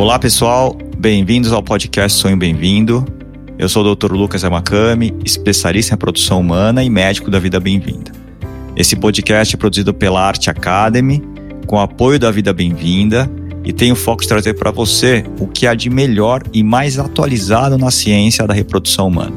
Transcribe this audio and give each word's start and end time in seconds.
Olá 0.00 0.18
pessoal, 0.18 0.74
bem-vindos 0.96 1.52
ao 1.52 1.62
podcast 1.62 2.18
Sonho 2.18 2.34
Bem-vindo. 2.34 3.04
Eu 3.58 3.68
sou 3.68 3.84
o 3.84 3.94
Dr. 3.94 4.12
Lucas 4.12 4.42
Amakami, 4.42 5.14
especialista 5.26 5.94
em 5.94 5.98
produção 5.98 6.40
humana 6.40 6.82
e 6.82 6.88
médico 6.88 7.30
da 7.30 7.38
Vida 7.38 7.60
Bem-vinda. 7.60 8.10
Esse 8.74 8.96
podcast 8.96 9.54
é 9.54 9.58
produzido 9.58 9.92
pela 9.92 10.26
Arte 10.26 10.48
Academy, 10.48 11.22
com 11.66 11.78
apoio 11.78 12.18
da 12.18 12.30
Vida 12.30 12.50
Bem-vinda, 12.50 13.30
e 13.62 13.74
tem 13.74 13.92
o 13.92 13.94
foco 13.94 14.22
de 14.22 14.28
trazer 14.28 14.54
para 14.54 14.70
você 14.70 15.22
o 15.38 15.46
que 15.46 15.66
há 15.66 15.74
de 15.74 15.90
melhor 15.90 16.42
e 16.50 16.62
mais 16.62 16.98
atualizado 16.98 17.76
na 17.76 17.90
ciência 17.90 18.46
da 18.46 18.54
reprodução 18.54 19.08
humana, 19.08 19.36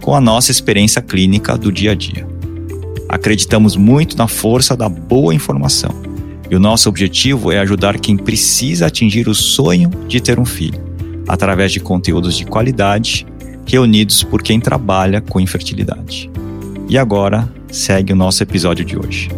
com 0.00 0.14
a 0.14 0.22
nossa 0.22 0.50
experiência 0.50 1.02
clínica 1.02 1.54
do 1.54 1.70
dia 1.70 1.92
a 1.92 1.94
dia. 1.94 2.26
Acreditamos 3.10 3.76
muito 3.76 4.16
na 4.16 4.26
força 4.26 4.74
da 4.74 4.88
boa 4.88 5.34
informação, 5.34 5.94
e 6.50 6.56
o 6.56 6.60
nosso 6.60 6.88
objetivo 6.88 7.52
é 7.52 7.58
ajudar 7.58 7.98
quem 7.98 8.16
precisa 8.16 8.86
atingir 8.86 9.28
o 9.28 9.34
sonho 9.34 9.90
de 10.06 10.20
ter 10.20 10.38
um 10.38 10.44
filho, 10.44 10.80
através 11.28 11.72
de 11.72 11.80
conteúdos 11.80 12.36
de 12.36 12.44
qualidade 12.44 13.26
reunidos 13.66 14.22
por 14.22 14.42
quem 14.42 14.58
trabalha 14.58 15.20
com 15.20 15.38
infertilidade. 15.38 16.30
E 16.88 16.96
agora, 16.96 17.52
segue 17.70 18.14
o 18.14 18.16
nosso 18.16 18.42
episódio 18.42 18.84
de 18.84 18.98
hoje. 18.98 19.28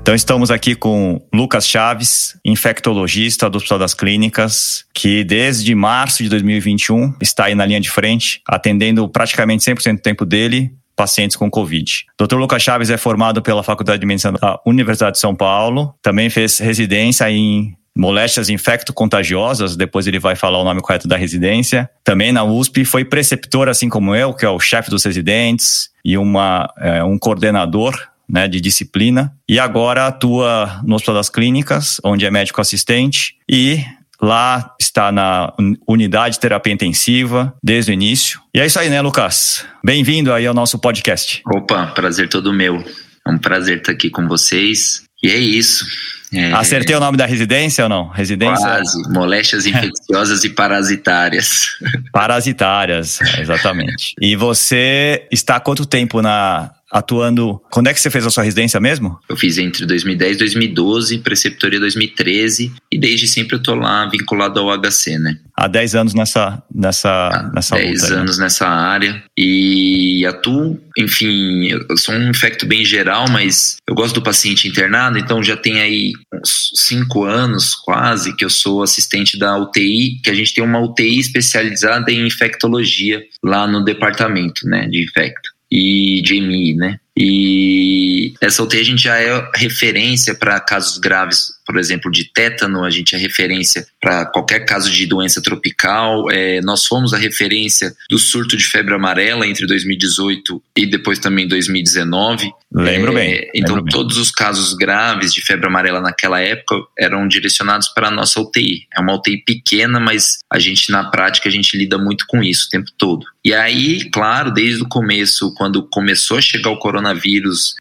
Então 0.00 0.14
estamos 0.14 0.50
aqui 0.50 0.74
com 0.74 1.20
Lucas 1.32 1.66
Chaves, 1.66 2.36
infectologista 2.44 3.48
do 3.48 3.56
Hospital 3.56 3.78
das 3.78 3.94
Clínicas, 3.94 4.84
que 4.92 5.22
desde 5.22 5.74
março 5.74 6.24
de 6.24 6.28
2021 6.28 7.14
está 7.20 7.44
aí 7.44 7.54
na 7.54 7.64
linha 7.64 7.80
de 7.80 7.88
frente, 7.88 8.42
atendendo 8.46 9.08
praticamente 9.08 9.64
100% 9.64 9.94
do 9.94 10.02
tempo 10.02 10.24
dele 10.24 10.72
pacientes 11.02 11.36
com 11.36 11.50
Covid. 11.50 12.04
Dr. 12.16 12.36
Lucas 12.36 12.62
Chaves 12.62 12.88
é 12.88 12.96
formado 12.96 13.42
pela 13.42 13.64
Faculdade 13.64 13.98
de 13.98 14.06
Medicina 14.06 14.38
da 14.38 14.60
Universidade 14.64 15.14
de 15.14 15.18
São 15.18 15.34
Paulo, 15.34 15.92
também 16.00 16.30
fez 16.30 16.60
residência 16.60 17.28
em 17.28 17.76
moléstias 17.94 18.48
infecto-contagiosas, 18.48 19.74
depois 19.74 20.06
ele 20.06 20.20
vai 20.20 20.36
falar 20.36 20.60
o 20.60 20.64
nome 20.64 20.80
correto 20.80 21.08
da 21.08 21.16
residência. 21.16 21.90
Também 22.04 22.30
na 22.30 22.44
USP, 22.44 22.84
foi 22.84 23.04
preceptor, 23.04 23.68
assim 23.68 23.88
como 23.88 24.14
eu, 24.14 24.32
que 24.32 24.46
é 24.46 24.48
o 24.48 24.60
chefe 24.60 24.90
dos 24.90 25.04
residentes 25.04 25.90
e 26.04 26.16
uma, 26.16 26.72
é, 26.78 27.02
um 27.02 27.18
coordenador 27.18 27.98
né, 28.28 28.46
de 28.46 28.60
disciplina. 28.60 29.34
E 29.48 29.58
agora 29.58 30.06
atua 30.06 30.80
no 30.84 30.94
Hospital 30.94 31.16
das 31.16 31.28
Clínicas, 31.28 32.00
onde 32.04 32.24
é 32.24 32.30
médico 32.30 32.60
assistente 32.60 33.34
e 33.50 33.84
Lá 34.22 34.72
está 34.80 35.10
na 35.10 35.52
unidade 35.84 36.34
de 36.34 36.40
terapia 36.40 36.72
intensiva 36.72 37.52
desde 37.60 37.90
o 37.90 37.92
início. 37.92 38.40
E 38.54 38.60
é 38.60 38.66
isso 38.66 38.78
aí, 38.78 38.88
né, 38.88 39.00
Lucas? 39.00 39.66
Bem-vindo 39.84 40.32
aí 40.32 40.46
ao 40.46 40.54
nosso 40.54 40.78
podcast. 40.78 41.42
Opa, 41.44 41.88
prazer 41.88 42.28
todo 42.28 42.52
meu. 42.52 42.84
É 43.26 43.30
um 43.30 43.36
prazer 43.36 43.78
estar 43.78 43.90
aqui 43.90 44.10
com 44.10 44.28
vocês. 44.28 45.02
E 45.20 45.28
é 45.28 45.36
isso. 45.36 45.84
É... 46.32 46.52
Acertei 46.52 46.94
o 46.94 47.00
nome 47.00 47.18
da 47.18 47.26
residência 47.26 47.82
ou 47.82 47.88
não? 47.88 48.08
Residência. 48.08 48.64
Quase. 48.64 49.12
Moléstias 49.12 49.66
infecciosas 49.66 50.44
e 50.44 50.50
parasitárias. 50.50 51.66
Parasitárias, 52.12 53.20
exatamente. 53.38 54.14
E 54.20 54.36
você 54.36 55.26
está 55.32 55.56
há 55.56 55.60
quanto 55.60 55.84
tempo 55.84 56.22
na 56.22 56.70
atuando. 56.92 57.58
Quando 57.70 57.88
é 57.88 57.94
que 57.94 58.00
você 58.00 58.10
fez 58.10 58.26
a 58.26 58.30
sua 58.30 58.44
residência 58.44 58.78
mesmo? 58.78 59.18
Eu 59.26 59.36
fiz 59.36 59.56
entre 59.56 59.86
2010 59.86 60.36
e 60.36 60.38
2012, 60.38 61.18
preceptoria 61.18 61.80
2013, 61.80 62.70
e 62.92 62.98
desde 62.98 63.26
sempre 63.26 63.56
eu 63.56 63.62
tô 63.62 63.74
lá 63.74 64.06
vinculado 64.06 64.60
ao 64.60 64.78
HC, 64.78 65.18
né? 65.18 65.38
Há 65.56 65.66
10 65.68 65.94
anos 65.94 66.14
nessa, 66.14 66.62
nessa, 66.74 67.08
Há 67.08 67.50
nessa 67.54 67.76
10 67.76 68.02
luta. 68.02 68.14
anos 68.14 68.38
nessa 68.38 68.68
área. 68.68 69.22
E 69.36 70.26
atuo, 70.26 70.78
enfim, 70.98 71.68
eu 71.68 71.96
sou 71.96 72.14
um 72.14 72.28
infecto 72.28 72.66
bem 72.66 72.84
geral, 72.84 73.28
mas 73.30 73.76
eu 73.88 73.94
gosto 73.94 74.16
do 74.16 74.22
paciente 74.22 74.68
internado, 74.68 75.18
então 75.18 75.42
já 75.42 75.56
tem 75.56 75.80
aí 75.80 76.12
uns 76.34 76.72
5 76.74 77.24
anos 77.24 77.74
quase 77.74 78.36
que 78.36 78.44
eu 78.44 78.50
sou 78.50 78.82
assistente 78.82 79.38
da 79.38 79.56
UTI, 79.56 80.20
que 80.22 80.30
a 80.30 80.34
gente 80.34 80.52
tem 80.52 80.62
uma 80.62 80.80
UTI 80.80 81.18
especializada 81.18 82.12
em 82.12 82.26
infectologia 82.26 83.22
lá 83.42 83.66
no 83.66 83.82
departamento, 83.84 84.66
né, 84.66 84.86
de 84.88 85.02
infecto 85.02 85.50
e 85.72 86.22
Jamie, 86.24 86.74
né? 86.74 87.00
E 87.16 88.32
essa 88.40 88.62
UTI 88.62 88.80
a 88.80 88.84
gente 88.84 89.02
já 89.02 89.18
é 89.18 89.50
referência 89.54 90.34
para 90.34 90.58
casos 90.60 90.98
graves, 90.98 91.52
por 91.66 91.78
exemplo, 91.78 92.10
de 92.10 92.24
tétano, 92.32 92.84
a 92.84 92.90
gente 92.90 93.14
é 93.14 93.18
referência 93.18 93.86
para 94.00 94.26
qualquer 94.26 94.60
caso 94.60 94.90
de 94.90 95.06
doença 95.06 95.42
tropical. 95.42 96.30
É, 96.30 96.60
nós 96.62 96.86
fomos 96.86 97.12
a 97.12 97.18
referência 97.18 97.94
do 98.08 98.18
surto 98.18 98.56
de 98.56 98.64
febre 98.64 98.94
amarela 98.94 99.46
entre 99.46 99.66
2018 99.66 100.62
e 100.76 100.86
depois 100.86 101.18
também 101.18 101.46
2019. 101.46 102.50
Lembro 102.74 103.12
é, 103.12 103.14
bem. 103.14 103.50
Então, 103.54 103.76
lembro 103.76 103.90
todos 103.90 104.14
bem. 104.14 104.22
os 104.22 104.30
casos 104.30 104.74
graves 104.74 105.34
de 105.34 105.42
febre 105.42 105.66
amarela 105.66 106.00
naquela 106.00 106.40
época 106.40 106.76
eram 106.98 107.28
direcionados 107.28 107.88
para 107.88 108.08
a 108.08 108.10
nossa 108.10 108.40
UTI. 108.40 108.86
É 108.96 109.00
uma 109.00 109.14
UTI 109.14 109.44
pequena, 109.44 110.00
mas 110.00 110.38
a 110.50 110.58
gente, 110.58 110.90
na 110.90 111.10
prática, 111.10 111.48
a 111.48 111.52
gente 111.52 111.76
lida 111.76 111.98
muito 111.98 112.24
com 112.26 112.42
isso 112.42 112.66
o 112.66 112.70
tempo 112.70 112.90
todo. 112.96 113.26
E 113.44 113.52
aí, 113.52 114.08
claro, 114.10 114.52
desde 114.52 114.82
o 114.82 114.88
começo, 114.88 115.52
quando 115.54 115.86
começou 115.88 116.38
a 116.38 116.40
chegar 116.40 116.70
o 116.70 116.78
coronavírus 116.78 117.01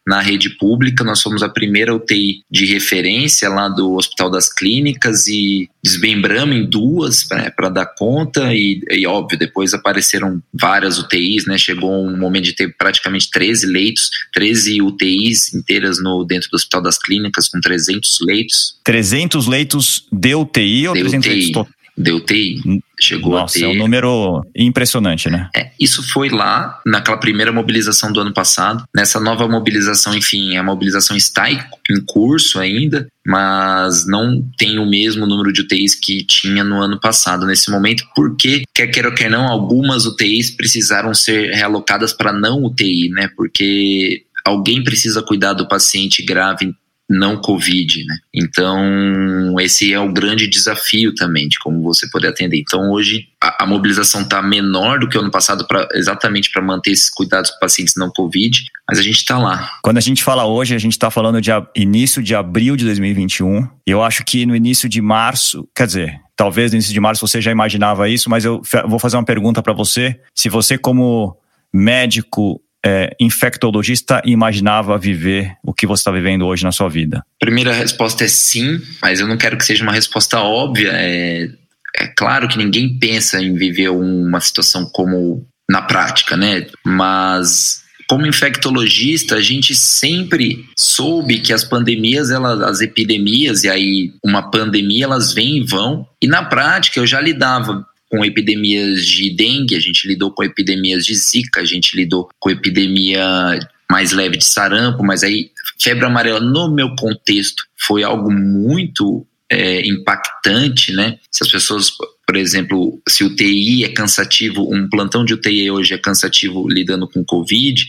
na 0.07 0.21
rede 0.21 0.49
pública, 0.57 1.03
nós 1.03 1.21
fomos 1.21 1.43
a 1.43 1.49
primeira 1.49 1.95
UTI 1.95 2.43
de 2.49 2.65
referência 2.65 3.49
lá 3.49 3.69
do 3.69 3.93
Hospital 3.93 4.29
das 4.29 4.51
Clínicas 4.51 5.27
e 5.27 5.69
desmembramos 5.83 6.55
em 6.55 6.65
duas 6.65 7.27
né, 7.29 7.49
para 7.49 7.69
dar 7.69 7.85
conta 7.85 8.53
e, 8.53 8.81
e, 8.89 9.05
óbvio, 9.07 9.37
depois 9.37 9.73
apareceram 9.73 10.41
várias 10.53 10.99
UTIs, 10.99 11.45
né? 11.45 11.57
Chegou 11.57 12.05
um 12.05 12.17
momento 12.17 12.45
de 12.45 12.55
ter 12.55 12.75
praticamente 12.77 13.29
13 13.31 13.65
leitos, 13.67 14.09
13 14.33 14.81
UTIs 14.81 15.53
inteiras 15.53 16.01
no, 16.01 16.23
dentro 16.23 16.49
do 16.49 16.55
Hospital 16.55 16.81
das 16.81 16.97
Clínicas 16.97 17.47
com 17.47 17.59
300 17.59 18.19
leitos. 18.21 18.75
300 18.83 19.47
leitos 19.47 20.05
de 20.11 20.35
UTI 20.35 20.87
ou 20.87 20.93
de 20.93 21.01
300 21.01 21.27
UTI. 21.27 21.35
leitos 21.35 21.81
de 21.97 22.11
UTI. 22.11 22.81
Chegou 23.01 23.33
Nossa, 23.33 23.57
a 23.57 23.61
ter. 23.61 23.65
é 23.65 23.69
um 23.69 23.75
número 23.75 24.41
impressionante, 24.55 25.29
né? 25.29 25.49
É, 25.55 25.71
isso 25.79 26.03
foi 26.03 26.29
lá, 26.29 26.79
naquela 26.85 27.17
primeira 27.17 27.51
mobilização 27.51 28.13
do 28.13 28.19
ano 28.19 28.33
passado. 28.33 28.83
Nessa 28.95 29.19
nova 29.19 29.47
mobilização, 29.47 30.15
enfim, 30.15 30.55
a 30.55 30.63
mobilização 30.63 31.17
está 31.17 31.49
em 31.49 31.59
curso 32.05 32.59
ainda, 32.59 33.07
mas 33.25 34.05
não 34.05 34.47
tem 34.57 34.77
o 34.77 34.85
mesmo 34.85 35.25
número 35.25 35.51
de 35.51 35.61
UTIs 35.61 35.95
que 35.95 36.23
tinha 36.23 36.63
no 36.63 36.81
ano 36.81 36.99
passado 36.99 37.45
nesse 37.45 37.71
momento, 37.71 38.03
porque, 38.15 38.63
quer 38.73 38.87
queira 38.87 39.09
ou 39.09 39.15
quer 39.15 39.29
não, 39.29 39.47
algumas 39.47 40.05
UTIs 40.05 40.51
precisaram 40.51 41.13
ser 41.13 41.51
realocadas 41.53 42.13
para 42.13 42.31
não 42.31 42.63
UTI, 42.63 43.09
né? 43.09 43.29
Porque 43.35 44.23
alguém 44.45 44.83
precisa 44.83 45.21
cuidar 45.21 45.53
do 45.53 45.67
paciente 45.67 46.23
grave 46.23 46.73
não 47.11 47.37
Covid, 47.37 48.05
né? 48.05 48.17
Então, 48.33 49.55
esse 49.59 49.93
é 49.93 49.99
o 49.99 50.11
grande 50.11 50.47
desafio 50.47 51.13
também 51.13 51.47
de 51.47 51.59
como 51.59 51.81
você 51.81 52.09
poder 52.09 52.29
atender. 52.29 52.57
Então, 52.57 52.91
hoje 52.91 53.27
a, 53.41 53.63
a 53.63 53.67
mobilização 53.67 54.21
está 54.21 54.41
menor 54.41 54.99
do 54.99 55.09
que 55.09 55.17
ano 55.17 55.29
passado, 55.29 55.67
pra, 55.67 55.87
exatamente 55.93 56.49
para 56.49 56.61
manter 56.61 56.91
esses 56.91 57.09
cuidados 57.09 57.51
com 57.51 57.59
pacientes 57.59 57.95
não 57.97 58.09
Covid, 58.09 58.63
mas 58.87 58.97
a 58.97 59.03
gente 59.03 59.17
está 59.17 59.37
lá. 59.37 59.71
Quando 59.83 59.97
a 59.97 60.01
gente 60.01 60.23
fala 60.23 60.45
hoje, 60.45 60.73
a 60.73 60.79
gente 60.79 60.93
está 60.93 61.11
falando 61.11 61.41
de 61.41 61.51
início 61.75 62.23
de 62.23 62.33
abril 62.33 62.75
de 62.75 62.85
2021. 62.85 63.67
Eu 63.85 64.01
acho 64.01 64.23
que 64.23 64.45
no 64.45 64.55
início 64.55 64.87
de 64.87 65.01
março, 65.01 65.67
quer 65.75 65.87
dizer, 65.87 66.19
talvez 66.35 66.71
no 66.71 66.77
início 66.77 66.93
de 66.93 66.99
março 66.99 67.27
você 67.27 67.41
já 67.41 67.51
imaginava 67.51 68.07
isso, 68.07 68.29
mas 68.29 68.45
eu 68.45 68.61
vou 68.87 68.99
fazer 68.99 69.17
uma 69.17 69.25
pergunta 69.25 69.61
para 69.61 69.73
você. 69.73 70.19
Se 70.33 70.49
você, 70.49 70.77
como 70.77 71.37
médico, 71.73 72.61
é, 72.85 73.15
infectologista 73.19 74.21
imaginava 74.25 74.97
viver 74.97 75.53
o 75.63 75.73
que 75.73 75.85
você 75.85 76.01
está 76.01 76.11
vivendo 76.11 76.45
hoje 76.45 76.63
na 76.63 76.71
sua 76.71 76.89
vida? 76.89 77.23
Primeira 77.39 77.73
resposta 77.73 78.23
é 78.23 78.27
sim, 78.27 78.81
mas 79.01 79.19
eu 79.19 79.27
não 79.27 79.37
quero 79.37 79.57
que 79.57 79.65
seja 79.65 79.83
uma 79.83 79.91
resposta 79.91 80.39
óbvia. 80.39 80.91
É, 80.93 81.49
é 81.97 82.07
claro 82.07 82.47
que 82.47 82.57
ninguém 82.57 82.97
pensa 82.97 83.41
em 83.41 83.53
viver 83.53 83.89
uma 83.89 84.39
situação 84.39 84.89
como 84.91 85.45
na 85.69 85.81
prática, 85.81 86.35
né? 86.35 86.65
Mas 86.85 87.81
como 88.07 88.27
infectologista, 88.27 89.35
a 89.35 89.41
gente 89.41 89.73
sempre 89.73 90.65
soube 90.77 91.39
que 91.39 91.53
as 91.53 91.63
pandemias, 91.63 92.29
elas, 92.29 92.61
as 92.61 92.81
epidemias, 92.81 93.63
e 93.63 93.69
aí 93.69 94.11
uma 94.21 94.51
pandemia, 94.51 95.05
elas 95.05 95.33
vêm 95.33 95.59
e 95.59 95.63
vão. 95.65 96.05
E 96.21 96.27
na 96.27 96.43
prática, 96.43 96.99
eu 96.99 97.07
já 97.07 97.21
lidava 97.21 97.85
com 98.11 98.25
epidemias 98.25 99.05
de 99.05 99.33
dengue, 99.33 99.73
a 99.73 99.79
gente 99.79 100.05
lidou 100.05 100.31
com 100.31 100.43
epidemias 100.43 101.05
de 101.05 101.15
zika, 101.15 101.61
a 101.61 101.65
gente 101.65 101.95
lidou 101.95 102.29
com 102.37 102.49
epidemia 102.49 103.57
mais 103.89 104.11
leve 104.11 104.35
de 104.35 104.43
sarampo, 104.43 105.01
mas 105.01 105.23
aí 105.23 105.49
febre 105.79 106.05
amarela 106.05 106.41
no 106.41 106.75
meu 106.75 106.93
contexto 106.95 107.63
foi 107.79 108.03
algo 108.03 108.29
muito 108.29 109.25
é, 109.49 109.87
impactante, 109.87 110.91
né? 110.91 111.17
Se 111.31 111.43
as 111.43 111.49
pessoas, 111.49 111.89
por 112.27 112.35
exemplo, 112.35 113.01
se 113.07 113.23
o 113.23 113.33
TI 113.33 113.85
é 113.85 113.89
cansativo, 113.89 114.69
um 114.73 114.89
plantão 114.89 115.23
de 115.23 115.33
UTI 115.33 115.71
hoje 115.71 115.93
é 115.93 115.97
cansativo 115.97 116.67
lidando 116.67 117.07
com 117.07 117.23
Covid, 117.23 117.87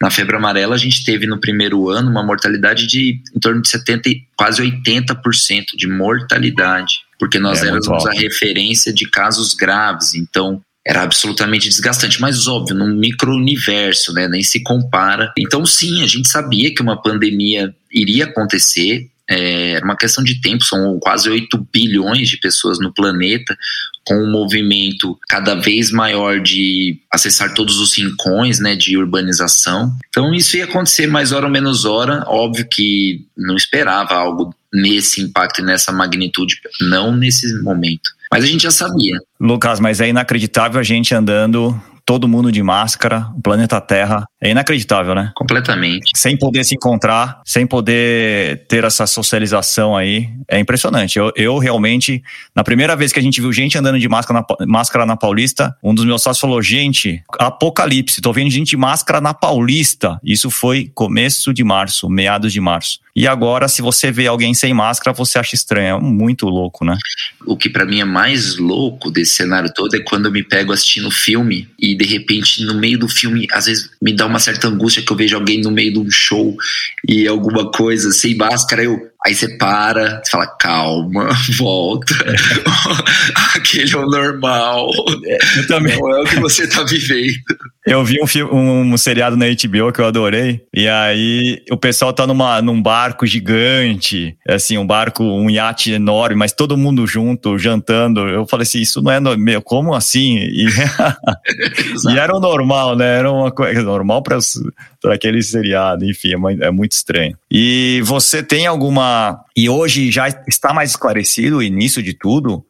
na 0.00 0.10
febre 0.10 0.36
amarela 0.36 0.76
a 0.76 0.78
gente 0.78 1.04
teve 1.04 1.26
no 1.26 1.40
primeiro 1.40 1.88
ano 1.88 2.08
uma 2.08 2.22
mortalidade 2.22 2.86
de 2.86 3.20
em 3.34 3.40
torno 3.40 3.62
de 3.62 3.68
70, 3.68 4.10
quase 4.36 4.62
80% 4.62 5.76
de 5.76 5.88
mortalidade 5.88 7.05
porque 7.18 7.38
nós 7.38 7.62
é 7.62 7.68
éramos 7.68 8.06
a 8.06 8.12
referência 8.12 8.92
de 8.92 9.08
casos 9.08 9.54
graves, 9.54 10.14
então 10.14 10.60
era 10.86 11.02
absolutamente 11.02 11.68
desgastante, 11.68 12.20
mas 12.20 12.46
óbvio, 12.46 12.76
num 12.76 12.94
micro-universo, 12.94 14.12
né, 14.12 14.28
nem 14.28 14.42
se 14.42 14.62
compara. 14.62 15.32
Então 15.36 15.66
sim, 15.66 16.02
a 16.02 16.06
gente 16.06 16.28
sabia 16.28 16.72
que 16.72 16.80
uma 16.80 17.00
pandemia 17.00 17.74
iria 17.92 18.24
acontecer, 18.24 19.08
É, 19.28 19.80
uma 19.82 19.96
questão 19.96 20.22
de 20.22 20.40
tempo, 20.40 20.64
são 20.64 20.98
quase 21.00 21.28
8 21.28 21.66
bilhões 21.72 22.28
de 22.28 22.38
pessoas 22.38 22.78
no 22.78 22.92
planeta, 22.92 23.56
com 24.04 24.14
um 24.14 24.30
movimento 24.30 25.18
cada 25.28 25.54
vez 25.56 25.90
maior 25.90 26.40
de 26.40 27.00
acessar 27.12 27.52
todos 27.54 27.80
os 27.80 27.96
rincões, 27.96 28.60
né, 28.60 28.76
de 28.76 28.96
urbanização. 28.96 29.90
Então 30.08 30.32
isso 30.32 30.56
ia 30.56 30.64
acontecer 30.64 31.08
mais 31.08 31.32
hora 31.32 31.46
ou 31.46 31.52
menos 31.52 31.84
hora, 31.84 32.22
óbvio 32.28 32.68
que 32.70 33.26
não 33.36 33.56
esperava 33.56 34.14
algo 34.14 34.54
nesse 34.72 35.20
impacto 35.20 35.60
e 35.60 35.64
nessa 35.64 35.90
magnitude, 35.90 36.60
não 36.80 37.16
nesse 37.16 37.52
momento. 37.62 38.10
Mas 38.30 38.44
a 38.44 38.46
gente 38.46 38.62
já 38.62 38.70
sabia. 38.70 39.18
Lucas, 39.40 39.80
mas 39.80 40.00
é 40.00 40.08
inacreditável 40.08 40.78
a 40.78 40.84
gente 40.84 41.14
andando 41.14 41.80
todo 42.04 42.28
mundo 42.28 42.52
de 42.52 42.62
máscara, 42.62 43.26
o 43.36 43.42
planeta 43.42 43.80
Terra. 43.80 44.24
É 44.46 44.50
inacreditável, 44.50 45.12
né? 45.12 45.32
Completamente. 45.34 46.12
Sem 46.14 46.36
poder 46.36 46.62
se 46.62 46.76
encontrar, 46.76 47.40
sem 47.44 47.66
poder 47.66 48.64
ter 48.68 48.84
essa 48.84 49.04
socialização 49.04 49.96
aí. 49.96 50.28
É 50.48 50.60
impressionante. 50.60 51.18
Eu, 51.18 51.32
eu 51.34 51.58
realmente, 51.58 52.22
na 52.54 52.62
primeira 52.62 52.94
vez 52.94 53.12
que 53.12 53.18
a 53.18 53.22
gente 53.22 53.40
viu 53.40 53.52
gente 53.52 53.76
andando 53.76 53.98
de 53.98 54.08
máscara 54.08 54.46
na, 54.48 54.66
máscara 54.66 55.04
na 55.04 55.16
Paulista, 55.16 55.76
um 55.82 55.92
dos 55.92 56.04
meus 56.04 56.22
sócios 56.22 56.40
falou: 56.40 56.62
gente, 56.62 57.20
apocalipse, 57.40 58.20
tô 58.20 58.32
vendo 58.32 58.48
gente 58.48 58.70
de 58.70 58.76
máscara 58.76 59.20
na 59.20 59.34
Paulista. 59.34 60.20
Isso 60.22 60.48
foi 60.48 60.92
começo 60.94 61.52
de 61.52 61.64
março, 61.64 62.08
meados 62.08 62.52
de 62.52 62.60
março. 62.60 63.00
E 63.16 63.26
agora, 63.26 63.66
se 63.66 63.80
você 63.80 64.12
vê 64.12 64.26
alguém 64.26 64.52
sem 64.52 64.74
máscara, 64.74 65.16
você 65.16 65.38
acha 65.38 65.54
estranho. 65.54 65.96
É 65.96 66.00
muito 66.00 66.46
louco, 66.50 66.84
né? 66.84 66.98
O 67.46 67.56
que 67.56 67.70
para 67.70 67.86
mim 67.86 67.98
é 67.98 68.04
mais 68.04 68.58
louco 68.58 69.10
desse 69.10 69.32
cenário 69.32 69.72
todo 69.74 69.94
é 69.96 70.00
quando 70.00 70.26
eu 70.26 70.32
me 70.32 70.42
pego 70.42 70.70
assistindo 70.70 71.10
filme 71.10 71.66
e 71.78 71.94
de 71.94 72.04
repente 72.04 72.62
no 72.62 72.74
meio 72.74 72.98
do 72.98 73.08
filme, 73.08 73.46
às 73.50 73.64
vezes 73.64 73.90
me 74.02 74.12
dá 74.12 74.26
uma 74.26 74.35
certa 74.38 74.68
angústia 74.68 75.02
que 75.02 75.10
eu 75.10 75.16
vejo 75.16 75.36
alguém 75.36 75.60
no 75.60 75.70
meio 75.70 75.92
de 75.92 75.98
um 75.98 76.10
show 76.10 76.56
e 77.06 77.26
alguma 77.26 77.70
coisa 77.70 78.10
sem 78.10 78.36
máscara, 78.36 78.84
eu 78.84 79.10
Aí 79.24 79.34
você 79.34 79.56
para, 79.56 80.22
você 80.22 80.30
fala, 80.30 80.46
calma, 80.46 81.28
volta. 81.58 82.14
Aquele 83.54 83.92
é 83.92 83.96
o 83.96 84.06
normal. 84.06 84.88
Eu 85.56 85.66
também. 85.66 85.98
Não 85.98 86.16
é 86.16 86.22
o 86.22 86.24
que 86.24 86.40
você 86.40 86.68
tá 86.68 86.82
vivendo. 86.82 87.34
Eu 87.86 88.04
vi 88.04 88.20
um, 88.20 88.26
filme, 88.26 88.52
um, 88.52 88.96
seriado 88.96 89.36
na 89.36 89.46
HBO 89.46 89.92
que 89.92 90.00
eu 90.00 90.06
adorei. 90.06 90.60
E 90.74 90.88
aí 90.88 91.62
o 91.70 91.76
pessoal 91.76 92.12
tá 92.12 92.26
numa, 92.26 92.60
num 92.60 92.82
barco 92.82 93.24
gigante, 93.24 94.36
assim, 94.48 94.76
um 94.76 94.86
barco, 94.86 95.22
um 95.22 95.48
iate 95.48 95.92
enorme, 95.92 96.34
mas 96.34 96.52
todo 96.52 96.76
mundo 96.76 97.06
junto, 97.06 97.56
jantando. 97.56 98.28
Eu 98.28 98.44
falei 98.44 98.64
assim, 98.64 98.80
isso 98.80 99.00
não 99.00 99.12
é 99.12 99.20
meu, 99.36 99.62
como 99.62 99.94
assim? 99.94 100.38
E, 100.38 100.66
e 102.12 102.18
era 102.18 102.36
o 102.36 102.40
normal, 102.40 102.96
né? 102.96 103.18
Era 103.18 103.30
uma 103.30 103.52
coisa 103.52 103.82
normal 103.82 104.20
para 104.20 104.38
aquele 105.12 105.40
seriado, 105.40 106.04
enfim, 106.04 106.32
é, 106.32 106.66
é 106.66 106.70
muito 106.72 106.92
estranho. 106.92 107.36
E 107.48 108.02
você 108.04 108.42
tem 108.42 108.66
alguma 108.66 109.05
e 109.56 109.68
hoje 109.68 110.10
já 110.10 110.28
está 110.46 110.72
mais 110.72 110.90
esclarecido 110.90 111.58
o 111.58 111.62
início 111.62 112.02
de 112.02 112.14
tudo, 112.14 112.64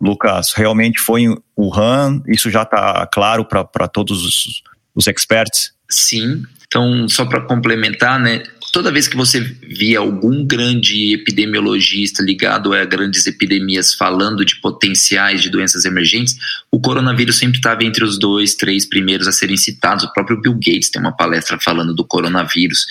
Lucas, 0.00 0.52
realmente 0.52 0.98
foi 0.98 1.22
em 1.22 1.36
Wuhan, 1.58 2.22
isso 2.26 2.50
já 2.50 2.62
está 2.62 3.06
claro 3.06 3.44
para 3.44 3.88
todos 3.88 4.24
os, 4.24 4.62
os 4.94 5.06
experts? 5.06 5.72
Sim, 5.88 6.42
então 6.66 7.08
só 7.08 7.24
para 7.24 7.42
complementar, 7.42 8.18
né, 8.18 8.42
toda 8.72 8.90
vez 8.90 9.06
que 9.06 9.16
você 9.16 9.40
via 9.40 9.98
algum 9.98 10.44
grande 10.44 11.12
epidemiologista 11.12 12.22
ligado 12.22 12.72
a 12.72 12.84
grandes 12.86 13.26
epidemias 13.26 13.94
falando 13.94 14.44
de 14.44 14.56
potenciais 14.56 15.42
de 15.42 15.50
doenças 15.50 15.84
emergentes, 15.84 16.36
o 16.70 16.80
coronavírus 16.80 17.36
sempre 17.36 17.58
estava 17.58 17.84
entre 17.84 18.02
os 18.02 18.18
dois, 18.18 18.54
três 18.54 18.86
primeiros 18.86 19.28
a 19.28 19.32
serem 19.32 19.58
citados. 19.58 20.04
O 20.04 20.12
próprio 20.14 20.40
Bill 20.40 20.54
Gates 20.54 20.90
tem 20.90 21.02
uma 21.02 21.14
palestra 21.14 21.58
falando 21.60 21.94
do 21.94 22.04
coronavírus. 22.04 22.86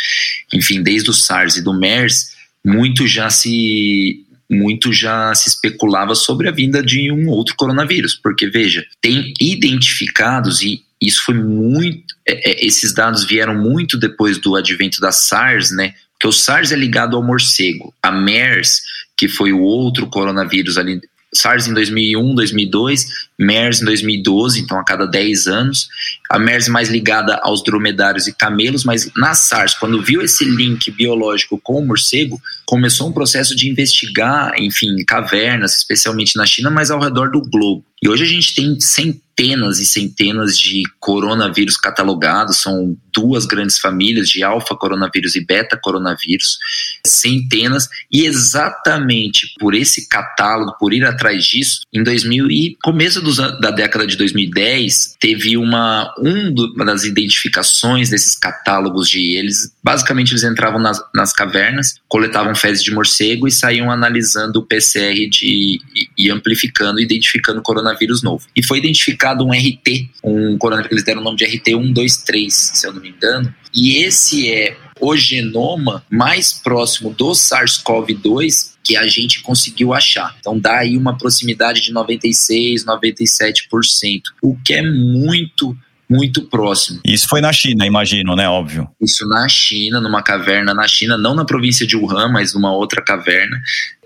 Enfim, 0.54 0.84
desde 0.84 1.10
o 1.10 1.14
SARS 1.14 1.58
e 1.58 1.64
do 1.64 1.74
MERS, 1.74 2.32
muito 2.66 3.08
já 3.08 3.30
se 3.30 4.26
muito 4.50 4.92
já 4.92 5.34
se 5.34 5.48
especulava 5.48 6.14
sobre 6.14 6.50
a 6.50 6.52
vinda 6.52 6.84
de 6.84 7.10
um 7.10 7.30
outro 7.30 7.56
coronavírus, 7.56 8.14
porque 8.14 8.50
veja, 8.50 8.86
tem 9.00 9.34
identificados 9.40 10.62
e 10.62 10.84
isso 11.02 11.24
foi 11.24 11.36
muito, 11.36 12.14
é, 12.28 12.52
é, 12.52 12.66
esses 12.66 12.94
dados 12.94 13.24
vieram 13.24 13.56
muito 13.56 13.98
depois 13.98 14.38
do 14.38 14.56
advento 14.58 15.00
da 15.00 15.12
SARS, 15.12 15.72
né? 15.72 15.94
Porque 16.14 16.28
o 16.28 16.34
SARS 16.34 16.74
é 16.74 16.76
ligado 16.76 17.16
ao 17.16 17.24
morcego, 17.24 17.94
a 18.04 18.12
MERS, 18.12 18.82
que 19.18 19.28
foi 19.28 19.54
o 19.54 19.62
outro 19.62 20.08
coronavírus 20.08 20.78
ali 20.78 21.00
SARS 21.34 21.68
em 21.68 21.74
2001, 21.74 22.36
2002, 22.36 23.06
MERS 23.40 23.82
em 23.82 23.86
2012, 23.86 24.60
então 24.60 24.78
a 24.78 24.84
cada 24.84 25.06
10 25.06 25.48
anos. 25.48 25.88
A 26.30 26.38
MERS 26.38 26.68
mais 26.68 26.90
ligada 26.90 27.40
aos 27.42 27.64
dromedários 27.64 28.28
e 28.28 28.34
camelos, 28.34 28.84
mas 28.84 29.10
na 29.16 29.34
SARS, 29.34 29.74
quando 29.74 30.02
viu 30.02 30.22
esse 30.22 30.44
link 30.44 30.92
biológico 30.92 31.60
com 31.64 31.80
o 31.80 31.86
morcego, 31.86 32.42
começou 32.66 33.10
um 33.10 33.14
processo 33.14 33.56
de 33.56 33.70
investigar, 33.70 34.54
enfim, 34.58 35.04
cavernas, 35.06 35.78
especialmente 35.78 36.36
na 36.36 36.46
China, 36.46 36.70
mas 36.70 36.92
ao 36.92 37.00
redor 37.00 37.32
do 37.32 37.42
globo. 37.42 37.86
E 38.04 38.10
hoje 38.10 38.24
a 38.24 38.28
gente 38.28 38.56
tem 38.56 38.80
centenas 38.80 39.80
e 39.80 39.86
centenas 39.86 40.58
de 40.58 40.82
coronavírus 41.00 41.78
catalogados, 41.78 42.58
são 42.58 42.98
duas 43.14 43.46
grandes 43.46 43.78
famílias 43.78 44.30
de 44.30 44.44
alfa 44.44 44.76
coronavírus 44.76 45.36
e 45.36 45.46
beta 45.46 45.78
coronavírus, 45.78 46.58
centenas, 47.06 47.88
e 48.12 48.26
exatamente 48.26 49.54
por 49.60 49.76
esse 49.76 50.08
catálogo, 50.08 50.76
por 50.80 50.94
ir 50.94 51.06
atrás 51.06 51.46
disso, 51.46 51.82
em 51.94 52.04
2000 52.04 52.50
e 52.50 52.78
começo 52.84 53.22
dos, 53.22 53.38
da 53.38 53.72
década 53.72 54.08
de 54.08 54.16
2010, 54.16 55.18
teve 55.20 55.58
uma, 55.58 56.14
um 56.20 56.54
do, 56.54 56.74
uma 56.74 56.86
das 56.86 57.04
identificações 57.04 58.10
desses 58.10 58.36
catálogos 58.36 59.10
de 59.10 59.36
eles, 59.36 59.72
basicamente 59.84 60.32
eles 60.32 60.44
entravam 60.44 60.80
nas, 60.80 61.00
nas 61.14 61.34
cavernas, 61.34 61.96
coletavam 62.08 62.56
fezes 62.56 62.84
de 62.84 62.92
morcego 62.92 63.48
e 63.48 63.52
saíam 63.52 63.92
analisando 63.92 64.60
o 64.60 64.66
PCR 64.66 65.30
de, 65.30 65.80
e, 65.96 66.26
e 66.26 66.32
amplificando, 66.32 67.00
identificando 67.00 67.62
coronavírus 67.62 67.91
coronavírus 67.92 68.24
novo. 68.24 68.46
E 68.56 68.64
foi 68.64 68.80
identificado 68.80 69.46
um 69.46 69.52
RT, 69.52 70.10
um 70.24 70.58
coronavírus, 70.58 70.92
eles 70.92 71.04
deram 71.04 71.22
o 71.22 71.24
nome 71.24 71.38
de 71.38 71.46
RT123, 71.46 72.50
se 72.50 72.88
eu 72.88 72.94
não 72.94 73.02
me 73.02 73.10
engano. 73.10 73.54
E 73.74 73.98
esse 73.98 74.52
é 74.52 74.78
o 75.00 75.16
genoma 75.16 76.04
mais 76.10 76.54
próximo 76.54 77.12
do 77.12 77.32
SARS-CoV-2 77.32 78.72
que 78.84 78.96
a 78.98 79.08
gente 79.08 79.42
conseguiu 79.42 79.94
achar. 79.94 80.36
Então 80.40 80.60
dá 80.60 80.80
aí 80.80 80.98
uma 80.98 81.18
proximidade 81.18 81.82
de 81.82 81.92
96, 81.92 82.86
97%, 82.86 84.22
o 84.42 84.56
que 84.64 84.74
é 84.74 84.82
muito 84.82 85.76
muito 86.12 86.42
próximo. 86.42 87.00
Isso 87.06 87.28
foi 87.30 87.40
na 87.40 87.54
China, 87.54 87.86
imagino, 87.86 88.36
né? 88.36 88.50
Óbvio. 88.50 88.90
Isso 89.02 89.26
na 89.28 89.48
China, 89.48 90.02
numa 90.02 90.22
caverna 90.22 90.74
na 90.74 90.88
China, 90.88 91.18
não 91.18 91.34
na 91.34 91.46
província 91.46 91.88
de 91.88 91.96
Wuhan, 91.96 92.28
mas 92.28 92.54
numa 92.54 92.74
outra 92.74 93.02
caverna, 93.02 93.58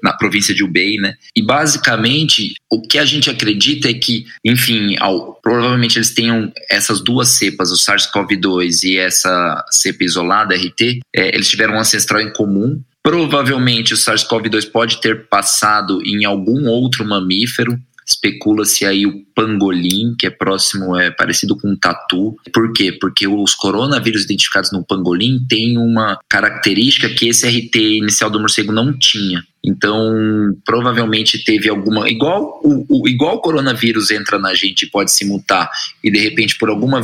na 0.04 0.14
província 0.14 0.54
de 0.54 0.64
Hubei, 0.64 0.98
né? 0.98 1.16
E 1.36 1.42
basicamente, 1.42 2.54
o 2.72 2.80
que 2.80 3.00
a 3.00 3.06
gente 3.06 3.30
acredita 3.30 3.90
é 3.90 3.94
que, 3.94 4.26
enfim, 4.46 4.96
ao, 5.00 5.34
provavelmente 5.42 5.98
eles 5.98 6.14
tenham 6.14 6.52
essas 6.70 7.02
duas 7.02 7.30
cepas, 7.30 7.72
o 7.72 7.76
SARS-CoV-2 7.76 8.84
e 8.84 8.98
essa 8.98 9.66
cepa 9.72 10.04
isolada, 10.04 10.56
RT, 10.56 11.00
é, 11.16 11.34
eles 11.34 11.50
tiveram 11.50 11.74
um 11.74 11.80
ancestral 11.80 12.22
em 12.22 12.32
comum, 12.32 12.80
Provavelmente 13.06 13.94
o 13.94 13.98
SARS-CoV-2 13.98 14.72
pode 14.72 15.00
ter 15.00 15.28
passado 15.28 16.02
em 16.04 16.26
algum 16.26 16.66
outro 16.66 17.06
mamífero, 17.06 17.80
Especula-se 18.06 18.86
aí 18.86 19.06
o 19.06 19.26
pangolim, 19.34 20.16
que 20.18 20.28
é 20.28 20.30
próximo, 20.30 20.96
é 20.96 21.10
parecido 21.10 21.58
com 21.58 21.70
um 21.70 21.76
tatu. 21.76 22.36
Por 22.54 22.72
quê? 22.72 22.92
Porque 22.92 23.28
os 23.28 23.56
coronavírus 23.56 24.26
identificados 24.26 24.72
no 24.72 24.86
pangolim 24.86 25.40
têm 25.50 25.78
uma 25.78 26.20
característica 26.30 27.10
que 27.10 27.30
esse 27.30 27.48
RT 27.48 27.76
inicial 27.76 28.30
do 28.30 28.40
morcego 28.40 28.72
não 28.72 28.98
tinha. 28.98 29.44
Então, 29.66 30.56
provavelmente 30.64 31.44
teve 31.44 31.68
alguma. 31.68 32.08
Igual 32.08 32.62
o, 32.64 32.86
o, 32.88 33.08
igual 33.08 33.38
o 33.38 33.42
coronavírus 33.42 34.12
entra 34.12 34.38
na 34.38 34.54
gente 34.54 34.84
e 34.84 34.90
pode 34.90 35.12
se 35.12 35.26
mutar, 35.26 35.70
e 36.04 36.12
de 36.12 36.20
repente, 36.20 36.56
por 36.58 36.70
alguma 36.70 37.02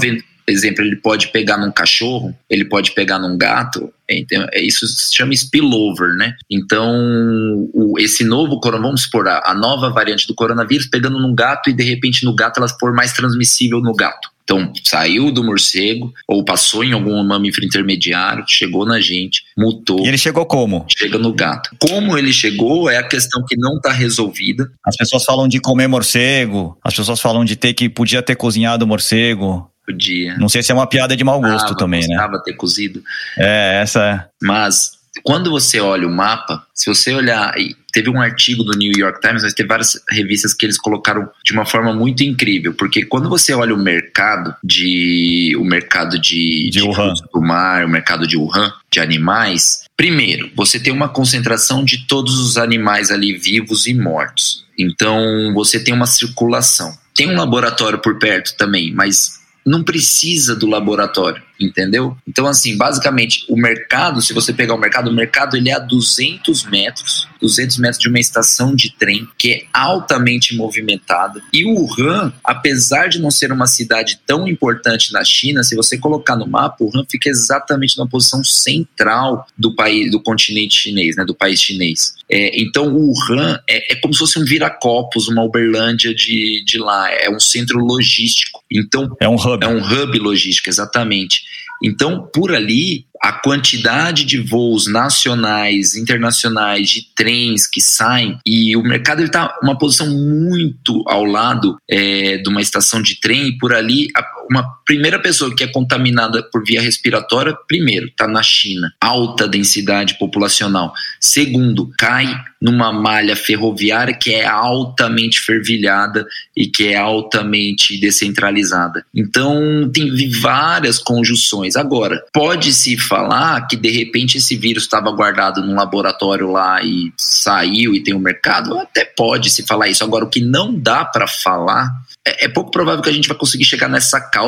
exemplo, 0.52 0.84
ele 0.84 0.96
pode 0.96 1.30
pegar 1.30 1.58
num 1.58 1.72
cachorro, 1.72 2.36
ele 2.50 2.66
pode 2.66 2.92
pegar 2.92 3.20
num 3.20 3.38
gato, 3.38 3.92
então, 4.10 4.46
isso 4.56 4.86
se 4.88 5.16
chama 5.16 5.34
spillover, 5.34 6.16
né? 6.16 6.36
Então, 6.50 7.70
o, 7.74 7.98
esse 7.98 8.24
novo 8.24 8.60
coronavírus, 8.60 8.82
vamos 8.82 9.02
supor, 9.04 9.28
a, 9.28 9.42
a, 9.46 9.54
nova 9.54 9.90
variante 9.90 10.28
do 10.28 10.36
coronavírus 10.36 10.88
pegando 10.88 11.20
num 11.20 11.34
gato 11.34 11.70
e 11.70 11.74
de 11.74 11.84
repente 11.84 12.26
no 12.26 12.36
gato 12.36 12.58
ela 12.60 12.68
for 12.68 12.94
mais 12.94 13.14
transmissível 13.14 13.80
no 13.80 13.94
gato. 13.94 14.30
Então, 14.44 14.74
saiu 14.84 15.32
do 15.32 15.44
morcego, 15.44 16.12
ou 16.28 16.44
passou 16.44 16.84
em 16.84 16.92
algum 16.92 17.24
mamífero 17.24 17.66
intermediário, 17.66 18.44
chegou 18.48 18.86
na 18.86 19.00
gente, 19.00 19.44
mutou. 19.58 20.04
E 20.04 20.10
ele 20.10 20.18
chegou 20.18 20.46
como? 20.46 20.86
Chega 20.90 21.18
no 21.18 21.32
gato. 21.32 21.70
Como 21.80 22.18
ele 22.18 22.34
chegou 22.34 22.90
é 22.90 22.98
a 22.98 23.08
questão 23.08 23.46
que 23.48 23.56
não 23.56 23.78
está 23.78 23.94
resolvida. 23.94 24.70
As 24.86 24.98
pessoas 24.98 25.24
falam 25.24 25.48
de 25.48 25.62
comer 25.62 25.88
morcego, 25.88 26.78
as 26.84 26.94
pessoas 26.94 27.22
falam 27.22 27.46
de 27.46 27.56
ter 27.56 27.74
que 27.74 27.88
podia 27.88 28.22
ter 28.22 28.36
cozinhado 28.36 28.86
morcego. 28.86 29.71
Podia. 29.86 30.38
Não 30.38 30.50
sei 30.50 30.62
se 30.64 30.72
é 30.72 30.76
uma 30.76 30.88
piada 30.88 31.16
de 31.16 31.24
mau 31.24 31.42
gosto 31.42 31.74
ah, 31.74 31.76
também, 31.76 32.08
né? 32.08 32.18
ter 32.44 32.54
cozido. 32.54 33.04
É, 33.38 33.82
essa 33.82 34.04
é. 34.04 34.26
Mas 34.42 34.92
quando 35.24 35.50
você 35.52 35.80
olha 35.80 36.08
o 36.08 36.12
mapa, 36.12 36.66
se 36.74 36.90
você 36.90 37.14
olhar, 37.14 37.54
teve 37.92 38.10
um 38.10 38.22
artigo 38.22 38.64
do 38.64 38.78
New 38.78 38.94
York 38.96 39.20
Times, 39.20 39.44
mas 39.44 39.54
tem 39.54 39.68
várias 39.68 40.00
revistas 40.10 40.54
que 40.54 40.66
eles 40.66 40.78
colocaram 40.78 41.30
de 41.44 41.52
uma 41.52 41.66
forma 41.66 41.94
muito 41.94 42.24
incrível, 42.24 42.74
porque 42.74 43.04
quando 43.04 43.28
você 43.28 43.54
olha 43.54 43.76
o 43.76 43.78
mercado 43.78 44.56
de 44.64 45.56
o 45.60 45.66
mercado 45.66 46.18
de, 46.18 46.70
de, 46.70 46.80
de 46.80 46.82
Wuhan. 46.82 47.14
do 47.34 47.42
mar, 47.42 47.84
o 47.84 47.90
mercado 47.90 48.26
de 48.26 48.38
Wuhan, 48.38 48.72
de 48.92 49.00
animais, 49.00 49.82
Primeiro, 50.02 50.50
você 50.56 50.80
tem 50.80 50.92
uma 50.92 51.08
concentração 51.08 51.86
de 51.86 52.08
todos 52.08 52.40
os 52.40 52.58
animais 52.58 53.12
ali 53.12 53.38
vivos 53.38 53.86
e 53.86 53.94
mortos. 53.94 54.66
Então, 54.76 55.54
você 55.54 55.80
tem 55.80 55.94
uma 55.94 56.08
circulação. 56.08 56.98
Tem 57.14 57.30
um 57.30 57.38
laboratório 57.38 58.00
por 58.00 58.18
perto 58.18 58.58
também, 58.58 58.92
mas 58.92 59.41
não 59.66 59.84
precisa 59.84 60.56
do 60.56 60.68
laboratório 60.68 61.42
entendeu? 61.66 62.18
Então, 62.28 62.48
assim, 62.48 62.78
basicamente, 62.78 63.46
o 63.50 63.56
mercado, 63.56 64.22
se 64.22 64.34
você 64.34 64.54
pegar 64.54 64.74
o 64.74 64.80
mercado, 64.80 65.10
o 65.10 65.14
mercado 65.14 65.56
ele 65.56 65.70
é 65.70 65.74
a 65.74 65.80
200 65.80 66.66
metros, 66.66 67.28
200 67.42 67.78
metros 67.78 68.00
de 68.00 68.08
uma 68.08 68.20
estação 68.20 68.76
de 68.76 68.96
trem 68.96 69.28
que 69.38 69.52
é 69.52 69.64
altamente 69.74 70.56
movimentada. 70.56 71.42
E 71.52 71.66
o 71.66 71.74
Wuhan, 71.74 72.32
apesar 72.44 73.08
de 73.08 73.20
não 73.20 73.32
ser 73.32 73.52
uma 73.52 73.68
cidade 73.68 74.20
tão 74.26 74.48
importante 74.48 75.12
na 75.12 75.24
China, 75.24 75.64
se 75.64 75.76
você 75.76 75.98
colocar 75.98 76.36
no 76.36 76.48
mapa, 76.48 76.78
o 76.80 76.86
Wuhan 76.86 77.06
fica 77.10 77.30
exatamente 77.30 77.98
na 77.98 78.06
posição 78.06 78.44
central 78.44 79.48
do 79.58 79.76
país, 79.76 80.12
do 80.12 80.22
continente 80.22 80.76
chinês, 80.76 81.16
né, 81.16 81.26
do 81.26 81.36
país 81.36 81.62
chinês. 81.62 82.14
É, 82.30 82.62
então, 82.62 82.88
o 82.94 83.12
Wuhan 83.12 83.60
é, 83.68 83.94
é 83.94 83.96
como 83.96 84.14
se 84.14 84.20
fosse 84.20 84.40
um 84.40 84.46
Viracopos, 84.46 85.28
uma 85.28 85.44
Uberlândia 85.44 86.14
de, 86.14 86.64
de 86.66 86.78
lá, 86.78 87.12
é 87.12 87.30
um 87.30 87.40
centro 87.40 87.80
logístico. 87.80 88.62
Então, 88.72 89.16
é 89.20 89.28
um 89.28 89.36
hub. 89.36 89.64
É 89.64 89.68
um 89.68 89.80
hub 89.80 90.20
logístico, 90.20 90.70
exatamente. 90.70 91.44
Então, 91.82 92.30
por 92.34 92.54
ali, 92.54 93.06
a 93.22 93.32
quantidade 93.34 94.26
de 94.26 94.40
voos 94.40 94.88
nacionais, 94.88 95.96
internacionais, 95.96 96.90
de 96.90 97.08
trens 97.16 97.68
que 97.68 97.80
saem, 97.80 98.38
e 98.46 98.76
o 98.76 98.84
mercado 98.84 99.24
está 99.24 99.58
uma 99.62 99.78
posição 99.78 100.10
muito 100.10 101.04
ao 101.08 101.24
lado 101.24 101.78
é, 101.90 102.38
de 102.38 102.50
uma 102.50 102.62
estação 102.62 103.02
de 103.02 103.20
trem, 103.20 103.50
e 103.50 103.58
por 103.58 103.74
ali, 103.74 104.08
a, 104.16 104.26
uma 104.52 104.64
primeira 104.86 105.18
pessoa 105.18 105.56
que 105.56 105.64
é 105.64 105.68
contaminada 105.68 106.44
por 106.44 106.62
via 106.66 106.82
respiratória, 106.82 107.58
primeiro, 107.68 108.08
está 108.08 108.28
na 108.28 108.44
China, 108.44 108.94
alta 109.00 109.48
densidade 109.48 110.20
populacional. 110.20 110.94
Segundo, 111.22 111.90
cai 111.98 112.28
numa 112.62 112.92
malha 112.92 113.36
ferroviária 113.36 114.14
que 114.14 114.34
é 114.34 114.46
altamente 114.46 115.40
fervilhada 115.40 116.26
e 116.56 116.68
que 116.68 116.90
é 116.90 116.98
altamente 116.98 117.98
descentralizada. 117.98 119.06
Então, 119.16 119.90
tem 119.92 120.12
várias 120.42 121.00
conjunções. 121.00 121.78
Agora, 121.78 122.22
pode-se 122.34 122.98
falar 122.98 123.66
que 123.68 123.78
de 123.78 123.90
repente 123.90 124.38
esse 124.38 124.58
vírus 124.58 124.84
estava 124.84 125.12
guardado 125.12 125.66
num 125.66 125.76
laboratório 125.76 126.52
lá 126.52 126.84
e 126.84 127.14
saiu 127.16 127.96
e 127.96 128.04
tem 128.04 128.14
um 128.14 128.20
mercado? 128.20 128.78
Até 128.78 129.06
pode 129.06 129.50
se 129.50 129.64
falar 129.64 129.88
isso. 129.88 130.04
Agora, 130.04 130.26
o 130.26 130.30
que 130.30 130.42
não 130.42 130.78
dá 130.78 131.06
para 131.06 131.26
falar 131.26 131.90
é, 132.26 132.46
é, 132.46 132.48
pouco 132.48 132.70
provável 132.70 133.02
que 133.02 133.10
a 133.10 133.14
gente 133.14 133.28
vai 133.28 133.38
conseguir 133.38 133.64
chegar 133.64 133.88
nessa 133.88 134.20
causa. 134.20 134.41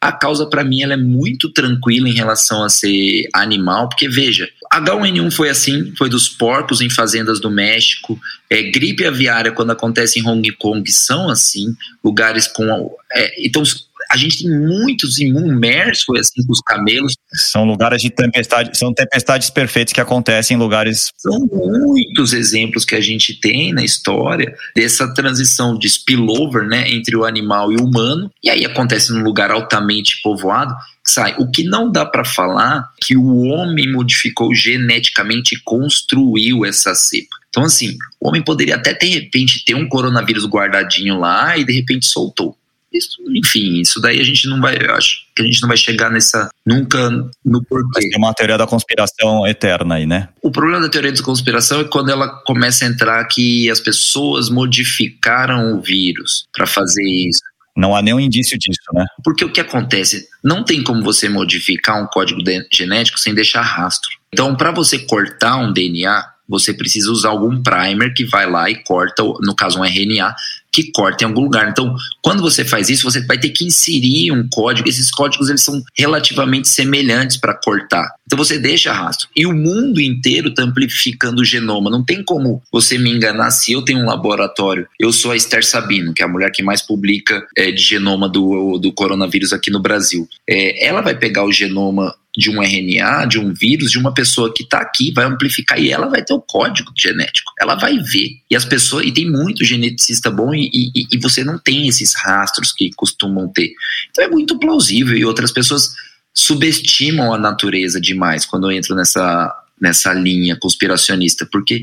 A 0.00 0.12
causa, 0.12 0.46
para 0.46 0.64
mim, 0.64 0.82
ela 0.82 0.94
é 0.94 0.96
muito 0.96 1.52
tranquila 1.52 2.08
em 2.08 2.14
relação 2.14 2.64
a 2.64 2.68
ser 2.68 3.28
animal, 3.34 3.88
porque 3.88 4.08
veja, 4.08 4.48
H1N1 4.72 5.30
foi 5.32 5.50
assim, 5.50 5.92
foi 5.96 6.08
dos 6.08 6.28
porcos 6.28 6.80
em 6.80 6.88
fazendas 6.88 7.40
do 7.40 7.50
México, 7.50 8.18
é, 8.48 8.62
gripe 8.62 9.04
aviária, 9.04 9.52
quando 9.52 9.72
acontece 9.72 10.18
em 10.18 10.26
Hong 10.26 10.50
Kong, 10.52 10.90
são 10.90 11.28
assim, 11.28 11.74
lugares 12.02 12.46
com. 12.46 12.94
É, 13.12 13.46
então, 13.46 13.62
a 14.10 14.16
gente 14.16 14.42
tem 14.42 14.50
muitos 14.50 15.18
imersos 15.18 16.18
assim 16.18 16.44
com 16.44 16.52
os 16.52 16.60
camelos. 16.60 17.14
São 17.32 17.64
lugares 17.64 18.02
de 18.02 18.10
tempestade, 18.10 18.76
são 18.76 18.92
tempestades 18.92 19.50
perfeitas 19.50 19.92
que 19.92 20.00
acontecem 20.00 20.56
em 20.56 20.60
lugares. 20.60 21.10
São 21.16 21.46
muitos 21.52 22.32
exemplos 22.32 22.84
que 22.84 22.94
a 22.94 23.00
gente 23.00 23.38
tem 23.38 23.72
na 23.72 23.84
história 23.84 24.54
dessa 24.74 25.12
transição 25.14 25.78
de 25.78 25.88
spillover, 25.88 26.64
né, 26.64 26.90
entre 26.90 27.16
o 27.16 27.24
animal 27.24 27.72
e 27.72 27.76
o 27.76 27.84
humano, 27.84 28.30
e 28.42 28.50
aí 28.50 28.64
acontece 28.64 29.12
num 29.12 29.22
lugar 29.22 29.50
altamente 29.50 30.20
povoado 30.22 30.74
sai. 31.06 31.34
O 31.38 31.50
que 31.50 31.64
não 31.64 31.90
dá 31.90 32.04
para 32.04 32.24
falar 32.24 32.88
que 33.00 33.16
o 33.16 33.42
homem 33.42 33.90
modificou 33.92 34.54
geneticamente 34.54 35.54
e 35.54 35.60
construiu 35.60 36.64
essa 36.64 36.94
cepa. 36.94 37.36
Então, 37.48 37.64
assim, 37.64 37.96
o 38.20 38.28
homem 38.28 38.42
poderia 38.42 38.76
até 38.76 38.94
de 38.94 39.06
repente 39.08 39.64
ter 39.64 39.74
um 39.74 39.88
coronavírus 39.88 40.46
guardadinho 40.46 41.18
lá 41.18 41.56
e 41.56 41.64
de 41.64 41.72
repente 41.72 42.06
soltou. 42.06 42.56
Isso, 42.92 43.18
enfim, 43.36 43.80
isso 43.80 44.00
daí 44.00 44.20
a 44.20 44.24
gente 44.24 44.48
não 44.48 44.60
vai, 44.60 44.76
acho 44.90 45.20
que 45.34 45.42
a 45.42 45.44
gente 45.44 45.62
não 45.62 45.68
vai 45.68 45.76
chegar 45.76 46.10
nessa 46.10 46.50
nunca 46.66 47.08
no 47.44 47.64
porquê. 47.64 48.08
Tem 48.08 48.18
uma 48.18 48.34
teoria 48.34 48.58
da 48.58 48.66
conspiração 48.66 49.46
eterna 49.46 49.94
aí, 49.94 50.06
né? 50.06 50.28
O 50.42 50.50
problema 50.50 50.80
da 50.80 50.88
teoria 50.88 51.12
da 51.12 51.22
conspiração 51.22 51.80
é 51.80 51.84
quando 51.84 52.10
ela 52.10 52.28
começa 52.44 52.84
a 52.84 52.88
entrar 52.88 53.24
que 53.26 53.70
as 53.70 53.78
pessoas 53.78 54.48
modificaram 54.48 55.74
o 55.74 55.80
vírus 55.80 56.48
para 56.52 56.66
fazer 56.66 57.04
isso. 57.04 57.40
Não 57.76 57.94
há 57.94 58.02
nenhum 58.02 58.18
indício 58.18 58.58
disso, 58.58 58.80
né? 58.92 59.06
Porque 59.22 59.44
o 59.44 59.52
que 59.52 59.60
acontece? 59.60 60.26
Não 60.42 60.64
tem 60.64 60.82
como 60.82 61.02
você 61.02 61.28
modificar 61.28 62.02
um 62.02 62.06
código 62.06 62.40
genético 62.72 63.18
sem 63.20 63.34
deixar 63.34 63.62
rastro. 63.62 64.10
Então, 64.32 64.56
para 64.56 64.72
você 64.72 64.98
cortar 64.98 65.56
um 65.56 65.72
DNA, 65.72 66.24
você 66.48 66.74
precisa 66.74 67.10
usar 67.12 67.28
algum 67.28 67.62
primer 67.62 68.12
que 68.12 68.24
vai 68.24 68.50
lá 68.50 68.68
e 68.68 68.82
corta, 68.82 69.22
no 69.22 69.54
caso 69.54 69.78
um 69.78 69.84
RNA, 69.84 70.34
que 70.72 70.90
corta 70.92 71.24
em 71.24 71.26
algum 71.26 71.42
lugar. 71.42 71.68
Então, 71.68 71.94
quando 72.22 72.42
você 72.42 72.64
faz 72.64 72.88
isso, 72.88 73.10
você 73.10 73.20
vai 73.26 73.38
ter 73.38 73.50
que 73.50 73.64
inserir 73.64 74.32
um 74.32 74.48
código. 74.48 74.88
Esses 74.88 75.10
códigos 75.10 75.48
eles 75.48 75.62
são 75.62 75.82
relativamente 75.96 76.68
semelhantes 76.68 77.36
para 77.36 77.54
cortar. 77.54 78.08
Então 78.26 78.38
você 78.38 78.58
deixa 78.58 78.92
rastro. 78.92 79.28
E 79.34 79.44
o 79.44 79.52
mundo 79.52 80.00
inteiro 80.00 80.50
está 80.50 80.62
amplificando 80.62 81.42
o 81.42 81.44
genoma. 81.44 81.90
Não 81.90 82.04
tem 82.04 82.22
como 82.22 82.62
você 82.70 82.96
me 82.96 83.10
enganar 83.10 83.50
se 83.50 83.72
eu 83.72 83.82
tenho 83.82 83.98
um 83.98 84.06
laboratório. 84.06 84.86
Eu 85.00 85.12
sou 85.12 85.32
a 85.32 85.36
Esther 85.36 85.66
Sabino, 85.66 86.14
que 86.14 86.22
é 86.22 86.24
a 86.24 86.28
mulher 86.28 86.52
que 86.52 86.62
mais 86.62 86.80
publica 86.80 87.44
é, 87.56 87.72
de 87.72 87.82
genoma 87.82 88.28
do, 88.28 88.78
do 88.78 88.92
coronavírus 88.92 89.52
aqui 89.52 89.68
no 89.68 89.82
Brasil. 89.82 90.28
É, 90.48 90.86
ela 90.86 91.00
vai 91.00 91.16
pegar 91.16 91.44
o 91.44 91.52
genoma 91.52 92.14
de 92.36 92.50
um 92.50 92.62
RNA, 92.62 93.26
de 93.26 93.38
um 93.38 93.52
vírus, 93.52 93.90
de 93.90 93.98
uma 93.98 94.14
pessoa 94.14 94.52
que 94.54 94.62
está 94.62 94.78
aqui, 94.78 95.12
vai 95.12 95.24
amplificar 95.24 95.80
e 95.80 95.90
ela 95.90 96.08
vai 96.08 96.22
ter 96.22 96.32
o 96.32 96.40
código 96.40 96.92
genético. 96.96 97.52
Ela 97.60 97.74
vai 97.74 97.98
ver. 97.98 98.36
E 98.48 98.54
as 98.54 98.64
pessoas, 98.64 99.06
e 99.06 99.12
tem 99.12 99.28
muito 99.28 99.64
geneticista 99.64 100.30
bom 100.30 100.54
e, 100.54 100.70
e, 100.72 101.06
e 101.12 101.18
você 101.18 101.42
não 101.42 101.58
tem 101.58 101.88
esses 101.88 102.14
rastros 102.14 102.72
que 102.72 102.90
costumam 102.96 103.48
ter. 103.48 103.72
Então 104.10 104.24
é 104.24 104.28
muito 104.28 104.58
plausível 104.58 105.16
e 105.16 105.24
outras 105.24 105.50
pessoas 105.50 105.92
subestimam 106.32 107.34
a 107.34 107.38
natureza 107.38 108.00
demais 108.00 108.46
quando 108.46 108.70
entram 108.70 108.96
nessa 108.96 109.59
nessa 109.80 110.12
linha 110.12 110.56
conspiracionista, 110.56 111.46
porque 111.50 111.82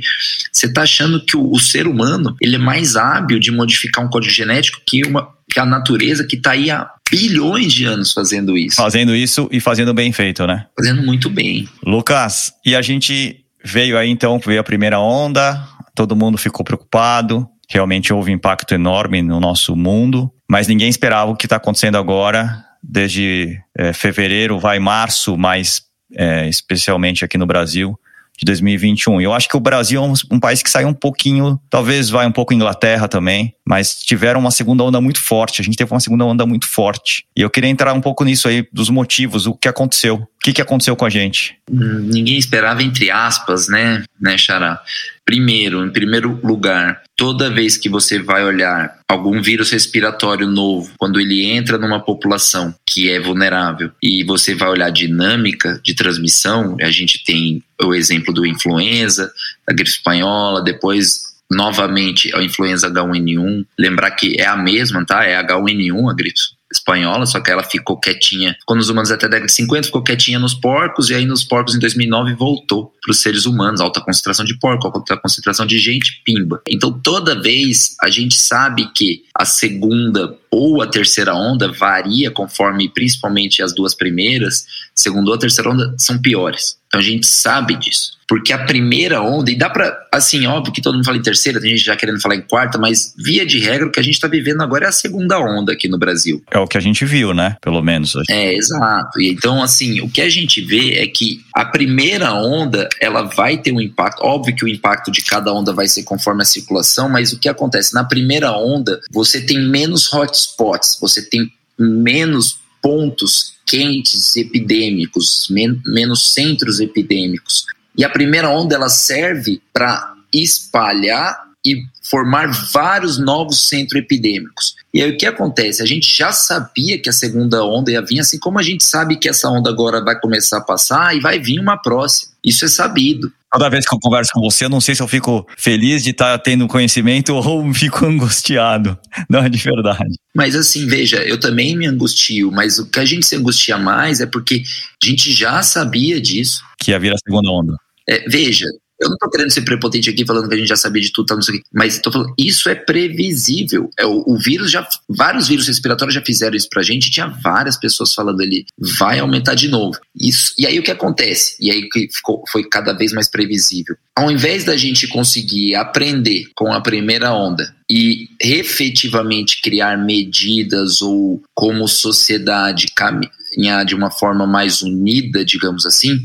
você 0.51 0.67
está 0.67 0.83
achando 0.83 1.23
que 1.23 1.35
o, 1.35 1.51
o, 1.51 1.59
ser 1.59 1.87
humano 1.87 2.35
ele 2.41 2.55
é 2.55 2.59
mais 2.59 2.95
hábil 2.95 3.39
de 3.39 3.51
modificar 3.51 4.05
um 4.05 4.09
código 4.09 4.33
genético 4.33 4.81
que, 4.87 5.05
uma, 5.05 5.29
que 5.51 5.59
a 5.59 5.65
natureza 5.65 6.25
que 6.25 6.35
está 6.35 6.51
aí 6.51 6.69
há 6.69 6.89
bilhões 7.09 7.73
de 7.73 7.85
anos 7.85 8.13
fazendo 8.13 8.57
isso. 8.57 8.75
Fazendo 8.75 9.15
isso 9.15 9.49
e 9.51 9.59
fazendo 9.59 9.93
bem 9.93 10.11
feito, 10.11 10.45
né? 10.45 10.65
Fazendo 10.77 11.01
muito 11.01 11.29
bem. 11.29 11.67
Lucas, 11.85 12.53
e 12.65 12.75
a 12.75 12.81
gente 12.81 13.43
veio 13.63 13.97
aí 13.97 14.09
então, 14.09 14.39
veio 14.39 14.59
a 14.59 14.63
primeira 14.63 14.99
onda, 14.99 15.67
todo 15.95 16.15
mundo 16.15 16.37
ficou 16.37 16.63
preocupado, 16.63 17.47
realmente 17.69 18.13
houve 18.13 18.31
um 18.31 18.35
impacto 18.35 18.73
enorme 18.73 19.21
no 19.21 19.39
nosso 19.39 19.75
mundo, 19.75 20.31
mas 20.49 20.67
ninguém 20.67 20.89
esperava 20.89 21.31
o 21.31 21.35
que 21.35 21.45
está 21.45 21.57
acontecendo 21.57 21.97
agora, 21.97 22.63
desde 22.81 23.59
é, 23.77 23.91
fevereiro, 23.91 24.59
vai 24.59 24.79
março, 24.79 25.37
mas 25.37 25.81
é, 26.15 26.47
especialmente 26.47 27.25
aqui 27.25 27.37
no 27.37 27.45
Brasil, 27.45 27.99
de 28.37 28.45
2021. 28.45 29.19
Eu 29.19 29.33
acho 29.33 29.49
que 29.49 29.57
o 29.57 29.59
Brasil 29.59 30.01
é 30.01 30.05
um, 30.05 30.13
um, 30.31 30.39
país 30.39 30.61
que 30.61 30.69
saiu 30.69 30.87
um 30.87 30.93
pouquinho, 30.93 31.59
talvez 31.69 32.09
vai 32.09 32.27
um 32.27 32.31
pouco 32.31 32.53
Inglaterra 32.53 33.07
também, 33.07 33.53
mas 33.67 33.95
tiveram 34.00 34.39
uma 34.39 34.50
segunda 34.50 34.83
onda 34.83 35.01
muito 35.01 35.19
forte. 35.19 35.62
A 35.62 35.63
gente 35.63 35.75
teve 35.75 35.91
uma 35.91 36.00
segunda 36.00 36.24
onda 36.24 36.45
muito 36.45 36.65
forte. 36.65 37.25
E 37.36 37.41
eu 37.41 37.50
queria 37.50 37.69
entrar 37.69 37.93
um 37.93 38.00
pouco 38.00 38.24
nisso 38.24 38.47
aí, 38.47 38.65
dos 38.71 38.89
motivos, 38.89 39.45
o 39.45 39.53
que 39.53 39.67
aconteceu. 39.67 40.15
O 40.15 40.27
que, 40.47 40.53
que 40.53 40.62
aconteceu 40.62 40.95
com 40.95 41.03
a 41.03 41.09
gente? 41.09 41.57
Hum, 41.69 42.07
ninguém 42.09 42.38
esperava, 42.38 42.81
entre 42.81 43.12
aspas, 43.12 43.67
né, 43.67 44.05
né, 44.21 44.38
Xará? 44.38 44.81
Primeiro, 45.25 45.86
em 45.86 45.91
primeiro 45.91 46.39
lugar, 46.41 47.01
toda 47.17 47.50
vez 47.50 47.75
que 47.75 47.89
você 47.89 48.17
vai 48.17 48.45
olhar 48.45 49.00
algum 49.09 49.41
vírus 49.41 49.71
respiratório 49.71 50.47
novo, 50.47 50.93
quando 50.97 51.19
ele 51.19 51.43
entra 51.43 51.77
numa 51.77 52.00
população 52.00 52.74
que 52.89 53.12
é 53.12 53.19
vulnerável 53.19 53.91
e 54.01 54.24
você 54.24 54.55
vai 54.55 54.69
olhar 54.69 54.86
a 54.86 54.91
dinâmica 54.91 55.81
de 55.83 55.93
transmissão, 55.93 56.77
a 56.79 56.91
gente 56.91 57.25
tem 57.25 57.62
o 57.83 57.93
exemplo 57.93 58.33
do 58.33 58.45
influenza, 58.45 59.29
da 59.67 59.74
gripe 59.74 59.89
espanhola, 59.89 60.63
depois 60.63 61.26
novamente 61.51 62.35
a 62.35 62.43
influenza 62.43 62.89
H1N1. 62.89 63.65
Lembrar 63.77 64.11
que 64.11 64.39
é 64.39 64.45
a 64.45 64.55
mesma, 64.55 65.05
tá? 65.05 65.23
É 65.23 65.41
H1N1, 65.41 66.11
a 66.11 66.13
gripe 66.13 66.39
espanhola, 66.71 67.25
só 67.25 67.39
que 67.39 67.49
ela 67.49 67.63
ficou 67.63 67.97
quietinha, 67.97 68.55
ficou 68.59 68.75
nos 68.75 68.89
humanos 68.89 69.11
até 69.11 69.25
a 69.25 69.29
década 69.29 69.47
de 69.47 69.53
50, 69.53 69.83
ficou 69.83 70.03
quietinha 70.03 70.37
nos 70.37 70.53
porcos, 70.53 71.09
e 71.09 71.13
aí 71.13 71.25
nos 71.25 71.43
porcos 71.43 71.75
em 71.75 71.79
2009 71.79 72.33
voltou 72.35 72.93
para 73.01 73.11
os 73.11 73.21
seres 73.21 73.45
humanos, 73.45 73.79
alta 73.79 74.01
concentração 74.01 74.45
de 74.45 74.57
porco, 74.59 74.87
alta 74.87 75.17
concentração 75.17 75.65
de 75.65 75.79
gente, 75.79 76.21
pimba. 76.25 76.61
Então 76.67 76.91
toda 76.91 77.41
vez 77.41 77.95
a 78.01 78.09
gente 78.09 78.37
sabe 78.37 78.91
que 78.93 79.23
a 79.33 79.45
segunda 79.45 80.37
ou 80.51 80.81
a 80.81 80.87
terceira 80.87 81.35
onda 81.35 81.71
varia 81.71 82.31
conforme, 82.31 82.89
principalmente 82.89 83.61
as 83.61 83.73
duas 83.73 83.93
primeiras, 83.93 84.65
segunda 84.95 85.29
ou 85.29 85.35
a 85.35 85.39
terceira 85.39 85.69
onda 85.69 85.93
são 85.97 86.17
piores. 86.17 86.77
Então 86.87 87.01
a 87.01 87.03
gente 87.03 87.27
sabe 87.27 87.75
disso. 87.75 88.17
Porque 88.27 88.51
a 88.51 88.65
primeira 88.65 89.21
onda, 89.21 89.49
e 89.49 89.55
dá 89.55 89.69
pra, 89.69 90.05
assim, 90.11 90.45
óbvio 90.47 90.73
que 90.73 90.81
todo 90.81 90.95
mundo 90.95 91.05
fala 91.05 91.17
em 91.17 91.21
terceira, 91.21 91.61
tem 91.61 91.69
gente 91.69 91.85
já 91.85 91.95
querendo 91.95 92.19
falar 92.19 92.35
em 92.35 92.41
quarta, 92.41 92.77
mas 92.77 93.13
via 93.17 93.45
de 93.45 93.57
regra 93.57 93.87
o 93.87 93.91
que 93.91 94.01
a 94.01 94.03
gente 94.03 94.19
tá 94.19 94.27
vivendo 94.27 94.61
agora 94.61 94.85
é 94.85 94.89
a 94.89 94.91
segunda 94.91 95.39
onda 95.39 95.71
aqui 95.71 95.87
no 95.87 95.97
Brasil. 95.97 96.43
É 96.51 96.59
o 96.59 96.67
que 96.67 96.77
a 96.77 96.81
gente 96.81 97.05
viu, 97.05 97.33
né? 97.33 97.55
Pelo 97.61 97.81
menos. 97.81 98.15
É, 98.29 98.53
exato. 98.53 99.21
E 99.21 99.29
então, 99.29 99.63
assim, 99.63 100.01
o 100.01 100.09
que 100.09 100.19
a 100.19 100.29
gente 100.29 100.61
vê 100.61 100.95
é 100.95 101.07
que 101.07 101.41
a 101.55 101.63
primeira 101.63 102.33
onda, 102.33 102.89
ela 102.99 103.23
vai 103.23 103.57
ter 103.57 103.71
um 103.71 103.79
impacto, 103.79 104.21
óbvio 104.21 104.53
que 104.53 104.65
o 104.65 104.67
impacto 104.67 105.09
de 105.09 105.21
cada 105.21 105.53
onda 105.53 105.71
vai 105.71 105.87
ser 105.87 106.03
conforme 106.03 106.41
a 106.41 106.45
circulação, 106.45 107.07
mas 107.07 107.31
o 107.31 107.39
que 107.39 107.47
acontece? 107.47 107.93
Na 107.93 108.03
primeira 108.03 108.51
onda, 108.51 108.99
você 109.09 109.39
tem 109.39 109.57
menos 109.69 110.11
hotspots, 110.38 110.98
você 111.00 111.22
tem 111.27 111.51
menos 111.77 112.60
pontos 112.82 113.53
quentes 113.65 114.36
epidêmicos, 114.36 115.48
men 115.50 115.82
menos 115.86 116.34
centros 116.34 116.79
epidêmicos. 116.79 117.65
E 117.98 118.06
a 118.06 118.10
primeira 118.10 118.50
onda 118.50 118.75
ela 118.75 118.89
serve 118.89 119.62
para 119.74 120.13
espalhar 120.32 121.48
e 121.65 121.84
formar 122.10 122.48
vários 122.72 123.17
novos 123.17 123.67
centros 123.67 124.01
epidêmicos. 124.01 124.75
E 124.94 125.01
aí 125.01 125.12
o 125.12 125.17
que 125.17 125.25
acontece? 125.25 125.84
A 125.84 125.86
gente 125.86 126.15
já 126.15 126.32
sabia 126.32 126.98
que 127.00 127.10
a 127.10 127.13
segunda 127.13 127.63
onda 127.65 127.91
ia 127.91 128.01
vir, 128.01 128.20
assim 128.20 128.39
como 128.39 128.60
a 128.60 128.63
gente 128.63 128.84
sabe 128.84 129.17
que 129.17 129.27
essa 129.27 129.50
onda 129.50 129.70
agora 129.70 130.03
vai 130.03 130.17
começar 130.20 130.60
a 130.60 130.62
passar 130.62 131.15
e 131.15 131.20
vai 131.20 131.39
vir 131.39 131.60
uma 131.60 131.77
próxima. 131.77 132.32
Isso 132.44 132.63
é 132.63 132.67
sabido. 132.67 133.32
Toda 133.51 133.69
vez 133.69 133.85
que 133.85 133.95
eu 133.95 133.99
converso 133.99 134.31
com 134.33 134.41
você, 134.41 134.65
eu 134.65 134.69
não 134.69 134.81
sei 134.81 134.93
se 134.93 135.01
eu 135.01 135.07
fico 135.07 135.47
feliz 135.57 136.03
de 136.03 136.09
estar 136.11 136.37
tá 136.37 136.43
tendo 136.43 136.67
conhecimento 136.67 137.33
ou 137.35 137.73
fico 137.73 138.05
angustiado. 138.05 138.97
Não 139.29 139.39
é 139.39 139.49
de 139.49 139.57
verdade. 139.57 140.15
Mas 140.35 140.55
assim, 140.55 140.85
veja, 140.87 141.17
eu 141.23 141.39
também 141.39 141.75
me 141.75 141.87
angustio, 141.87 142.51
mas 142.51 142.77
o 142.77 142.89
que 142.89 142.99
a 142.99 143.05
gente 143.05 143.25
se 143.25 143.35
angustia 143.35 143.77
mais 143.77 144.19
é 144.19 144.25
porque 144.25 144.63
a 145.01 145.05
gente 145.05 145.31
já 145.31 145.61
sabia 145.63 146.19
disso. 146.19 146.61
Que 146.79 146.91
ia 146.91 146.99
vir 146.99 147.13
a 147.13 147.17
segunda 147.17 147.49
onda. 147.49 147.75
É, 148.07 148.27
veja, 148.29 148.65
eu 148.99 149.09
não 149.09 149.15
estou 149.15 149.29
querendo 149.29 149.51
ser 149.51 149.61
prepotente 149.61 150.09
aqui 150.09 150.25
falando 150.25 150.47
que 150.47 150.55
a 150.55 150.57
gente 150.57 150.67
já 150.67 150.75
sabia 150.75 151.01
de 151.01 151.11
tudo, 151.11 151.27
tá, 151.27 151.35
não 151.35 151.41
sei 151.41 151.55
o 151.55 151.57
quê, 151.59 151.63
mas 151.73 151.95
estou 151.95 152.11
falando, 152.11 152.33
isso 152.37 152.67
é 152.69 152.75
previsível. 152.75 153.89
É, 153.97 154.05
o, 154.05 154.23
o, 154.25 154.37
vírus 154.37 154.71
já, 154.71 154.87
vários 155.07 155.47
vírus 155.47 155.67
respiratórios 155.67 156.15
já 156.15 156.21
fizeram 156.21 156.55
isso 156.55 156.69
pra 156.69 156.81
gente, 156.81 157.11
tinha 157.11 157.27
várias 157.27 157.77
pessoas 157.77 158.13
falando 158.13 158.41
ali, 158.41 158.65
vai 158.99 159.19
aumentar 159.19 159.55
de 159.55 159.67
novo. 159.67 159.97
Isso, 160.19 160.53
e 160.57 160.65
aí 160.65 160.79
o 160.79 160.83
que 160.83 160.91
acontece? 160.91 161.55
E 161.59 161.71
aí 161.71 161.87
que 161.89 162.07
ficou, 162.11 162.43
foi 162.51 162.63
cada 162.63 162.93
vez 162.93 163.11
mais 163.13 163.27
previsível. 163.27 163.95
Ao 164.15 164.31
invés 164.31 164.63
da 164.63 164.75
gente 164.75 165.07
conseguir 165.07 165.75
aprender 165.75 166.45
com 166.55 166.73
a 166.73 166.81
primeira 166.81 167.33
onda 167.33 167.75
e 167.89 168.27
efetivamente 168.41 169.61
criar 169.61 169.97
medidas 169.97 171.01
ou 171.01 171.41
como 171.53 171.87
sociedade 171.87 172.87
caminhar 172.95 173.85
de 173.85 173.95
uma 173.95 174.11
forma 174.11 174.45
mais 174.45 174.81
unida, 174.81 175.45
digamos 175.45 175.85
assim, 175.85 176.17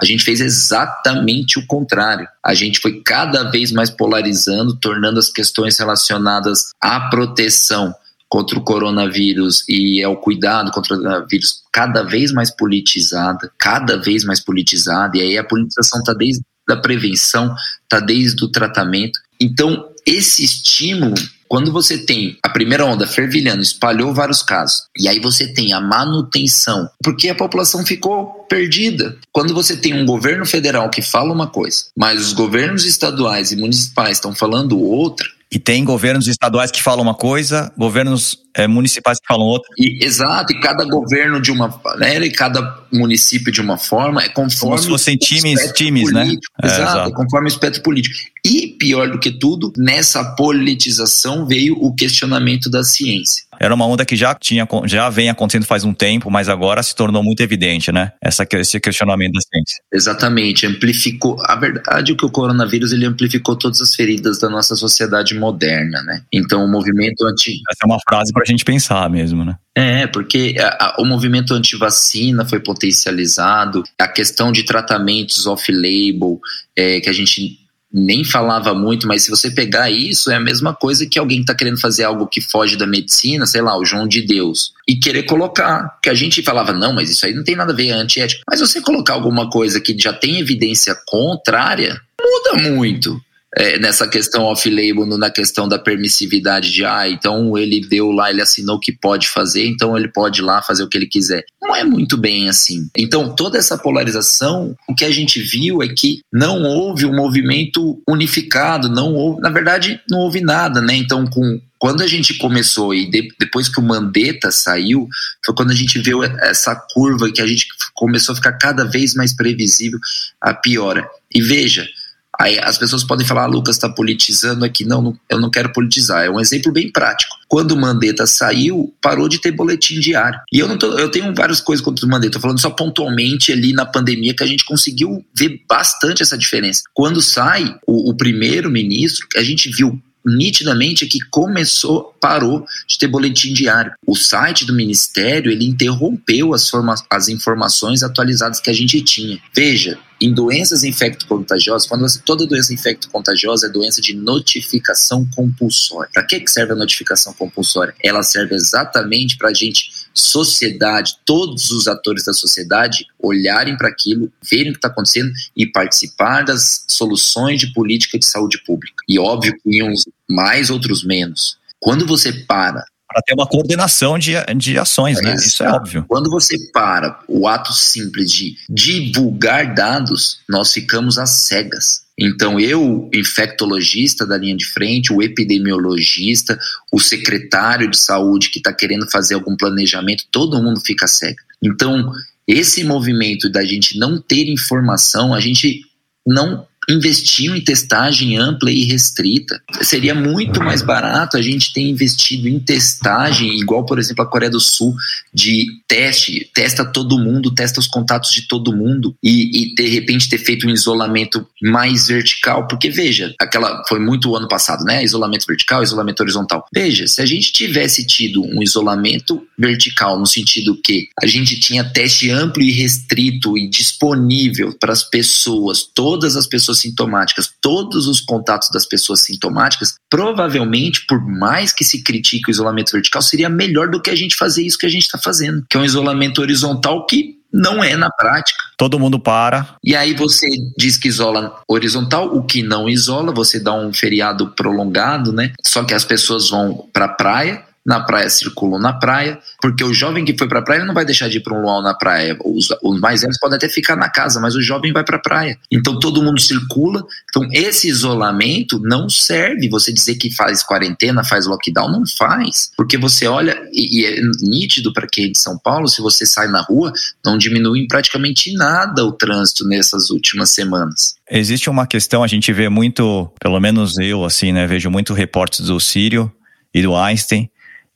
a 0.00 0.04
gente 0.04 0.24
fez 0.24 0.40
exatamente 0.40 1.58
o 1.58 1.66
contrário. 1.66 2.26
A 2.44 2.54
gente 2.54 2.80
foi 2.80 3.02
cada 3.02 3.50
vez 3.50 3.70
mais 3.70 3.90
polarizando, 3.90 4.76
tornando 4.76 5.18
as 5.18 5.30
questões 5.30 5.78
relacionadas 5.78 6.70
à 6.80 7.08
proteção 7.10 7.94
contra 8.28 8.58
o 8.58 8.62
coronavírus 8.62 9.64
e 9.68 10.02
ao 10.02 10.16
cuidado 10.16 10.70
contra 10.70 10.94
o 10.94 10.98
coronavírus 10.98 11.62
cada 11.72 12.02
vez 12.02 12.32
mais 12.32 12.50
politizada, 12.50 13.50
cada 13.58 13.96
vez 13.96 14.24
mais 14.24 14.40
politizada, 14.40 15.18
e 15.18 15.20
aí 15.20 15.38
a 15.38 15.44
politização 15.44 15.98
está 15.98 16.14
desde 16.14 16.42
a 16.70 16.76
prevenção, 16.76 17.54
está 17.82 17.98
desde 17.98 18.44
o 18.44 18.48
tratamento. 18.48 19.18
Então, 19.40 19.89
esse 20.06 20.44
estímulo 20.44 21.14
quando 21.50 21.72
você 21.72 21.98
tem 21.98 22.38
a 22.44 22.48
primeira 22.48 22.86
onda 22.86 23.08
fervilhando, 23.08 23.60
espalhou 23.60 24.14
vários 24.14 24.40
casos, 24.40 24.84
e 24.96 25.08
aí 25.08 25.18
você 25.18 25.52
tem 25.52 25.72
a 25.72 25.80
manutenção, 25.80 26.88
porque 27.02 27.28
a 27.28 27.34
população 27.34 27.84
ficou 27.84 28.46
perdida. 28.48 29.18
Quando 29.32 29.52
você 29.52 29.76
tem 29.76 29.92
um 29.92 30.06
governo 30.06 30.46
federal 30.46 30.88
que 30.88 31.02
fala 31.02 31.32
uma 31.32 31.48
coisa, 31.48 31.86
mas 31.98 32.24
os 32.24 32.32
governos 32.32 32.84
estaduais 32.84 33.50
e 33.50 33.56
municipais 33.56 34.18
estão 34.18 34.32
falando 34.32 34.78
outra, 34.78 35.26
e 35.52 35.58
tem 35.58 35.84
governos 35.84 36.28
estaduais 36.28 36.70
que 36.70 36.80
falam 36.80 37.02
uma 37.02 37.14
coisa, 37.14 37.72
governos 37.76 38.38
é, 38.54 38.66
municipais 38.66 39.18
que 39.18 39.26
falam 39.26 39.46
outra. 39.46 39.68
E, 39.78 40.04
exato, 40.04 40.52
e 40.52 40.60
cada 40.60 40.84
governo 40.84 41.40
de 41.40 41.50
uma 41.50 41.68
maneira 41.84 42.26
e 42.26 42.30
cada 42.30 42.80
município 42.92 43.52
de 43.52 43.60
uma 43.60 43.78
forma, 43.78 44.22
é 44.22 44.28
conforme. 44.28 44.76
Como 44.76 44.82
se 44.82 44.88
fossem 44.88 45.16
times, 45.16 45.72
times 45.72 46.12
né? 46.12 46.28
É, 46.62 46.66
exato, 46.66 46.82
exato, 46.82 47.12
conforme 47.12 47.48
o 47.48 47.52
espectro 47.52 47.82
político. 47.82 48.14
E, 48.44 48.68
pior 48.78 49.10
do 49.10 49.18
que 49.18 49.30
tudo, 49.30 49.72
nessa 49.76 50.24
politização 50.34 51.46
veio 51.46 51.76
o 51.80 51.94
questionamento 51.94 52.70
da 52.70 52.82
ciência. 52.82 53.44
Era 53.60 53.74
uma 53.74 53.86
onda 53.86 54.06
que 54.06 54.16
já 54.16 54.34
tinha, 54.34 54.66
já 54.86 55.10
vem 55.10 55.28
acontecendo 55.28 55.66
faz 55.66 55.84
um 55.84 55.92
tempo, 55.92 56.30
mas 56.30 56.48
agora 56.48 56.82
se 56.82 56.94
tornou 56.94 57.22
muito 57.22 57.42
evidente, 57.42 57.92
né? 57.92 58.10
Essa, 58.18 58.46
esse 58.54 58.80
questionamento 58.80 59.34
da 59.34 59.40
ciência. 59.42 59.82
Exatamente, 59.92 60.66
amplificou. 60.66 61.36
A 61.44 61.56
verdade 61.56 62.12
é 62.12 62.16
que 62.16 62.24
o 62.24 62.30
coronavírus 62.30 62.90
ele 62.92 63.04
amplificou 63.04 63.54
todas 63.54 63.82
as 63.82 63.94
feridas 63.94 64.38
da 64.38 64.48
nossa 64.48 64.74
sociedade 64.74 65.38
moderna, 65.38 66.02
né? 66.04 66.22
Então 66.32 66.64
o 66.64 66.70
movimento 66.70 67.26
anti. 67.26 67.60
Essa 67.70 67.80
é 67.84 67.86
uma 67.86 67.98
frase 68.08 68.32
para 68.40 68.44
a 68.48 68.50
gente 68.50 68.64
pensar 68.64 69.10
mesmo, 69.10 69.44
né? 69.44 69.56
É, 69.74 70.06
porque 70.06 70.56
a, 70.58 70.68
a, 70.68 70.96
o 70.98 71.04
movimento 71.04 71.52
anti-vacina 71.52 72.42
foi 72.46 72.58
potencializado, 72.58 73.84
a 73.98 74.08
questão 74.08 74.50
de 74.50 74.62
tratamentos 74.62 75.46
off-label, 75.46 76.40
é, 76.74 77.00
que 77.00 77.10
a 77.10 77.12
gente 77.12 77.58
nem 77.92 78.24
falava 78.24 78.72
muito, 78.72 79.06
mas 79.06 79.24
se 79.24 79.30
você 79.30 79.50
pegar 79.50 79.90
isso, 79.90 80.30
é 80.30 80.36
a 80.36 80.40
mesma 80.40 80.72
coisa 80.72 81.06
que 81.06 81.18
alguém 81.18 81.40
está 81.40 81.54
querendo 81.54 81.78
fazer 81.78 82.04
algo 82.04 82.26
que 82.26 82.40
foge 82.40 82.76
da 82.76 82.86
medicina, 82.86 83.44
sei 83.44 83.60
lá, 83.60 83.76
o 83.76 83.84
João 83.84 84.08
de 84.08 84.22
Deus, 84.22 84.72
e 84.88 84.96
querer 84.96 85.24
colocar. 85.24 85.98
Que 86.02 86.08
a 86.08 86.14
gente 86.14 86.42
falava, 86.42 86.72
não, 86.72 86.94
mas 86.94 87.10
isso 87.10 87.26
aí 87.26 87.34
não 87.34 87.44
tem 87.44 87.56
nada 87.56 87.72
a 87.72 87.76
ver, 87.76 87.88
é 87.88 87.92
antiético. 87.92 88.42
Mas 88.48 88.60
você 88.60 88.80
colocar 88.80 89.14
alguma 89.14 89.50
coisa 89.50 89.80
que 89.80 89.94
já 89.98 90.12
tem 90.12 90.38
evidência 90.38 90.96
contrária, 91.06 92.00
muda 92.18 92.70
muito 92.70 93.20
é, 93.56 93.78
nessa 93.78 94.06
questão 94.06 94.44
off-label, 94.44 95.06
na 95.18 95.30
questão 95.30 95.68
da 95.68 95.78
permissividade 95.78 96.72
de, 96.72 96.84
ah, 96.84 97.08
então 97.08 97.58
ele 97.58 97.80
deu 97.80 98.10
lá, 98.10 98.30
ele 98.30 98.40
assinou 98.40 98.78
que 98.78 98.92
pode 98.92 99.28
fazer, 99.28 99.66
então 99.66 99.96
ele 99.96 100.08
pode 100.08 100.40
ir 100.40 100.44
lá 100.44 100.62
fazer 100.62 100.84
o 100.84 100.88
que 100.88 100.96
ele 100.96 101.06
quiser. 101.06 101.44
Não 101.60 101.74
é 101.74 101.82
muito 101.82 102.16
bem 102.16 102.48
assim. 102.48 102.88
Então, 102.96 103.34
toda 103.34 103.58
essa 103.58 103.76
polarização, 103.76 104.76
o 104.88 104.94
que 104.94 105.04
a 105.04 105.10
gente 105.10 105.40
viu 105.40 105.82
é 105.82 105.88
que 105.88 106.20
não 106.32 106.62
houve 106.62 107.04
um 107.04 107.14
movimento 107.14 108.00
unificado, 108.08 108.88
não 108.88 109.14
houve, 109.14 109.40
na 109.40 109.50
verdade, 109.50 110.00
não 110.08 110.20
houve 110.20 110.40
nada, 110.40 110.80
né? 110.80 110.94
Então, 110.94 111.26
com 111.26 111.60
quando 111.80 112.02
a 112.02 112.06
gente 112.06 112.34
começou 112.34 112.94
e 112.94 113.10
de, 113.10 113.32
depois 113.40 113.66
que 113.66 113.80
o 113.80 113.82
Mandetta 113.82 114.50
saiu, 114.50 115.08
foi 115.42 115.54
quando 115.54 115.70
a 115.70 115.74
gente 115.74 115.98
viu 115.98 116.22
essa 116.22 116.74
curva 116.92 117.32
que 117.32 117.40
a 117.40 117.46
gente 117.46 117.68
começou 117.94 118.34
a 118.34 118.36
ficar 118.36 118.52
cada 118.52 118.84
vez 118.84 119.14
mais 119.14 119.34
previsível 119.34 119.98
a 120.38 120.52
piora. 120.52 121.08
E 121.34 121.40
veja, 121.40 121.88
Aí 122.38 122.58
as 122.58 122.78
pessoas 122.78 123.04
podem 123.04 123.26
falar, 123.26 123.44
ah, 123.44 123.46
Lucas 123.46 123.76
está 123.76 123.88
politizando 123.88 124.64
aqui. 124.64 124.84
Não, 124.84 125.02
não, 125.02 125.18
eu 125.28 125.40
não 125.40 125.50
quero 125.50 125.72
politizar. 125.72 126.24
É 126.24 126.30
um 126.30 126.40
exemplo 126.40 126.72
bem 126.72 126.90
prático. 126.90 127.36
Quando 127.48 127.72
o 127.72 127.80
Mandetta 127.80 128.26
saiu, 128.26 128.94
parou 129.02 129.28
de 129.28 129.40
ter 129.40 129.50
boletim 129.50 129.98
diário. 130.00 130.40
E 130.52 130.58
eu 130.58 130.68
não 130.68 130.78
tô, 130.78 130.98
eu 130.98 131.10
tenho 131.10 131.34
várias 131.34 131.60
coisas 131.60 131.84
contra 131.84 132.06
o 132.06 132.08
Mandetta. 132.08 132.34
Tô 132.34 132.40
falando 132.40 132.60
só 132.60 132.70
pontualmente 132.70 133.52
ali 133.52 133.72
na 133.72 133.84
pandemia 133.84 134.34
que 134.34 134.44
a 134.44 134.46
gente 134.46 134.64
conseguiu 134.64 135.24
ver 135.36 135.60
bastante 135.68 136.22
essa 136.22 136.38
diferença. 136.38 136.82
Quando 136.94 137.20
sai 137.20 137.76
o, 137.86 138.10
o 138.10 138.16
primeiro-ministro, 138.16 139.26
a 139.36 139.42
gente 139.42 139.68
viu 139.70 140.00
nitidamente 140.24 141.06
que 141.06 141.18
começou, 141.30 142.14
parou 142.20 142.64
de 142.86 142.98
ter 142.98 143.08
boletim 143.08 143.52
diário. 143.52 143.92
O 144.06 144.14
site 144.14 144.64
do 144.64 144.74
ministério 144.74 145.50
ele 145.50 145.66
interrompeu 145.66 146.54
as, 146.54 146.70
as 147.10 147.28
informações 147.28 148.02
atualizadas 148.02 148.60
que 148.60 148.70
a 148.70 148.74
gente 148.74 149.00
tinha. 149.02 149.38
Veja, 149.54 149.98
em 150.20 150.34
doenças 150.34 150.84
infecto-contagiosas, 150.84 151.88
quando 151.88 152.02
você, 152.02 152.20
toda 152.24 152.46
doença 152.46 152.74
infecto-contagiosa 152.74 153.66
é 153.66 153.70
doença 153.70 154.02
de 154.02 154.14
notificação 154.14 155.26
compulsória. 155.34 156.10
Para 156.12 156.24
que, 156.24 156.46
serve 156.46 156.72
a 156.72 156.76
notificação 156.76 157.32
compulsória? 157.32 157.94
Ela 158.02 158.22
serve 158.22 158.54
exatamente 158.54 159.38
para 159.38 159.48
a 159.48 159.54
gente, 159.54 159.90
sociedade, 160.12 161.16
todos 161.24 161.70
os 161.70 161.88
atores 161.88 162.24
da 162.24 162.34
sociedade, 162.34 163.06
olharem 163.18 163.76
para 163.76 163.88
aquilo, 163.88 164.30
verem 164.42 164.70
o 164.70 164.72
que 164.72 164.78
está 164.78 164.88
acontecendo 164.88 165.32
e 165.56 165.66
participar 165.66 166.44
das 166.44 166.84
soluções 166.88 167.60
de 167.60 167.72
política 167.72 168.18
de 168.18 168.26
saúde 168.26 168.62
pública. 168.64 169.02
E 169.08 169.18
óbvio 169.18 169.54
que 169.62 169.82
uns 169.82 170.04
mais, 170.28 170.68
outros 170.68 171.02
menos. 171.02 171.58
Quando 171.78 172.06
você 172.06 172.32
para 172.32 172.84
para 173.10 173.22
ter 173.22 173.34
uma 173.34 173.46
coordenação 173.46 174.16
de, 174.16 174.32
de 174.56 174.78
ações, 174.78 175.20
né? 175.20 175.34
Isso 175.34 175.64
é 175.64 175.68
óbvio. 175.68 176.04
Quando 176.06 176.30
você 176.30 176.56
para 176.72 177.18
o 177.26 177.48
ato 177.48 177.72
simples 177.72 178.32
de 178.32 178.56
divulgar 178.68 179.74
dados, 179.74 180.38
nós 180.48 180.72
ficamos 180.72 181.18
às 181.18 181.30
cegas. 181.30 182.02
Então, 182.16 182.60
eu, 182.60 183.10
infectologista 183.12 184.24
da 184.24 184.36
linha 184.36 184.56
de 184.56 184.64
frente, 184.66 185.12
o 185.12 185.20
epidemiologista, 185.22 186.56
o 186.92 187.00
secretário 187.00 187.90
de 187.90 187.98
saúde 187.98 188.50
que 188.50 188.58
está 188.58 188.72
querendo 188.72 189.10
fazer 189.10 189.34
algum 189.34 189.56
planejamento, 189.56 190.24
todo 190.30 190.62
mundo 190.62 190.80
fica 190.84 191.08
cego. 191.08 191.38
Então, 191.60 192.12
esse 192.46 192.84
movimento 192.84 193.50
da 193.50 193.64
gente 193.64 193.98
não 193.98 194.20
ter 194.20 194.48
informação, 194.48 195.34
a 195.34 195.40
gente 195.40 195.80
não 196.26 196.66
investiam 196.90 197.56
em 197.56 197.62
testagem 197.62 198.36
ampla 198.36 198.70
e 198.70 198.84
restrita. 198.84 199.60
Seria 199.82 200.14
muito 200.14 200.60
mais 200.62 200.82
barato 200.82 201.36
a 201.36 201.42
gente 201.42 201.72
ter 201.72 201.82
investido 201.82 202.48
em 202.48 202.58
testagem, 202.58 203.58
igual, 203.58 203.84
por 203.84 203.98
exemplo, 203.98 204.24
a 204.24 204.28
Coreia 204.28 204.50
do 204.50 204.60
Sul, 204.60 204.94
de 205.32 205.66
teste, 205.86 206.50
testa 206.54 206.84
todo 206.84 207.18
mundo, 207.18 207.54
testa 207.54 207.80
os 207.80 207.86
contatos 207.86 208.32
de 208.32 208.48
todo 208.48 208.76
mundo 208.76 209.14
e, 209.22 209.72
e 209.72 209.74
de 209.74 209.88
repente 209.88 210.28
ter 210.28 210.38
feito 210.38 210.66
um 210.66 210.70
isolamento 210.70 211.46
mais 211.62 212.08
vertical. 212.08 212.66
Porque, 212.66 212.90
veja, 212.90 213.34
aquela 213.40 213.82
foi 213.88 214.00
muito 214.00 214.30
o 214.30 214.36
ano 214.36 214.48
passado, 214.48 214.84
né? 214.84 215.04
Isolamento 215.04 215.46
vertical, 215.46 215.82
isolamento 215.82 216.20
horizontal. 216.20 216.66
Veja, 216.74 217.06
se 217.06 217.20
a 217.20 217.26
gente 217.26 217.52
tivesse 217.52 218.06
tido 218.06 218.42
um 218.42 218.62
isolamento 218.62 219.42
vertical, 219.58 220.18
no 220.18 220.26
sentido 220.26 220.80
que 220.82 221.08
a 221.22 221.26
gente 221.26 221.58
tinha 221.60 221.84
teste 221.84 222.30
amplo 222.30 222.62
e 222.62 222.72
restrito 222.72 223.56
e 223.56 223.68
disponível 223.68 224.74
para 224.78 224.92
as 224.92 225.02
pessoas, 225.02 225.82
todas 225.82 226.36
as 226.36 226.46
pessoas 226.46 226.79
sintomáticas, 226.80 227.52
todos 227.60 228.06
os 228.06 228.20
contatos 228.20 228.70
das 228.70 228.86
pessoas 228.86 229.20
sintomáticas, 229.20 229.94
provavelmente, 230.08 231.04
por 231.06 231.20
mais 231.24 231.72
que 231.72 231.84
se 231.84 232.02
critique 232.02 232.50
o 232.50 232.52
isolamento 232.52 232.92
vertical, 232.92 233.22
seria 233.22 233.48
melhor 233.48 233.88
do 233.88 234.00
que 234.00 234.10
a 234.10 234.16
gente 234.16 234.36
fazer 234.36 234.62
isso 234.62 234.78
que 234.78 234.86
a 234.86 234.90
gente 234.90 235.02
está 235.02 235.18
fazendo, 235.18 235.64
que 235.68 235.76
é 235.76 235.80
um 235.80 235.84
isolamento 235.84 236.40
horizontal 236.40 237.06
que 237.06 237.40
não 237.52 237.82
é 237.82 237.96
na 237.96 238.10
prática. 238.10 238.58
Todo 238.76 238.98
mundo 238.98 239.18
para. 239.18 239.76
E 239.82 239.96
aí 239.96 240.14
você 240.14 240.46
diz 240.78 240.96
que 240.96 241.08
isola 241.08 241.60
horizontal, 241.68 242.34
o 242.34 242.44
que 242.44 242.62
não 242.62 242.88
isola, 242.88 243.32
você 243.32 243.58
dá 243.58 243.74
um 243.74 243.92
feriado 243.92 244.52
prolongado, 244.52 245.32
né? 245.32 245.52
Só 245.66 245.84
que 245.84 245.92
as 245.92 246.04
pessoas 246.04 246.48
vão 246.48 246.88
para 246.92 247.06
a 247.06 247.08
praia, 247.08 247.64
na 247.84 248.00
praia 248.00 248.28
circulam 248.28 248.78
na 248.78 248.92
praia, 248.92 249.38
porque 249.60 249.82
o 249.82 249.92
jovem 249.92 250.24
que 250.24 250.36
foi 250.36 250.46
para 250.46 250.60
a 250.60 250.62
praia 250.62 250.84
não 250.84 250.94
vai 250.94 251.04
deixar 251.04 251.28
de 251.28 251.38
ir 251.38 251.40
para 251.40 251.56
um 251.56 251.62
luau 251.62 251.82
na 251.82 251.94
praia. 251.94 252.36
Os, 252.44 252.68
os, 252.82 253.00
mais 253.00 253.22
velhos 253.22 253.38
podem 253.38 253.56
até 253.56 253.68
ficar 253.68 253.96
na 253.96 254.08
casa, 254.08 254.38
mas 254.38 254.54
o 254.54 254.62
jovem 254.62 254.92
vai 254.92 255.02
para 255.02 255.16
a 255.16 255.20
praia. 255.20 255.58
Então 255.70 255.98
todo 255.98 256.22
mundo 256.22 256.40
circula. 256.40 257.02
Então 257.28 257.48
esse 257.52 257.88
isolamento 257.88 258.78
não 258.82 259.08
serve. 259.08 259.68
Você 259.68 259.92
dizer 259.92 260.16
que 260.16 260.30
faz 260.34 260.62
quarentena, 260.62 261.24
faz 261.24 261.46
lockdown, 261.46 261.90
não 261.90 262.02
faz. 262.06 262.70
Porque 262.76 262.98
você 262.98 263.26
olha, 263.26 263.58
e, 263.72 264.00
e 264.00 264.06
é 264.06 264.20
nítido 264.42 264.92
para 264.92 265.06
quem 265.10 265.26
é 265.26 265.28
de 265.28 265.38
São 265.38 265.58
Paulo, 265.58 265.88
se 265.88 266.02
você 266.02 266.26
sai 266.26 266.48
na 266.48 266.60
rua, 266.60 266.92
não 267.24 267.38
diminui 267.38 267.86
praticamente 267.88 268.52
nada 268.52 269.04
o 269.04 269.12
trânsito 269.12 269.66
nessas 269.66 270.10
últimas 270.10 270.50
semanas. 270.50 271.14
Existe 271.30 271.70
uma 271.70 271.86
questão, 271.86 272.22
a 272.22 272.26
gente 272.26 272.52
vê 272.52 272.68
muito, 272.68 273.32
pelo 273.40 273.58
menos 273.58 273.96
eu, 273.98 274.24
assim, 274.24 274.52
né, 274.52 274.66
vejo 274.66 274.90
muito 274.90 275.14
reportes 275.14 275.66
do 275.66 275.78
Sírio 275.80 276.30
e 276.74 276.82
do 276.82 276.94
Einstein, 276.94 277.48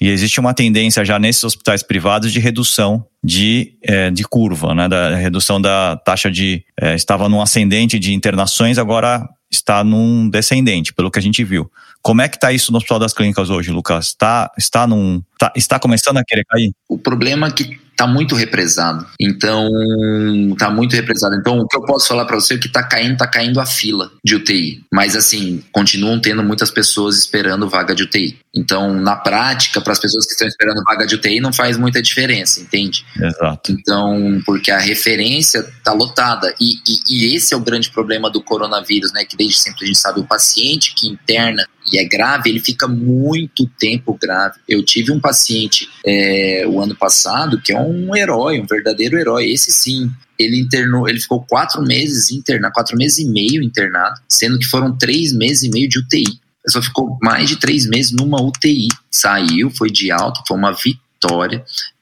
e 0.05 0.11
existe 0.11 0.39
uma 0.39 0.53
tendência 0.53 1.03
já 1.03 1.19
nesses 1.19 1.43
hospitais 1.45 1.83
privados 1.83 2.31
de 2.31 2.39
redução 2.39 3.07
de, 3.25 3.73
é, 3.83 4.11
de 4.11 4.23
curva, 4.25 4.75
né? 4.75 4.87
Da 4.87 5.17
redução 5.17 5.59
da 5.59 5.97
taxa 5.97 6.31
de. 6.31 6.63
É, 6.79 6.95
estava 6.95 7.27
num 7.27 7.41
ascendente 7.41 7.99
de 7.99 8.13
internações, 8.13 8.77
agora 8.77 9.27
está 9.51 9.83
num 9.83 10.29
descendente, 10.29 10.93
pelo 10.93 11.11
que 11.11 11.19
a 11.19 11.23
gente 11.23 11.43
viu. 11.43 11.71
Como 12.05 12.21
é 12.21 12.29
que 12.29 12.37
está 12.37 12.53
isso 12.53 12.71
no 12.71 12.77
Hospital 12.77 12.99
das 12.99 13.15
Clínicas 13.15 13.49
hoje, 13.49 13.71
Lucas? 13.71 14.09
Está, 14.09 14.53
está, 14.59 14.87
num, 14.87 15.23
tá, 15.39 15.51
está 15.57 15.79
começando 15.79 16.19
a 16.19 16.23
querer 16.23 16.45
cair? 16.45 16.71
O 16.87 16.99
problema 16.99 17.47
é 17.47 17.51
que 17.51 17.81
está 17.95 18.07
muito 18.07 18.35
represado. 18.35 19.07
Então, 19.19 19.71
está 20.53 20.69
muito 20.71 20.95
represado. 20.95 21.35
Então, 21.37 21.59
o 21.61 21.67
que 21.67 21.77
eu 21.77 21.83
posso 21.83 22.09
falar 22.09 22.27
para 22.27 22.35
você 22.35 22.55
é 22.55 22.59
que 22.59 22.67
está 22.67 22.83
caindo, 22.83 23.13
está 23.13 23.27
caindo 23.27 23.59
a 23.59 23.65
fila 23.65 24.11
de 24.23 24.35
UTI. 24.35 24.85
Mas, 24.93 25.17
assim, 25.17 25.65
continuam 25.73 26.21
tendo 26.21 26.43
muitas 26.43 26.71
pessoas 26.71 27.17
esperando 27.17 27.71
vaga 27.71 27.95
de 27.95 28.03
UTI. 28.03 28.39
Então, 28.55 28.93
na 28.93 29.17
prática, 29.17 29.81
para 29.81 29.93
as 29.93 29.99
pessoas 29.99 30.27
que 30.27 30.33
estão 30.33 30.47
esperando 30.47 30.83
vaga 30.85 31.07
de 31.07 31.15
UTI, 31.15 31.41
não 31.41 31.53
faz 31.53 31.79
muita 31.79 32.03
diferença, 32.03 32.61
entende? 32.61 33.05
Exato. 33.17 33.73
Então, 33.73 34.43
porque 34.45 34.71
a 34.71 34.79
referência 34.79 35.61
está 35.61 35.93
lotada. 35.93 36.55
E, 36.61 36.75
e, 36.87 36.99
e 37.09 37.35
esse 37.35 37.55
é 37.55 37.57
o 37.57 37.61
grande 37.61 37.91
problema 37.91 38.29
do 38.29 38.43
coronavírus, 38.43 39.13
né? 39.13 39.25
Que 39.25 39.37
desde 39.37 39.59
sempre 39.59 39.85
a 39.85 39.87
gente 39.87 39.99
sabe, 39.99 40.21
o 40.21 40.25
paciente 40.25 40.95
que 40.95 41.09
interna 41.09 41.65
e 41.93 41.99
é 41.99 42.05
grave, 42.05 42.51
ele 42.51 42.61
fica 42.61 42.89
muito 42.89 43.67
tempo 43.79 44.17
grave. 44.21 44.59
Eu 44.69 44.85
tive 44.85 45.13
um 45.13 45.21
paciente 45.21 45.89
é, 46.05 46.65
o 46.67 46.81
ano 46.81 46.95
passado 46.95 47.61
que 47.61 47.73
é 47.73 47.79
um 47.79 48.17
herói, 48.17 48.61
um 48.61 48.67
verdadeiro 48.67 49.19
herói. 49.19 49.51
Esse 49.51 49.71
sim, 49.71 50.11
ele 50.39 50.59
internou, 50.59 51.09
ele 51.09 51.21
ficou 51.21 51.45
quatro 51.45 51.83
meses 51.83 52.31
internado, 52.31 52.73
quatro 52.75 52.97
meses 52.97 53.19
e 53.19 53.27
meio 53.27 53.63
internado, 53.63 54.21
sendo 54.29 54.59
que 54.59 54.67
foram 54.67 54.97
três 54.97 55.33
meses 55.33 55.63
e 55.63 55.71
meio 55.71 55.89
de 55.89 55.99
UTI. 55.99 56.25
Ele 56.25 56.73
só 56.73 56.81
ficou 56.81 57.19
mais 57.23 57.49
de 57.49 57.57
três 57.57 57.87
meses 57.87 58.13
numa 58.13 58.43
UTI. 58.43 58.89
Saiu, 59.11 59.71
foi 59.71 59.91
de 59.91 60.11
alta, 60.11 60.43
foi 60.47 60.57
uma 60.57 60.73
vitória. 60.73 61.04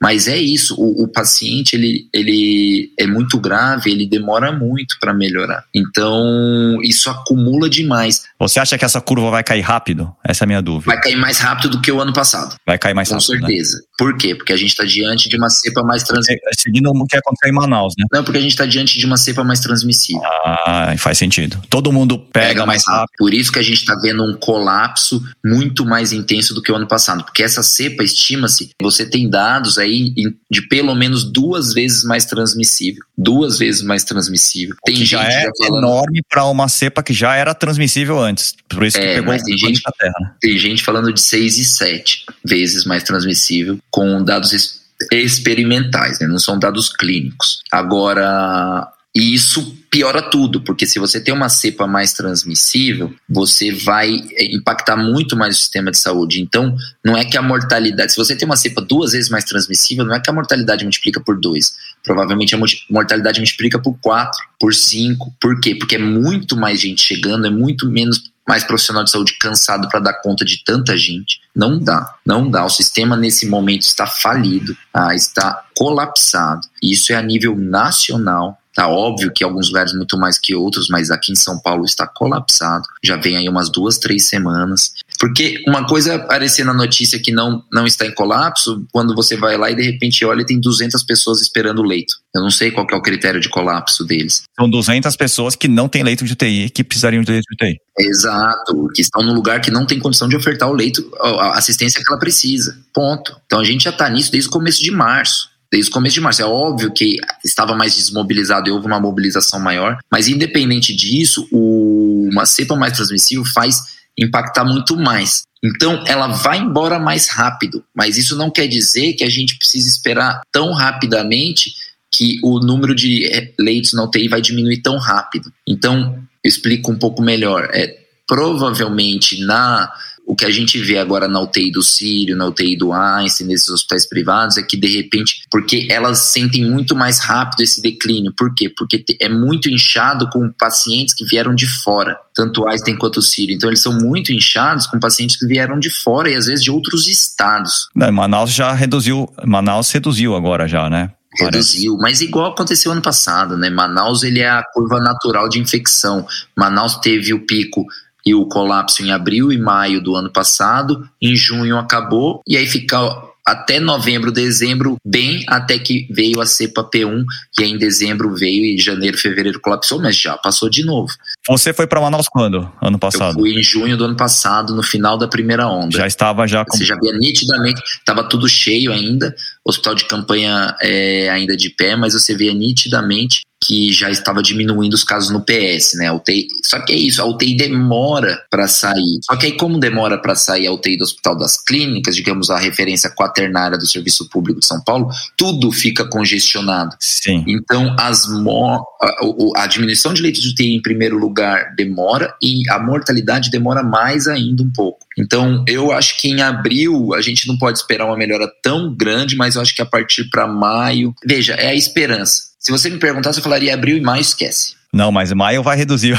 Mas 0.00 0.26
é 0.26 0.36
isso, 0.36 0.74
o, 0.78 1.04
o, 1.04 1.08
paciente 1.08 1.74
ele, 1.74 2.08
ele 2.12 2.92
é 2.98 3.06
muito 3.06 3.38
grave, 3.38 3.90
ele 3.90 4.06
demora 4.06 4.50
muito 4.50 4.96
para 5.00 5.14
melhorar. 5.14 5.64
Então, 5.74 6.78
isso 6.82 7.08
acumula 7.08 7.70
demais. 7.70 8.24
Você 8.38 8.58
acha 8.58 8.76
que 8.76 8.84
essa 8.84 9.00
curva 9.00 9.30
vai 9.30 9.44
cair 9.44 9.60
rápido? 9.60 10.12
Essa 10.24 10.42
é 10.42 10.46
a 10.46 10.48
minha 10.48 10.62
dúvida. 10.62 10.92
Vai 10.92 11.00
cair 11.00 11.16
mais 11.16 11.38
rápido 11.38 11.70
do 11.70 11.80
que 11.80 11.92
o 11.92 12.00
ano 12.00 12.12
passado. 12.12 12.56
Vai 12.66 12.78
cair 12.78 12.94
mais 12.94 13.08
Com 13.08 13.14
rápido. 13.14 13.40
Com 13.40 13.46
certeza. 13.46 13.76
Né? 13.76 13.82
Por 13.96 14.16
quê? 14.16 14.34
Porque 14.34 14.52
a 14.52 14.56
gente 14.56 14.70
está 14.70 14.84
diante 14.84 15.28
de 15.28 15.36
uma 15.36 15.48
cepa 15.48 15.82
mais 15.84 16.02
transmissível. 16.02 16.42
É, 16.48 16.60
seguindo 16.60 16.90
o 16.90 17.06
que 17.06 17.16
aconteceu 17.16 17.50
em 17.50 17.54
Manaus, 17.54 17.94
né? 17.96 18.04
Não, 18.12 18.24
porque 18.24 18.38
a 18.38 18.40
gente 18.40 18.50
está 18.50 18.66
diante 18.66 18.98
de 18.98 19.06
uma 19.06 19.16
cepa 19.16 19.44
mais 19.44 19.60
transmissível. 19.60 20.22
Ah, 20.44 20.94
faz 20.98 21.18
sentido. 21.18 21.62
Todo 21.70 21.92
mundo 21.92 22.18
pega, 22.18 22.48
pega 22.48 22.66
mais 22.66 22.82
rápido. 22.84 23.00
rápido. 23.00 23.16
Por 23.18 23.32
isso 23.32 23.52
que 23.52 23.60
a 23.60 23.62
gente 23.62 23.78
está 23.78 23.94
vendo 23.94 24.24
um 24.24 24.34
colapso 24.34 25.22
muito 25.44 25.84
mais 25.84 26.12
intenso 26.12 26.52
do 26.54 26.60
que 26.60 26.72
o 26.72 26.74
ano 26.74 26.88
passado. 26.88 27.22
Porque 27.22 27.42
essa 27.44 27.62
cepa, 27.62 28.02
estima-se, 28.02 28.70
você 28.80 29.06
tem 29.12 29.28
dados 29.28 29.78
aí 29.78 30.12
de 30.50 30.62
pelo 30.68 30.94
menos 30.94 31.22
duas 31.22 31.72
vezes 31.72 32.02
mais 32.02 32.24
transmissível. 32.24 33.04
Duas 33.16 33.58
vezes 33.58 33.82
mais 33.82 34.02
transmissível. 34.02 34.74
Tem 34.84 34.96
gente 34.96 35.10
já 35.10 35.22
é 35.22 35.42
já 35.42 35.50
falando... 35.58 35.84
enorme 35.84 36.22
para 36.28 36.44
uma 36.46 36.68
cepa 36.68 37.02
que 37.02 37.12
já 37.12 37.36
era 37.36 37.54
transmissível 37.54 38.18
antes. 38.18 38.54
Por 38.68 38.84
isso 38.84 38.98
que 38.98 39.04
é, 39.04 39.14
pegou 39.14 39.32
mas 39.32 39.42
tem 39.42 39.56
gente, 39.56 39.82
terra, 39.98 40.14
né? 40.20 40.32
tem 40.40 40.58
gente 40.58 40.82
falando 40.82 41.12
de 41.12 41.20
6 41.20 41.58
e 41.58 41.64
7 41.64 42.24
vezes 42.44 42.84
mais 42.84 43.04
transmissível 43.04 43.78
com 43.90 44.24
dados 44.24 44.80
experimentais, 45.12 46.18
né? 46.18 46.26
não 46.26 46.38
são 46.38 46.58
dados 46.58 46.88
clínicos. 46.88 47.60
Agora, 47.70 48.88
e 49.14 49.34
isso 49.34 49.76
piora 49.90 50.22
tudo, 50.22 50.62
porque 50.62 50.86
se 50.86 50.98
você 50.98 51.20
tem 51.20 51.34
uma 51.34 51.50
cepa 51.50 51.86
mais 51.86 52.14
transmissível, 52.14 53.14
você 53.28 53.70
vai 53.70 54.16
é, 54.32 54.54
impactar 54.54 54.96
muito 54.96 55.36
mais 55.36 55.54
o 55.54 55.58
sistema 55.58 55.90
de 55.90 55.98
saúde. 55.98 56.40
Então, 56.40 56.74
não 57.04 57.14
é 57.14 57.22
que 57.22 57.36
a 57.36 57.42
mortalidade, 57.42 58.12
se 58.12 58.16
você 58.16 58.34
tem 58.34 58.46
uma 58.46 58.56
cepa 58.56 58.80
duas 58.80 59.12
vezes 59.12 59.28
mais 59.28 59.44
transmissível, 59.44 60.06
não 60.06 60.14
é 60.14 60.20
que 60.20 60.30
a 60.30 60.32
mortalidade 60.32 60.82
multiplica 60.84 61.20
por 61.20 61.38
dois. 61.38 61.74
Provavelmente 62.02 62.54
a 62.54 62.58
mortalidade 62.88 63.38
multiplica 63.38 63.78
por 63.78 63.94
quatro, 64.00 64.40
por 64.58 64.74
cinco. 64.74 65.30
Por 65.38 65.60
quê? 65.60 65.74
Porque 65.74 65.96
é 65.96 65.98
muito 65.98 66.56
mais 66.56 66.80
gente 66.80 67.02
chegando, 67.02 67.46
é 67.46 67.50
muito 67.50 67.86
menos 67.86 68.32
mais 68.48 68.64
profissional 68.64 69.04
de 69.04 69.10
saúde 69.10 69.36
cansado 69.38 69.88
para 69.88 70.00
dar 70.00 70.14
conta 70.14 70.44
de 70.44 70.64
tanta 70.64 70.96
gente. 70.96 71.40
Não 71.54 71.78
dá, 71.78 72.14
não 72.24 72.50
dá. 72.50 72.64
O 72.64 72.70
sistema 72.70 73.16
nesse 73.16 73.46
momento 73.46 73.82
está 73.82 74.06
falido, 74.06 74.76
ah, 74.92 75.14
está 75.14 75.64
colapsado. 75.76 76.66
Isso 76.82 77.12
é 77.12 77.16
a 77.16 77.22
nível 77.22 77.54
nacional. 77.56 78.58
Tá 78.74 78.88
óbvio 78.88 79.30
que 79.34 79.44
alguns 79.44 79.68
lugares 79.68 79.92
muito 79.92 80.16
mais 80.16 80.38
que 80.38 80.54
outros, 80.54 80.88
mas 80.88 81.10
aqui 81.10 81.32
em 81.32 81.36
São 81.36 81.60
Paulo 81.60 81.84
está 81.84 82.06
colapsado. 82.06 82.84
Já 83.02 83.16
vem 83.16 83.36
aí 83.36 83.48
umas 83.48 83.70
duas, 83.70 83.98
três 83.98 84.28
semanas. 84.28 84.94
Porque 85.18 85.62
uma 85.68 85.86
coisa 85.86 86.12
é 86.12 86.16
aparecer 86.16 86.64
na 86.64 86.72
notícia 86.72 87.18
que 87.18 87.30
não, 87.30 87.62
não 87.70 87.86
está 87.86 88.06
em 88.06 88.14
colapso, 88.14 88.84
quando 88.90 89.14
você 89.14 89.36
vai 89.36 89.56
lá 89.58 89.70
e 89.70 89.76
de 89.76 89.82
repente 89.82 90.24
olha 90.24 90.44
tem 90.44 90.58
200 90.58 91.02
pessoas 91.04 91.40
esperando 91.42 91.80
o 91.80 91.84
leito. 91.84 92.14
Eu 92.34 92.40
não 92.40 92.50
sei 92.50 92.70
qual 92.70 92.86
é 92.90 92.94
o 92.94 93.02
critério 93.02 93.40
de 93.40 93.48
colapso 93.48 94.04
deles. 94.04 94.42
São 94.58 94.68
200 94.68 95.14
pessoas 95.16 95.54
que 95.54 95.68
não 95.68 95.88
têm 95.88 96.02
leito 96.02 96.24
de 96.24 96.32
UTI, 96.32 96.70
que 96.70 96.82
precisariam 96.82 97.22
de 97.22 97.30
leito 97.30 97.44
de 97.50 97.54
UTI. 97.54 97.78
Exato, 97.98 98.88
que 98.94 99.02
estão 99.02 99.22
num 99.22 99.34
lugar 99.34 99.60
que 99.60 99.70
não 99.70 99.84
tem 99.84 99.98
condição 99.98 100.28
de 100.28 100.34
ofertar 100.34 100.70
o 100.70 100.72
leito, 100.72 101.08
a 101.20 101.58
assistência 101.58 102.00
que 102.02 102.10
ela 102.10 102.18
precisa. 102.18 102.76
Ponto. 102.94 103.36
Então 103.44 103.60
a 103.60 103.64
gente 103.64 103.84
já 103.84 103.90
está 103.90 104.08
nisso 104.08 104.32
desde 104.32 104.48
o 104.48 104.52
começo 104.52 104.82
de 104.82 104.90
março 104.90 105.51
desde 105.72 105.90
o 105.90 105.94
começo 105.94 106.14
de 106.14 106.20
março. 106.20 106.42
É 106.42 106.44
óbvio 106.44 106.92
que 106.92 107.16
estava 107.42 107.74
mais 107.74 107.96
desmobilizado 107.96 108.68
e 108.68 108.72
houve 108.72 108.86
uma 108.86 109.00
mobilização 109.00 109.58
maior, 109.58 109.98
mas 110.12 110.28
independente 110.28 110.94
disso, 110.94 111.48
o, 111.50 112.28
uma 112.30 112.44
cepa 112.44 112.76
mais 112.76 112.92
transmissível 112.92 113.44
faz 113.54 113.80
impactar 114.18 114.64
muito 114.64 114.94
mais. 114.94 115.44
Então, 115.64 116.04
ela 116.06 116.26
vai 116.26 116.58
embora 116.58 116.98
mais 116.98 117.28
rápido, 117.28 117.82
mas 117.94 118.18
isso 118.18 118.36
não 118.36 118.50
quer 118.50 118.66
dizer 118.66 119.14
que 119.14 119.24
a 119.24 119.30
gente 119.30 119.56
precisa 119.56 119.88
esperar 119.88 120.42
tão 120.52 120.72
rapidamente 120.72 121.72
que 122.14 122.38
o 122.42 122.58
número 122.58 122.94
de 122.94 123.24
eh, 123.24 123.54
leitos 123.58 123.94
na 123.94 124.04
UTI 124.04 124.28
vai 124.28 124.42
diminuir 124.42 124.82
tão 124.82 124.98
rápido. 124.98 125.50
Então, 125.66 126.18
eu 126.44 126.48
explico 126.48 126.90
um 126.92 126.98
pouco 126.98 127.22
melhor. 127.22 127.70
É, 127.72 128.02
provavelmente 128.26 129.40
na 129.44 129.90
o 130.32 130.34
que 130.34 130.46
a 130.46 130.50
gente 130.50 130.78
vê 130.78 130.96
agora 130.96 131.28
na 131.28 131.42
UTI 131.42 131.70
do 131.70 131.82
Sírio, 131.82 132.34
na 132.34 132.46
UTI 132.46 132.74
do 132.74 132.90
Einstein, 132.90 133.48
nesses 133.48 133.68
hospitais 133.68 134.08
privados, 134.08 134.56
é 134.56 134.62
que 134.62 134.78
de 134.78 134.88
repente, 134.88 135.42
porque 135.50 135.86
elas 135.90 136.20
sentem 136.20 136.64
muito 136.64 136.96
mais 136.96 137.18
rápido 137.18 137.60
esse 137.60 137.82
declínio. 137.82 138.32
Por 138.34 138.54
quê? 138.54 138.72
Porque 138.74 139.04
é 139.20 139.28
muito 139.28 139.68
inchado 139.68 140.30
com 140.30 140.50
pacientes 140.50 141.14
que 141.14 141.26
vieram 141.26 141.54
de 141.54 141.66
fora, 141.66 142.16
tanto 142.34 142.62
o 142.62 142.66
Einstein 142.66 142.96
quanto 142.96 143.18
o 143.18 143.22
Sírio. 143.22 143.54
Então 143.54 143.68
eles 143.68 143.82
são 143.82 143.92
muito 143.92 144.32
inchados 144.32 144.86
com 144.86 144.98
pacientes 144.98 145.36
que 145.36 145.46
vieram 145.46 145.78
de 145.78 145.90
fora 145.90 146.30
e 146.30 146.34
às 146.34 146.46
vezes 146.46 146.64
de 146.64 146.70
outros 146.70 147.06
estados. 147.08 147.88
Não, 147.94 148.10
Manaus 148.10 148.54
já 148.54 148.72
reduziu, 148.72 149.30
Manaus 149.44 149.90
reduziu 149.90 150.34
agora 150.34 150.66
já, 150.66 150.88
né? 150.88 151.10
Reduziu, 151.38 151.98
mas 151.98 152.22
igual 152.22 152.52
aconteceu 152.52 152.90
ano 152.90 153.02
passado, 153.02 153.58
né? 153.58 153.68
Manaus 153.68 154.22
ele 154.22 154.40
é 154.40 154.48
a 154.48 154.62
curva 154.72 154.98
natural 154.98 155.46
de 155.50 155.58
infecção. 155.58 156.26
Manaus 156.56 156.96
teve 156.96 157.34
o 157.34 157.44
pico 157.44 157.84
e 158.24 158.34
o 158.34 158.46
colapso 158.46 159.02
em 159.02 159.10
abril 159.10 159.52
e 159.52 159.58
maio 159.58 160.02
do 160.02 160.14
ano 160.14 160.30
passado, 160.30 161.08
em 161.20 161.34
junho 161.34 161.76
acabou, 161.76 162.40
e 162.46 162.56
aí 162.56 162.66
fica 162.66 162.98
até 163.44 163.80
novembro, 163.80 164.30
dezembro, 164.30 164.96
bem 165.04 165.44
até 165.48 165.78
que 165.78 166.06
veio 166.10 166.40
a 166.40 166.46
cepa 166.46 166.88
P1, 166.88 167.24
e 167.58 167.64
aí 167.64 167.70
em 167.70 167.78
dezembro 167.78 168.34
veio 168.34 168.64
e 168.64 168.78
janeiro, 168.78 169.18
fevereiro 169.18 169.60
colapsou, 169.60 170.00
mas 170.00 170.16
já 170.16 170.36
passou 170.36 170.70
de 170.70 170.84
novo. 170.84 171.12
Você 171.48 171.72
foi 171.72 171.86
para 171.86 172.00
Manaus 172.00 172.28
quando? 172.28 172.70
Ano 172.80 172.98
passado? 172.98 173.30
Eu 173.30 173.40
fui 173.40 173.52
em 173.52 173.62
junho 173.62 173.96
do 173.96 174.04
ano 174.04 174.16
passado, 174.16 174.74
no 174.74 174.82
final 174.82 175.18
da 175.18 175.26
primeira 175.26 175.66
onda. 175.66 175.96
Já 175.96 176.06
estava 176.06 176.46
já 176.46 176.64
com... 176.64 176.76
Você 176.76 176.84
já 176.84 176.96
via 176.96 177.12
nitidamente, 177.12 177.82
estava 177.82 178.22
tudo 178.28 178.48
cheio 178.48 178.92
ainda, 178.92 179.34
hospital 179.64 179.94
de 179.94 180.04
campanha 180.04 180.76
é, 180.80 181.28
ainda 181.30 181.56
de 181.56 181.70
pé, 181.70 181.96
mas 181.96 182.14
você 182.14 182.36
via 182.36 182.54
nitidamente 182.54 183.42
que 183.62 183.92
já 183.92 184.10
estava 184.10 184.42
diminuindo 184.42 184.94
os 184.94 185.04
casos 185.04 185.30
no 185.30 185.40
PS, 185.40 185.94
né? 185.94 186.08
A 186.08 186.14
UTI, 186.14 186.48
só 186.64 186.80
que 186.80 186.92
é 186.92 186.96
isso, 186.96 187.22
a 187.22 187.24
UTI 187.24 187.56
demora 187.56 188.42
para 188.50 188.66
sair. 188.66 189.20
Só 189.24 189.36
que 189.36 189.46
aí, 189.46 189.56
como 189.56 189.78
demora 189.78 190.18
para 190.18 190.34
sair 190.34 190.66
a 190.66 190.72
UTI 190.72 190.96
do 190.96 191.04
Hospital 191.04 191.36
das 191.36 191.56
Clínicas, 191.62 192.16
digamos 192.16 192.50
a 192.50 192.58
referência 192.58 193.08
quaternária 193.10 193.78
do 193.78 193.86
Serviço 193.86 194.28
Público 194.28 194.60
de 194.60 194.66
São 194.66 194.82
Paulo, 194.82 195.08
tudo 195.36 195.70
fica 195.70 196.04
congestionado. 196.04 196.96
Sim. 196.98 197.44
Então, 197.46 197.94
as 197.98 198.26
mo 198.26 198.84
a, 199.00 199.62
a 199.62 199.66
diminuição 199.66 200.12
de 200.12 200.22
leitos 200.22 200.42
de 200.42 200.48
UTI 200.48 200.74
em 200.74 200.82
primeiro 200.82 201.16
lugar 201.16 201.74
demora 201.76 202.34
e 202.42 202.62
a 202.70 202.78
mortalidade 202.78 203.50
demora 203.50 203.82
mais 203.82 204.26
ainda 204.26 204.62
um 204.62 204.70
pouco. 204.70 205.06
Então, 205.16 205.64
eu 205.68 205.92
acho 205.92 206.20
que 206.20 206.28
em 206.28 206.40
abril 206.40 207.14
a 207.14 207.20
gente 207.20 207.46
não 207.46 207.56
pode 207.56 207.78
esperar 207.78 208.06
uma 208.06 208.16
melhora 208.16 208.50
tão 208.62 208.94
grande, 208.94 209.36
mas 209.36 209.54
eu 209.54 209.62
acho 209.62 209.74
que 209.74 209.82
a 209.82 209.86
partir 209.86 210.28
para 210.30 210.46
maio, 210.46 211.14
veja, 211.24 211.54
é 211.54 211.68
a 211.68 211.74
esperança 211.74 212.51
se 212.62 212.70
você 212.70 212.88
me 212.88 212.98
perguntasse, 212.98 213.40
eu 213.40 213.42
falaria 213.42 213.74
abril 213.74 213.96
e 213.96 214.00
maio, 214.00 214.20
esquece. 214.20 214.76
Não, 214.92 215.10
mas 215.10 215.32
maio 215.32 215.64
vai 215.64 215.76
reduzir. 215.76 216.16